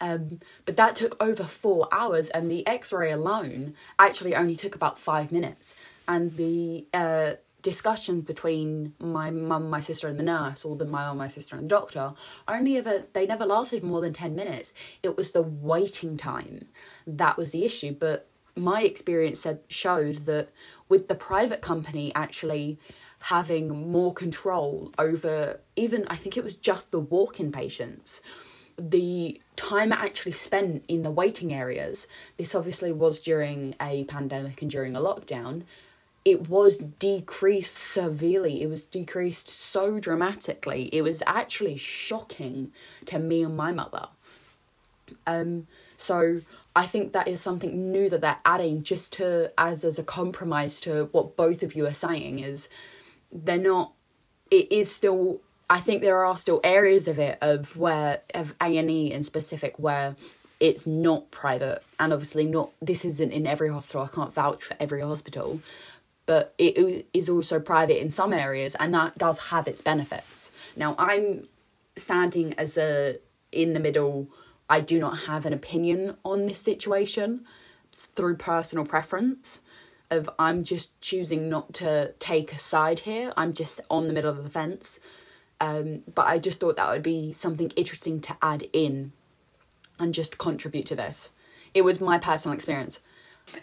Um, 0.00 0.40
but 0.66 0.76
that 0.76 0.96
took 0.96 1.22
over 1.22 1.44
four 1.44 1.88
hours, 1.92 2.28
and 2.30 2.50
the 2.50 2.66
x 2.66 2.92
ray 2.92 3.12
alone 3.12 3.74
actually 3.98 4.34
only 4.34 4.56
took 4.56 4.74
about 4.74 4.98
five 4.98 5.30
minutes. 5.30 5.74
And 6.08 6.36
the 6.36 6.86
uh, 6.94 7.34
discussions 7.66 8.22
between 8.22 8.94
my 9.00 9.28
mum, 9.28 9.68
my 9.68 9.80
sister, 9.80 10.06
and 10.06 10.20
the 10.20 10.22
nurse, 10.22 10.64
or 10.64 10.76
the 10.76 10.84
my 10.84 11.08
mum, 11.08 11.18
my 11.18 11.26
sister, 11.26 11.56
and 11.56 11.64
the 11.64 11.68
doctor, 11.68 12.14
only 12.46 12.76
ever 12.76 13.02
they 13.12 13.26
never 13.26 13.44
lasted 13.44 13.82
more 13.82 14.00
than 14.00 14.12
ten 14.12 14.36
minutes. 14.36 14.72
It 15.02 15.16
was 15.16 15.32
the 15.32 15.42
waiting 15.42 16.16
time 16.16 16.66
that 17.08 17.36
was 17.36 17.50
the 17.50 17.64
issue. 17.64 17.90
But 17.90 18.28
my 18.54 18.82
experience 18.82 19.40
said 19.40 19.58
showed 19.66 20.26
that 20.26 20.50
with 20.88 21.08
the 21.08 21.16
private 21.16 21.60
company 21.60 22.12
actually 22.14 22.78
having 23.18 23.90
more 23.90 24.14
control 24.14 24.92
over 24.96 25.58
even 25.74 26.06
I 26.06 26.14
think 26.14 26.36
it 26.36 26.44
was 26.44 26.54
just 26.54 26.92
the 26.92 27.00
walk-in 27.00 27.50
patients 27.50 28.20
the 28.78 29.40
time 29.56 29.90
actually 29.90 30.32
spent 30.32 30.84
in 30.86 31.02
the 31.02 31.10
waiting 31.10 31.52
areas 31.52 32.06
this 32.36 32.54
obviously 32.54 32.92
was 32.92 33.20
during 33.20 33.74
a 33.80 34.04
pandemic 34.04 34.60
and 34.62 34.70
during 34.70 34.94
a 34.94 35.00
lockdown 35.00 35.62
it 36.26 36.48
was 36.48 36.78
decreased 36.78 37.76
severely. 37.76 38.60
It 38.60 38.66
was 38.66 38.82
decreased 38.82 39.48
so 39.48 40.00
dramatically. 40.00 40.90
It 40.92 41.02
was 41.02 41.22
actually 41.24 41.76
shocking 41.76 42.72
to 43.04 43.20
me 43.20 43.44
and 43.44 43.56
my 43.56 43.70
mother. 43.70 44.08
Um, 45.24 45.68
so 45.96 46.40
I 46.74 46.84
think 46.84 47.12
that 47.12 47.28
is 47.28 47.40
something 47.40 47.92
new 47.92 48.10
that 48.10 48.22
they're 48.22 48.40
adding 48.44 48.82
just 48.82 49.12
to 49.14 49.52
as 49.56 49.84
as 49.84 50.00
a 50.00 50.02
compromise 50.02 50.80
to 50.80 51.08
what 51.12 51.36
both 51.36 51.62
of 51.62 51.74
you 51.74 51.86
are 51.86 51.94
saying 51.94 52.40
is 52.40 52.68
they're 53.30 53.56
not 53.56 53.92
it 54.50 54.70
is 54.72 54.92
still 54.92 55.40
I 55.70 55.78
think 55.78 56.02
there 56.02 56.24
are 56.24 56.36
still 56.36 56.60
areas 56.64 57.06
of 57.06 57.20
it 57.20 57.38
of 57.40 57.76
where 57.76 58.22
of 58.34 58.52
A 58.60 58.76
and 58.76 58.90
E 58.90 59.12
in 59.12 59.22
specific 59.22 59.78
where 59.78 60.16
it's 60.58 60.88
not 60.88 61.30
private 61.30 61.82
and 62.00 62.12
obviously 62.12 62.46
not 62.46 62.70
this 62.82 63.04
isn't 63.04 63.30
in 63.30 63.46
every 63.46 63.68
hospital. 63.68 64.02
I 64.02 64.08
can't 64.08 64.34
vouch 64.34 64.64
for 64.64 64.76
every 64.80 65.02
hospital, 65.02 65.60
but 66.26 66.54
it 66.58 67.06
is 67.14 67.28
also 67.28 67.60
private 67.60 68.00
in 68.00 68.10
some 68.10 68.32
areas 68.32 68.74
and 68.78 68.92
that 68.92 69.16
does 69.16 69.38
have 69.38 69.66
its 69.68 69.80
benefits. 69.80 70.50
Now 70.76 70.94
i'm 70.98 71.48
standing 71.96 72.52
as 72.54 72.76
a 72.76 73.18
in 73.52 73.72
the 73.72 73.80
middle. 73.80 74.28
I 74.68 74.80
do 74.80 74.98
not 74.98 75.20
have 75.20 75.46
an 75.46 75.52
opinion 75.52 76.16
on 76.24 76.46
this 76.46 76.58
situation 76.58 77.46
through 77.92 78.36
personal 78.36 78.84
preference 78.84 79.60
of 80.10 80.28
i'm 80.38 80.62
just 80.62 81.00
choosing 81.00 81.48
not 81.48 81.72
to 81.74 82.12
take 82.18 82.52
a 82.52 82.58
side 82.58 83.00
here. 83.00 83.32
I'm 83.36 83.52
just 83.52 83.80
on 83.90 84.08
the 84.08 84.12
middle 84.12 84.30
of 84.30 84.42
the 84.44 84.50
fence. 84.50 85.00
Um, 85.60 86.02
but 86.14 86.26
i 86.26 86.38
just 86.38 86.60
thought 86.60 86.76
that 86.76 86.90
would 86.90 87.02
be 87.02 87.32
something 87.32 87.70
interesting 87.76 88.20
to 88.22 88.36
add 88.42 88.68
in 88.72 89.12
and 89.98 90.12
just 90.12 90.38
contribute 90.38 90.86
to 90.86 90.96
this. 90.96 91.30
It 91.72 91.82
was 91.82 92.00
my 92.00 92.18
personal 92.18 92.54
experience 92.54 92.98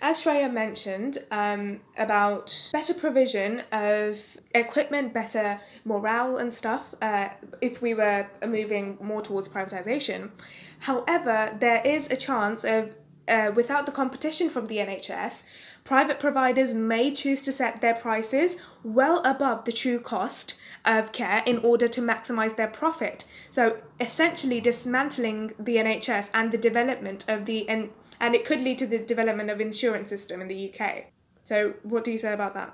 As 0.01 0.23
Shreya 0.23 0.51
mentioned 0.51 1.17
um, 1.29 1.81
about 1.97 2.69
better 2.71 2.93
provision 2.93 3.63
of 3.71 4.38
equipment, 4.55 5.13
better 5.13 5.59
morale 5.84 6.38
and 6.38 6.53
stuff, 6.53 6.95
uh, 7.01 7.29
if 7.61 7.81
we 7.81 7.93
were 7.93 8.27
moving 8.45 8.97
more 9.01 9.21
towards 9.21 9.47
privatization. 9.47 10.31
However, 10.79 11.55
there 11.59 11.81
is 11.86 12.09
a 12.09 12.15
chance 12.15 12.63
of, 12.63 12.95
uh, 13.27 13.51
without 13.53 13.86
the 13.86 13.91
competition 13.91 14.49
from 14.49 14.67
the 14.67 14.77
NHS, 14.77 15.43
private 15.84 16.19
providers 16.19 16.73
may 16.73 17.11
choose 17.11 17.43
to 17.43 17.51
set 17.51 17.81
their 17.81 17.95
prices 17.95 18.55
well 18.84 19.21
above 19.25 19.65
the 19.65 19.71
true 19.73 19.99
cost 19.99 20.57
of 20.86 21.11
care 21.11 21.43
in 21.45 21.57
order 21.59 21.88
to 21.89 22.01
maximize 22.01 22.55
their 22.55 22.67
profit. 22.67 23.25
So, 23.49 23.77
essentially, 23.99 24.61
dismantling 24.61 25.53
the 25.59 25.75
NHS 25.75 26.29
and 26.34 26.51
the 26.51 26.57
development 26.57 27.25
of 27.27 27.45
the 27.45 27.67
and 28.24 28.34
it 28.34 28.45
could 28.45 28.61
lead 28.61 28.78
to 28.78 28.88
the 28.88 28.99
development 28.99 29.49
of 29.49 29.59
insurance 29.59 30.07
system 30.07 30.39
in 30.41 30.47
the 30.47 30.74
UK. 30.74 31.07
So, 31.43 31.74
what 31.84 32.05
do 32.05 32.11
you 32.11 32.17
say 32.17 32.32
about 32.32 32.53
that? 32.53 32.74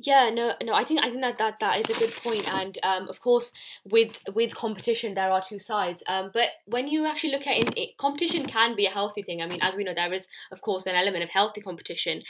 Yeah, 0.00 0.30
no, 0.30 0.52
no. 0.62 0.74
I 0.74 0.84
think 0.84 1.00
I 1.02 1.08
think 1.10 1.22
that 1.22 1.38
that, 1.38 1.58
that 1.58 1.78
is 1.80 1.96
a 1.96 1.98
good 1.98 2.14
point. 2.22 2.48
and 2.48 2.78
um, 2.84 3.08
of 3.08 3.20
course, 3.20 3.50
with 3.84 4.16
with 4.32 4.54
competition, 4.54 5.14
there 5.14 5.32
are 5.32 5.42
two 5.42 5.58
sides. 5.58 6.04
Um, 6.08 6.30
but 6.32 6.50
when 6.66 6.86
you 6.86 7.06
actually 7.06 7.32
look 7.32 7.48
at 7.48 7.56
it, 7.56 7.76
it, 7.76 7.96
competition 7.96 8.46
can 8.46 8.76
be 8.76 8.86
a 8.86 8.90
healthy 8.90 9.22
thing. 9.22 9.42
I 9.42 9.48
mean, 9.48 9.58
as 9.60 9.74
we 9.74 9.82
know, 9.82 9.94
there 9.94 10.12
is 10.12 10.28
of 10.52 10.60
course 10.62 10.86
an 10.86 10.94
element 10.94 11.24
of 11.24 11.30
healthy 11.30 11.60
competition. 11.60 12.22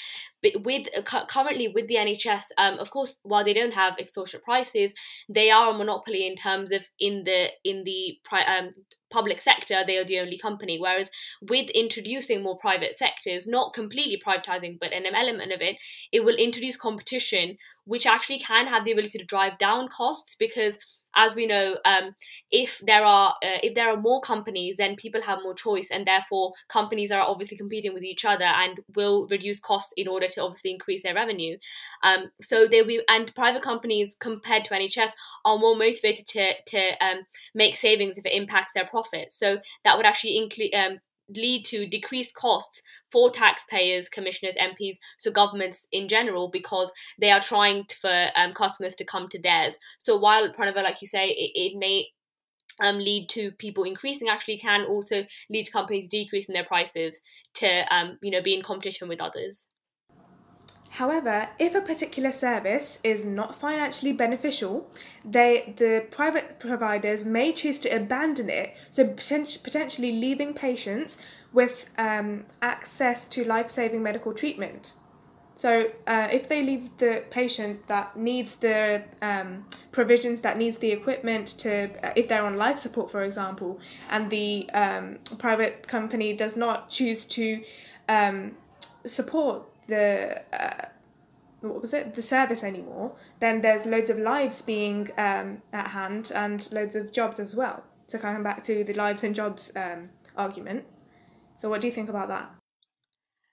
But 0.42 0.62
with 0.64 0.88
uh, 0.96 1.26
currently 1.26 1.68
with 1.68 1.88
the 1.88 1.96
NHS, 1.96 2.44
um, 2.56 2.78
of 2.78 2.90
course, 2.90 3.18
while 3.24 3.44
they 3.44 3.52
don't 3.52 3.74
have 3.74 3.98
extortionate 3.98 4.44
prices, 4.44 4.94
they 5.28 5.50
are 5.50 5.74
a 5.74 5.76
monopoly 5.76 6.26
in 6.26 6.36
terms 6.36 6.72
of 6.72 6.88
in 6.98 7.24
the 7.24 7.48
in 7.64 7.84
the 7.84 8.18
um, 8.46 8.70
public 9.10 9.40
sector, 9.40 9.82
they 9.86 9.96
are 9.96 10.04
the 10.04 10.20
only 10.20 10.38
company. 10.38 10.78
Whereas 10.78 11.10
with 11.42 11.70
introducing 11.70 12.42
more 12.42 12.58
private 12.58 12.94
sectors, 12.94 13.46
not 13.46 13.74
completely 13.74 14.20
privatizing, 14.24 14.78
but 14.80 14.92
an 14.92 15.06
element 15.06 15.52
of 15.52 15.60
it, 15.60 15.76
it 16.12 16.24
will 16.24 16.36
introduce 16.36 16.76
competition, 16.76 17.58
which 17.84 18.06
actually 18.06 18.38
can 18.38 18.66
have 18.66 18.84
the 18.84 18.92
ability 18.92 19.18
to 19.18 19.24
drive 19.24 19.58
down 19.58 19.88
costs 19.88 20.34
because 20.38 20.78
as 21.18 21.34
we 21.34 21.46
know, 21.46 21.76
um, 21.84 22.14
if 22.50 22.78
there 22.86 23.04
are 23.04 23.30
uh, 23.42 23.58
if 23.62 23.74
there 23.74 23.90
are 23.90 24.00
more 24.00 24.20
companies, 24.20 24.76
then 24.76 24.94
people 24.94 25.20
have 25.20 25.40
more 25.42 25.52
choice, 25.52 25.90
and 25.90 26.06
therefore 26.06 26.52
companies 26.68 27.10
are 27.10 27.26
obviously 27.26 27.56
competing 27.56 27.92
with 27.92 28.04
each 28.04 28.24
other 28.24 28.44
and 28.44 28.80
will 28.94 29.26
reduce 29.26 29.58
costs 29.58 29.92
in 29.96 30.06
order 30.06 30.28
to 30.28 30.42
obviously 30.42 30.70
increase 30.70 31.02
their 31.02 31.14
revenue. 31.14 31.58
Um, 32.04 32.30
so 32.40 32.68
they 32.68 32.82
will, 32.82 33.02
and 33.08 33.34
private 33.34 33.62
companies 33.62 34.16
compared 34.20 34.64
to 34.66 34.74
NHS 34.74 35.10
are 35.44 35.58
more 35.58 35.76
motivated 35.76 36.28
to 36.28 36.52
to 36.68 37.04
um, 37.04 37.18
make 37.54 37.76
savings 37.76 38.16
if 38.16 38.24
it 38.24 38.32
impacts 38.32 38.72
their 38.72 38.86
profit. 38.86 39.32
So 39.32 39.58
that 39.84 39.96
would 39.96 40.06
actually 40.06 40.38
include 40.38 40.72
um, 40.74 41.00
lead 41.34 41.64
to 41.66 41.86
decreased 41.86 42.34
costs 42.34 42.82
for 43.10 43.30
taxpayers, 43.30 44.08
commissioners, 44.08 44.54
MPs, 44.54 44.96
so 45.16 45.30
governments 45.30 45.86
in 45.92 46.08
general, 46.08 46.48
because 46.48 46.92
they 47.18 47.30
are 47.30 47.40
trying 47.40 47.84
to, 47.86 47.96
for 47.96 48.26
um, 48.36 48.52
customers 48.52 48.94
to 48.96 49.04
come 49.04 49.28
to 49.28 49.40
theirs. 49.40 49.78
So 49.98 50.16
while 50.18 50.48
Pranava, 50.50 50.82
like 50.82 51.00
you 51.00 51.08
say, 51.08 51.28
it, 51.28 51.52
it 51.54 51.78
may 51.78 52.06
um, 52.80 52.98
lead 52.98 53.28
to 53.30 53.50
people 53.52 53.84
increasing, 53.84 54.28
actually 54.28 54.58
can 54.58 54.84
also 54.84 55.24
lead 55.50 55.64
to 55.64 55.72
companies 55.72 56.08
decreasing 56.08 56.52
their 56.52 56.64
prices 56.64 57.20
to 57.54 57.94
um, 57.94 58.18
you 58.22 58.30
know 58.30 58.42
be 58.42 58.54
in 58.54 58.62
competition 58.62 59.08
with 59.08 59.20
others. 59.20 59.68
However, 60.90 61.48
if 61.58 61.74
a 61.74 61.80
particular 61.80 62.32
service 62.32 62.98
is 63.04 63.24
not 63.24 63.54
financially 63.54 64.12
beneficial, 64.12 64.90
they 65.24 65.74
the 65.76 66.06
private 66.10 66.58
providers 66.58 67.24
may 67.24 67.52
choose 67.52 67.78
to 67.80 67.88
abandon 67.90 68.48
it, 68.48 68.74
so 68.90 69.04
potentially 69.06 70.12
leaving 70.12 70.54
patients 70.54 71.18
with 71.52 71.90
um, 71.98 72.44
access 72.62 73.28
to 73.28 73.44
life-saving 73.44 74.02
medical 74.02 74.32
treatment. 74.32 74.94
So, 75.54 75.90
uh, 76.06 76.28
if 76.30 76.48
they 76.48 76.62
leave 76.62 76.96
the 76.98 77.24
patient 77.30 77.88
that 77.88 78.16
needs 78.16 78.54
the 78.56 79.02
um, 79.20 79.66
provisions, 79.90 80.40
that 80.42 80.56
needs 80.56 80.78
the 80.78 80.92
equipment 80.92 81.48
to, 81.58 81.90
uh, 82.06 82.12
if 82.14 82.28
they're 82.28 82.44
on 82.44 82.56
life 82.56 82.78
support, 82.78 83.10
for 83.10 83.24
example, 83.24 83.80
and 84.08 84.30
the 84.30 84.70
um, 84.70 85.18
private 85.38 85.88
company 85.88 86.32
does 86.32 86.56
not 86.56 86.90
choose 86.90 87.24
to 87.24 87.60
um, 88.08 88.52
support 89.04 89.64
the 89.88 90.42
uh, 90.52 90.86
what 91.60 91.80
was 91.80 91.92
it? 91.92 92.14
The 92.14 92.22
service 92.22 92.62
anymore 92.62 93.16
then 93.40 93.60
there's 93.62 93.84
loads 93.84 94.10
of 94.10 94.18
lives 94.18 94.62
being 94.62 95.10
um, 95.18 95.62
at 95.72 95.88
hand 95.88 96.30
and 96.34 96.70
loads 96.72 96.94
of 96.94 97.12
jobs 97.12 97.40
as 97.40 97.56
well. 97.56 97.84
So 98.06 98.18
coming 98.18 98.42
back 98.42 98.62
to 98.64 98.84
the 98.84 98.94
lives 98.94 99.24
and 99.24 99.34
jobs 99.34 99.72
um, 99.74 100.10
argument. 100.36 100.84
So 101.56 101.68
what 101.68 101.80
do 101.80 101.88
you 101.88 101.92
think 101.92 102.08
about 102.08 102.28
that? 102.28 102.50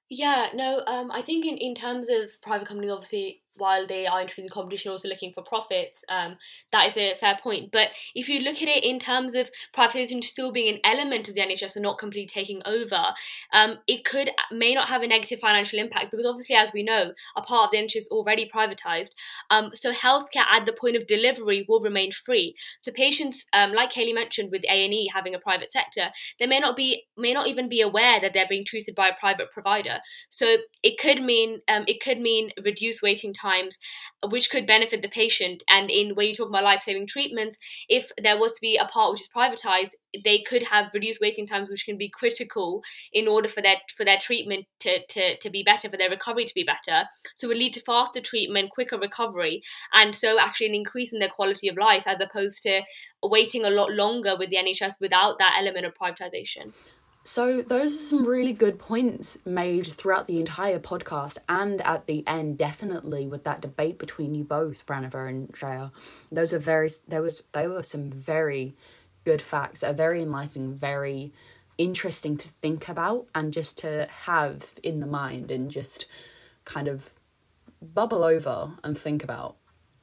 Yeah 0.09 0.49
no 0.53 0.83
um, 0.85 1.09
i 1.11 1.21
think 1.23 1.45
in, 1.45 1.57
in 1.57 1.73
terms 1.73 2.09
of 2.09 2.39
private 2.41 2.67
companies 2.67 2.91
obviously 2.91 3.41
while 3.57 3.87
they 3.87 4.05
are 4.05 4.21
introducing 4.21 4.49
competition, 4.49 4.91
also 4.91 5.07
looking 5.07 5.31
for 5.31 5.43
profits. 5.43 6.03
Um, 6.09 6.37
that 6.71 6.87
is 6.87 6.97
a 6.97 7.15
fair 7.15 7.37
point. 7.41 7.71
But 7.71 7.89
if 8.13 8.29
you 8.29 8.41
look 8.41 8.61
at 8.61 8.67
it 8.67 8.83
in 8.83 8.99
terms 8.99 9.35
of 9.35 9.49
privatization 9.75 10.23
still 10.23 10.51
being 10.51 10.73
an 10.73 10.81
element 10.83 11.27
of 11.27 11.35
the 11.35 11.41
NHS 11.41 11.75
and 11.75 11.83
not 11.83 11.97
completely 11.97 12.27
taking 12.27 12.61
over, 12.65 13.13
um, 13.53 13.77
it 13.87 14.05
could 14.05 14.29
may 14.51 14.73
not 14.73 14.89
have 14.89 15.01
a 15.01 15.07
negative 15.07 15.39
financial 15.39 15.79
impact 15.79 16.11
because 16.11 16.25
obviously, 16.25 16.55
as 16.55 16.71
we 16.73 16.83
know, 16.83 17.11
a 17.35 17.41
part 17.41 17.65
of 17.65 17.71
the 17.71 17.77
NHS 17.77 17.95
is 17.95 18.09
already 18.09 18.49
privatized. 18.53 19.11
Um, 19.49 19.71
so 19.73 19.91
healthcare 19.91 20.45
at 20.51 20.65
the 20.65 20.73
point 20.73 20.95
of 20.95 21.07
delivery 21.07 21.65
will 21.67 21.79
remain 21.79 22.11
free. 22.11 22.55
So 22.81 22.91
patients, 22.91 23.45
um, 23.53 23.73
like 23.73 23.91
Kaylee 23.91 24.13
mentioned, 24.13 24.51
with 24.51 24.63
A 24.65 24.85
and 24.85 24.93
E 24.93 25.09
having 25.13 25.33
a 25.33 25.39
private 25.39 25.71
sector, 25.71 26.09
they 26.39 26.47
may 26.47 26.59
not 26.59 26.75
be 26.75 27.05
may 27.17 27.33
not 27.33 27.47
even 27.47 27.69
be 27.69 27.81
aware 27.81 28.19
that 28.19 28.33
they're 28.33 28.47
being 28.49 28.65
treated 28.65 28.95
by 28.95 29.07
a 29.07 29.19
private 29.19 29.51
provider. 29.51 29.99
So 30.29 30.57
it 30.83 30.99
could 30.99 31.23
mean 31.23 31.61
um, 31.67 31.85
it 31.87 32.01
could 32.01 32.19
mean 32.19 32.51
reduced 32.63 33.01
waiting 33.01 33.33
time 33.33 33.44
times, 33.45 33.77
uh, 34.23 34.27
which 34.27 34.49
could 34.49 34.65
benefit 34.65 35.01
the 35.01 35.09
patient. 35.09 35.63
And 35.69 35.89
in 35.89 36.15
when 36.15 36.27
you 36.27 36.35
talk 36.35 36.49
about 36.49 36.63
life 36.63 36.81
saving 36.81 37.07
treatments, 37.07 37.57
if 37.87 38.11
there 38.21 38.39
was 38.39 38.53
to 38.53 38.61
be 38.61 38.77
a 38.77 38.85
part 38.85 39.11
which 39.11 39.21
is 39.21 39.29
privatized, 39.35 39.91
they 40.23 40.41
could 40.41 40.63
have 40.63 40.93
reduced 40.93 41.21
waiting 41.21 41.47
times, 41.47 41.69
which 41.69 41.85
can 41.85 41.97
be 41.97 42.09
critical 42.09 42.81
in 43.13 43.27
order 43.27 43.47
for 43.47 43.61
their 43.61 43.77
for 43.95 44.05
their 44.05 44.17
treatment 44.17 44.65
to, 44.79 45.05
to, 45.07 45.37
to 45.37 45.49
be 45.49 45.63
better, 45.63 45.89
for 45.89 45.97
their 45.97 46.09
recovery 46.09 46.45
to 46.45 46.53
be 46.55 46.63
better. 46.63 47.07
So 47.37 47.45
it 47.45 47.49
would 47.49 47.57
lead 47.57 47.73
to 47.73 47.81
faster 47.81 48.21
treatment, 48.21 48.71
quicker 48.71 48.97
recovery, 48.97 49.61
and 49.93 50.15
so 50.15 50.39
actually 50.39 50.67
an 50.67 50.75
increase 50.75 51.13
in 51.13 51.19
their 51.19 51.29
quality 51.29 51.67
of 51.67 51.77
life 51.77 52.07
as 52.07 52.21
opposed 52.21 52.63
to 52.63 52.81
waiting 53.23 53.65
a 53.65 53.69
lot 53.69 53.91
longer 53.91 54.35
with 54.37 54.49
the 54.49 54.57
NHS 54.57 54.93
without 54.99 55.39
that 55.39 55.55
element 55.59 55.85
of 55.85 55.93
privatization. 56.01 56.73
So, 57.27 57.63
those 57.63 57.91
are 57.91 57.97
some 57.97 58.23
really 58.23 58.53
good 58.53 58.77
points 58.77 59.35
made 59.45 59.87
throughout 59.87 60.27
the 60.27 60.39
entire 60.39 60.77
podcast 60.77 61.39
and 61.49 61.81
at 61.81 62.05
the 62.05 62.23
end, 62.27 62.59
definitely 62.59 63.25
with 63.25 63.45
that 63.45 63.61
debate 63.61 63.97
between 63.97 64.35
you 64.35 64.43
both, 64.43 64.85
Pranava 64.85 65.27
and 65.27 65.51
Shreya. 65.51 65.91
Those 66.31 66.53
are 66.53 66.59
very, 66.59 66.91
there 67.07 67.23
was, 67.23 67.41
they 67.51 67.67
were 67.67 67.81
some 67.81 68.11
very 68.11 68.75
good 69.23 69.41
facts 69.41 69.79
that 69.79 69.89
are 69.89 69.95
very 69.95 70.21
enlightening, 70.21 70.75
very 70.75 71.33
interesting 71.79 72.37
to 72.37 72.47
think 72.61 72.87
about 72.89 73.25
and 73.33 73.51
just 73.51 73.79
to 73.79 74.07
have 74.25 74.75
in 74.83 74.99
the 74.99 75.07
mind 75.07 75.49
and 75.49 75.71
just 75.71 76.05
kind 76.63 76.87
of 76.87 77.09
bubble 77.81 78.23
over 78.23 78.71
and 78.83 78.95
think 78.95 79.23
about 79.23 79.55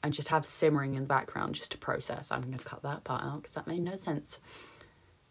and 0.02 0.12
just 0.12 0.26
have 0.26 0.44
simmering 0.44 0.94
in 0.94 1.02
the 1.02 1.06
background 1.06 1.54
just 1.54 1.70
to 1.70 1.78
process. 1.78 2.32
I'm 2.32 2.42
going 2.42 2.58
to 2.58 2.64
cut 2.64 2.82
that 2.82 3.04
part 3.04 3.22
out 3.22 3.42
because 3.42 3.54
that 3.54 3.68
made 3.68 3.82
no 3.82 3.94
sense. 3.94 4.40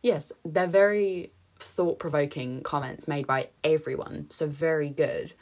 Yes, 0.01 0.31
they're 0.45 0.67
very 0.67 1.33
thought 1.63 1.99
provoking 1.99 2.61
comments 2.61 3.07
made 3.07 3.27
by 3.27 3.49
everyone. 3.63 4.27
So, 4.29 4.47
very 4.47 4.89
good. 4.89 5.33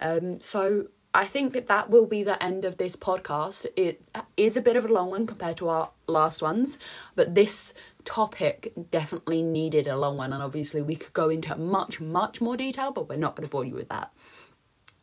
Um, 0.00 0.40
so, 0.40 0.88
I 1.14 1.24
think 1.24 1.54
that 1.54 1.68
that 1.68 1.90
will 1.90 2.06
be 2.06 2.22
the 2.22 2.42
end 2.42 2.64
of 2.64 2.76
this 2.76 2.94
podcast. 2.94 3.66
It 3.76 4.02
is 4.36 4.56
a 4.56 4.60
bit 4.60 4.76
of 4.76 4.84
a 4.84 4.92
long 4.92 5.10
one 5.10 5.26
compared 5.26 5.56
to 5.58 5.68
our 5.68 5.90
last 6.06 6.42
ones, 6.42 6.78
but 7.14 7.34
this 7.34 7.72
topic 8.04 8.72
definitely 8.90 9.42
needed 9.42 9.88
a 9.88 9.96
long 9.96 10.16
one, 10.16 10.32
and 10.32 10.42
obviously 10.42 10.82
we 10.82 10.96
could 10.96 11.12
go 11.14 11.28
into 11.28 11.56
much, 11.56 12.00
much 12.00 12.40
more 12.40 12.56
detail, 12.56 12.92
but 12.92 13.08
we're 13.08 13.16
not 13.16 13.36
going 13.36 13.48
to 13.48 13.50
bore 13.50 13.64
you 13.64 13.74
with 13.74 13.88
that. 13.88 14.12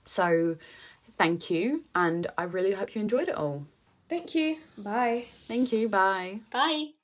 So, 0.05 0.57
thank 1.17 1.49
you, 1.49 1.83
and 1.95 2.27
I 2.37 2.43
really 2.43 2.73
hope 2.73 2.95
you 2.95 3.01
enjoyed 3.01 3.27
it 3.27 3.35
all. 3.35 3.65
Thank 4.07 4.35
you. 4.35 4.57
Bye. 4.77 5.25
Thank 5.27 5.71
you. 5.71 5.89
Bye. 5.89 6.41
Bye. 6.51 6.94